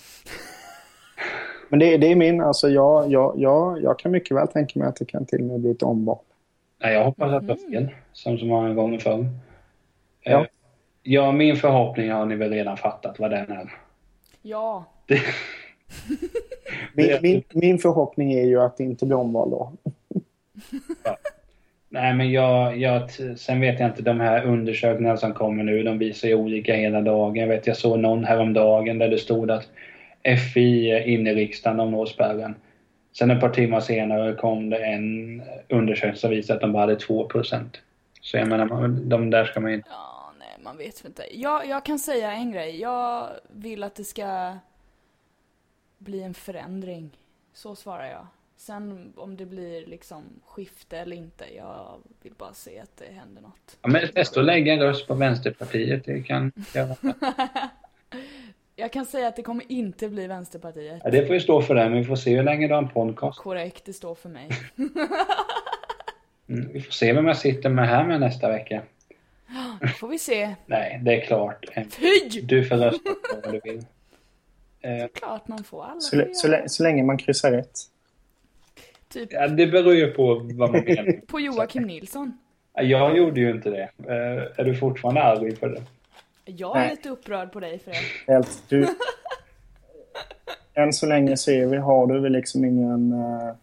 Men 1.70 1.80
det, 1.80 1.98
det 1.98 2.12
är 2.12 2.16
min, 2.16 2.42
alltså 2.42 2.70
jag, 2.70 3.12
jag, 3.12 3.34
jag, 3.38 3.82
jag 3.84 4.00
kan 4.00 4.12
mycket 4.12 4.38
väl 4.38 4.48
tänka 4.48 4.80
mig 4.80 4.88
att 4.88 4.96
det 4.96 5.06
kan 5.06 5.26
till 5.26 5.40
och 5.40 5.46
med 5.46 5.60
bli 5.60 5.72
ett 5.72 5.84
omval. 5.84 6.20
Nej, 6.82 6.94
jag 6.94 7.04
hoppas 7.04 7.32
att 7.32 7.42
det 7.42 7.48
var 7.48 7.72
fel, 7.72 7.90
som 8.14 8.38
så 8.38 8.46
många 8.46 8.74
gånger 8.74 9.00
förr. 9.00 9.26
Ja. 10.24 10.40
Eh, 10.40 10.46
ja, 11.04 11.32
min 11.32 11.56
förhoppning 11.56 12.12
har 12.12 12.26
ni 12.26 12.36
väl 12.36 12.52
redan 12.52 12.78
fattat 12.78 13.20
vad 13.20 13.32
den 13.32 13.52
är. 13.52 13.72
Ja. 14.42 14.86
min, 16.94 17.18
min, 17.22 17.44
min, 17.54 17.80
förhoppning 17.80 18.34
är 18.34 18.44
ju 18.44 18.62
att 18.62 18.78
det 18.78 18.84
inte 18.84 19.06
blir 19.06 19.18
omval 19.18 19.50
då. 19.50 19.72
ja. 21.04 21.18
Nej, 21.90 22.14
men 22.14 22.32
jag, 22.32 22.78
jag, 22.78 23.10
sen 23.38 23.62
vet 23.62 23.80
jag 23.80 23.90
inte, 23.90 24.02
de 24.02 24.20
här 24.20 24.46
undersökningarna 24.46 25.18
som 25.18 25.34
kommer 25.34 25.64
nu, 25.64 25.84
de 25.84 25.98
visar 25.98 26.28
ju 26.28 26.36
olika 26.36 26.76
hela 26.76 27.02
dagen. 27.02 27.36
Jag 27.36 27.48
vet, 27.48 27.68
jag 27.68 27.78
såg 27.78 28.00
någon 28.00 28.24
häromdagen 28.24 29.00
där 29.00 29.10
det 29.10 29.18
stod 29.18 29.52
att 29.52 29.70
FI 30.54 30.92
är 30.92 31.08
inne 31.08 31.32
i 31.32 31.36
riksdagen, 31.36 31.78
de 31.78 31.92
når 31.92 32.06
spärren. 32.06 32.56
Sen 33.14 33.32
ett 33.32 33.40
par 33.42 33.50
timmar 33.50 33.80
senare 33.80 34.36
kom 34.36 34.70
det 34.70 34.78
en 34.78 35.42
undersökning 35.70 36.16
som 36.16 36.30
visade 36.30 36.58
att 36.58 36.62
de 36.62 36.72
bara 36.72 36.82
hade 36.82 36.96
2% 36.96 37.78
Så 38.22 38.38
jag 38.38 38.48
menar, 38.48 38.88
de 38.88 39.30
där 39.30 39.46
ska 39.46 39.60
man 39.60 39.74
inte... 39.74 39.90
Ja, 39.90 40.34
nej, 40.40 40.58
man 40.64 40.78
vet 40.78 41.06
inte. 41.06 41.24
Jag, 41.32 41.68
jag 41.68 41.86
kan 41.86 42.00
säga 42.00 42.32
en 42.32 42.52
grej. 42.52 42.80
Jag 42.82 43.30
vill 43.50 43.84
att 43.84 43.96
det 43.96 44.04
ska 44.04 44.58
bli 45.98 46.24
en 46.24 46.34
förändring. 46.34 47.10
Så 47.54 47.76
svarar 47.76 48.06
jag. 48.06 48.28
Sen 48.58 49.14
om 49.16 49.38
det 49.38 49.46
blir 49.46 49.86
liksom 49.86 50.24
skifte 50.46 50.98
eller 50.98 51.16
inte, 51.16 51.46
jag 51.56 51.98
vill 52.22 52.34
bara 52.38 52.54
se 52.54 52.80
att 52.80 52.98
det 52.98 53.14
händer 53.14 53.42
något. 53.42 53.78
Ja, 53.82 53.90
men 53.90 54.08
testa 54.08 54.40
att 54.40 54.46
lägga 54.46 54.74
en 54.74 54.80
röst 54.80 55.08
på 55.08 55.14
Vänsterpartiet, 55.14 56.06
det 56.06 56.22
kan 56.22 56.52
göra. 56.76 56.96
Jag 58.82 58.92
kan 58.92 59.06
säga 59.06 59.28
att 59.28 59.36
det 59.36 59.44
kommer 59.44 59.72
inte 59.72 60.10
bli 60.10 60.28
Vänsterpartiet. 60.28 61.02
Ja, 61.04 61.10
det 61.10 61.26
får 61.26 61.36
ju 61.36 61.42
stå 61.42 61.62
för 61.62 61.76
det, 61.76 61.90
men 61.90 61.98
vi 61.98 62.04
får 62.04 62.16
se 62.16 62.36
hur 62.36 62.44
länge 62.44 62.68
du 62.68 62.74
har 62.74 62.82
en 62.82 62.90
podcast. 62.90 63.40
Korrekt, 63.40 63.86
det 63.86 63.94
står 63.94 64.16
för 64.16 64.30
mig. 64.30 64.50
mm, 66.50 66.70
vi 66.74 66.82
får 66.82 66.92
se 66.92 67.14
vem 67.14 67.28
jag 67.28 67.38
sitter 67.38 67.70
med 67.70 67.88
här 67.88 68.08
med 68.08 68.20
nästa 68.20 68.50
vecka. 68.50 68.82
Det 69.82 69.88
får 69.88 70.08
vi 70.08 70.20
se. 70.20 70.56
Nej, 70.66 71.00
det 71.04 71.14
är 71.14 71.26
klart. 71.26 71.66
Fy! 71.76 72.42
Du 72.42 72.66
får 72.66 72.76
rösta 72.76 73.10
på 73.10 73.42
vad 73.44 73.54
du 73.54 73.62
vill. 73.64 73.86
Eh, 74.82 75.08
klart 75.14 75.48
man 75.48 75.64
får. 75.64 75.84
Alla 75.84 76.00
så, 76.00 76.26
så, 76.34 76.58
så, 76.68 76.84
länge 76.84 77.04
man 77.04 77.18
kryssar 77.18 77.52
rätt. 77.52 77.80
Typ. 79.10 79.34
Ja, 79.34 79.48
det 79.48 79.68
beror 79.68 79.96
ju 79.96 80.08
på 80.08 80.36
vad 80.36 80.72
man 80.72 80.84
menar. 80.84 81.26
på 81.28 81.40
Joakim 81.40 81.84
Nilsson. 81.84 82.38
Jag 82.74 83.18
gjorde 83.18 83.40
ju 83.40 83.52
inte 83.52 83.70
det. 83.70 83.90
Eh, 84.08 84.60
är 84.60 84.64
du 84.64 84.76
fortfarande 84.76 85.24
arg 85.24 85.56
för 85.56 85.70
det? 85.70 85.82
Jag 86.46 86.78
är 86.78 86.80
Nej. 86.80 86.90
lite 86.90 87.10
upprörd 87.10 87.52
på 87.52 87.60
dig 87.60 87.80
för 87.80 87.92
det. 87.92 88.34
Helt. 88.34 88.64
Du... 88.70 88.88
Än 90.74 90.94
så 90.94 91.06
länge 91.06 91.38
ser 91.38 91.66
vi, 91.66 91.78
har 91.78 92.08
du 92.08 92.20
väl 92.20 92.32
liksom 92.32 92.66
ingen 92.66 93.14
uh, 93.14 93.54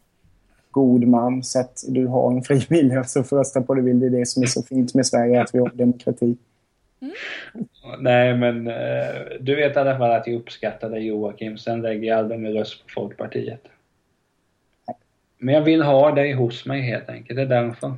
god 0.70 1.04
man 1.06 1.42
så 1.42 1.60
att 1.60 1.84
du 1.88 2.06
har 2.06 2.32
en 2.32 2.42
fri 2.42 2.66
vilja 2.68 3.04
så 3.04 3.22
får 3.22 3.38
rösta 3.38 3.60
på 3.60 3.74
det 3.74 3.82
vill. 3.82 4.00
Det 4.00 4.06
är 4.06 4.10
det 4.10 4.26
som 4.26 4.42
är 4.42 4.46
så 4.46 4.62
fint 4.62 4.94
med 4.94 5.06
Sverige, 5.06 5.42
att 5.42 5.54
vi 5.54 5.58
har 5.58 5.70
demokrati. 5.74 6.36
Mm. 7.00 7.14
Nej, 7.98 8.36
men 8.36 8.66
eh, 8.66 9.14
du 9.40 9.56
vet 9.56 9.76
i 9.76 9.78
alla 9.78 9.98
fall 9.98 10.10
att 10.10 10.26
jag 10.26 10.36
uppskattar 10.36 10.90
dig 10.90 11.06
Joakim. 11.06 11.58
Sen 11.58 11.82
lägger 11.82 12.08
jag 12.08 12.18
aldrig 12.18 12.40
min 12.40 12.52
röst 12.52 12.82
på 12.82 12.88
Folkpartiet. 12.88 13.62
Men 15.38 15.54
jag 15.54 15.62
vill 15.62 15.82
ha 15.82 16.14
dig 16.14 16.32
hos 16.32 16.66
mig 16.66 16.82
helt 16.82 17.08
enkelt. 17.08 17.36
Det 17.36 17.42
är 17.42 17.46
därför. 17.46 17.94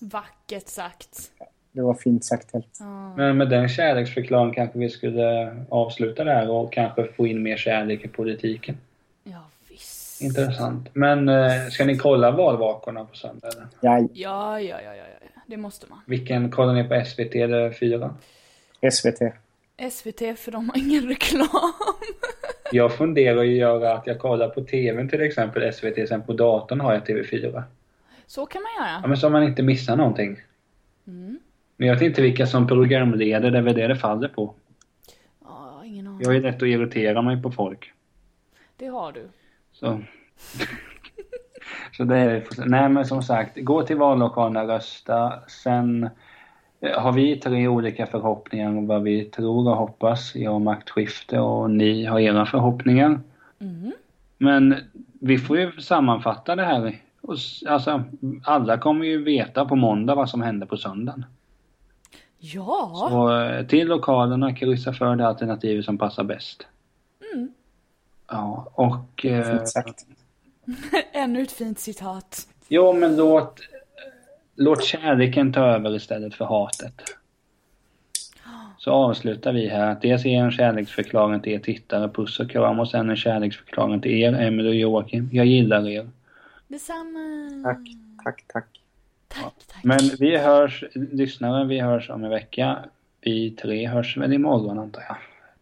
Vackert 0.00 0.68
sagt. 0.68 1.32
Det 1.76 1.82
var 1.82 1.94
fint 1.94 2.24
sagt. 2.24 2.52
Helt. 2.52 2.76
Ja. 2.80 3.14
Men 3.16 3.36
med 3.36 3.48
den 3.50 3.68
kärleksförklaringen 3.68 4.54
kanske 4.54 4.78
vi 4.78 4.90
skulle 4.90 5.56
avsluta 5.68 6.24
där 6.24 6.50
och 6.50 6.72
kanske 6.72 7.04
få 7.12 7.26
in 7.26 7.42
mer 7.42 7.56
kärlek 7.56 8.04
i 8.04 8.08
politiken. 8.08 8.76
Ja, 9.24 9.44
visst. 9.70 10.22
Intressant. 10.22 10.88
Men 10.92 11.28
eh, 11.28 11.66
ska 11.70 11.84
ni 11.84 11.96
kolla 11.98 12.30
valvakorna 12.30 13.04
på 13.04 13.16
söndag? 13.16 13.48
Eller? 13.48 13.66
Ja, 13.80 13.98
Ja, 13.98 14.60
ja, 14.60 14.76
ja, 14.84 14.94
ja, 14.94 15.04
ja. 15.20 15.40
Det 15.46 15.56
måste 15.56 15.86
man. 15.90 15.98
Vilken 16.06 16.50
kollar 16.50 16.74
ni 16.74 16.84
på 16.84 17.04
SVT 17.06 17.34
eller 17.34 17.70
4? 17.70 18.14
SVT. 18.92 19.18
SVT, 19.92 20.38
för 20.38 20.50
de 20.52 20.68
har 20.68 20.78
ingen 20.78 21.08
reklam. 21.08 21.48
Jag 22.72 22.92
funderar 22.92 23.42
ju 23.42 23.56
göra 23.56 23.92
att 23.94 24.06
jag 24.06 24.18
kollar 24.18 24.48
på 24.48 24.60
TVn 24.64 25.08
till 25.08 25.22
exempel 25.22 25.72
SVT, 25.72 26.08
sen 26.08 26.22
på 26.22 26.32
datorn 26.32 26.80
har 26.80 26.92
jag 26.94 27.02
TV4. 27.02 27.62
Så 28.26 28.46
kan 28.46 28.62
man 28.62 28.70
Ja, 28.86 28.92
göra. 28.92 29.06
men 29.08 29.16
så 29.16 29.28
man 29.28 29.42
inte 29.42 29.62
missar 29.62 29.96
någonting. 29.96 30.36
Mm. 31.06 31.38
Men 31.76 31.88
jag 31.88 31.94
vet 31.94 32.02
inte 32.02 32.22
vilka 32.22 32.46
som 32.46 32.66
programleder, 32.66 33.50
det 33.50 33.58
är 33.58 33.62
väl 33.62 33.74
det 33.74 33.86
det 33.86 33.96
faller 33.96 34.28
på. 34.28 34.54
Ja, 35.44 35.82
ingen 35.84 36.06
aning. 36.06 36.20
Jag 36.22 36.36
är 36.36 36.40
lätt 36.40 36.56
att 36.56 36.68
irritera 36.68 37.22
mig 37.22 37.42
på 37.42 37.50
folk. 37.50 37.92
Det 38.76 38.86
har 38.86 39.12
du. 39.12 39.28
Så... 39.72 40.00
så 41.92 42.04
det 42.04 42.16
är 42.16 42.44
Nej 42.66 42.88
men 42.88 43.04
som 43.04 43.22
sagt, 43.22 43.56
gå 43.56 43.82
till 43.82 43.96
vallokalen 43.96 44.56
och 44.56 44.68
rösta. 44.68 45.32
Sen 45.48 46.08
eh, 46.80 47.00
har 47.00 47.12
vi 47.12 47.36
tre 47.36 47.68
olika 47.68 48.06
förhoppningar 48.06 48.68
om 48.68 48.86
vad 48.86 49.02
vi 49.02 49.24
tror 49.24 49.68
och 49.68 49.76
hoppas. 49.76 50.34
Jag 50.34 50.52
har 50.52 50.58
maktskifte 50.58 51.38
och 51.38 51.70
ni 51.70 52.04
har 52.04 52.20
era 52.20 52.46
förhoppningar. 52.46 53.20
Mm. 53.58 53.92
Men 54.38 54.74
vi 55.20 55.38
får 55.38 55.58
ju 55.58 55.72
sammanfatta 55.72 56.56
det 56.56 56.64
här. 56.64 56.98
Alltså, 57.68 58.04
alla 58.44 58.78
kommer 58.78 59.04
ju 59.04 59.24
veta 59.24 59.64
på 59.64 59.76
måndag 59.76 60.14
vad 60.14 60.30
som 60.30 60.42
hände 60.42 60.66
på 60.66 60.76
söndagen. 60.76 61.24
Ja. 62.54 63.06
Så 63.10 63.40
eh, 63.40 63.66
till 63.66 63.88
lokalerna, 63.88 64.54
kryssa 64.54 64.92
för 64.92 65.16
det 65.16 65.26
alternativ 65.26 65.82
som 65.82 65.98
passar 65.98 66.24
bäst. 66.24 66.66
Mm. 67.34 67.48
Ja, 68.28 68.68
och... 68.74 69.26
Eh, 69.26 69.50
Fint 69.50 69.68
sagt. 69.68 70.06
Ännu 71.12 71.42
ett 71.42 71.52
fint 71.52 71.78
citat. 71.78 72.48
jo, 72.68 72.92
men 72.92 73.16
låt, 73.16 73.60
låt 74.54 74.84
kärleken 74.84 75.52
ta 75.52 75.60
över 75.60 75.96
istället 75.96 76.34
för 76.34 76.44
hatet. 76.44 77.02
Så 78.78 78.90
avslutar 78.92 79.52
vi 79.52 79.68
här 79.68 79.90
att 79.92 80.02
dels 80.02 80.24
ge 80.24 80.34
en 80.34 80.50
kärleksförklaring 80.50 81.40
till 81.40 81.52
er 81.52 81.58
tittare, 81.58 82.08
puss 82.08 82.40
och 82.40 82.50
kram, 82.50 82.80
och 82.80 82.88
sen 82.88 83.10
en 83.10 83.16
kärleksförklaring 83.16 84.00
till 84.00 84.12
er, 84.12 84.32
Emelie 84.32 84.68
och 84.68 84.74
Joakim. 84.74 85.28
Jag 85.32 85.46
gillar 85.46 85.88
er. 85.88 86.10
Detsamma. 86.68 87.50
Tack, 87.64 87.80
tack, 88.24 88.44
tack. 88.46 88.80
Men 89.82 89.98
vi 90.18 90.36
hörs, 90.36 90.84
lyssnare, 90.94 91.66
vi 91.66 91.80
hörs 91.80 92.10
om 92.10 92.24
en 92.24 92.30
vecka. 92.30 92.78
Vi 93.20 93.50
tre 93.50 93.88
hörs 93.88 94.16
väl 94.16 94.32
imorgon 94.32 94.78
antar 94.78 95.02
jag. 95.08 95.16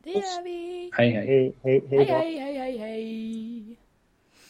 Det 0.05 0.11
gör 0.11 0.45
vi. 0.45 0.91
Hej, 0.93 1.11
hej. 1.11 1.27
Hej, 1.27 1.53
hej, 1.63 1.83
hej, 1.91 2.05
hej, 2.05 2.39
hej. 2.39 2.59
hej, 2.59 2.79
hej. 2.79 3.54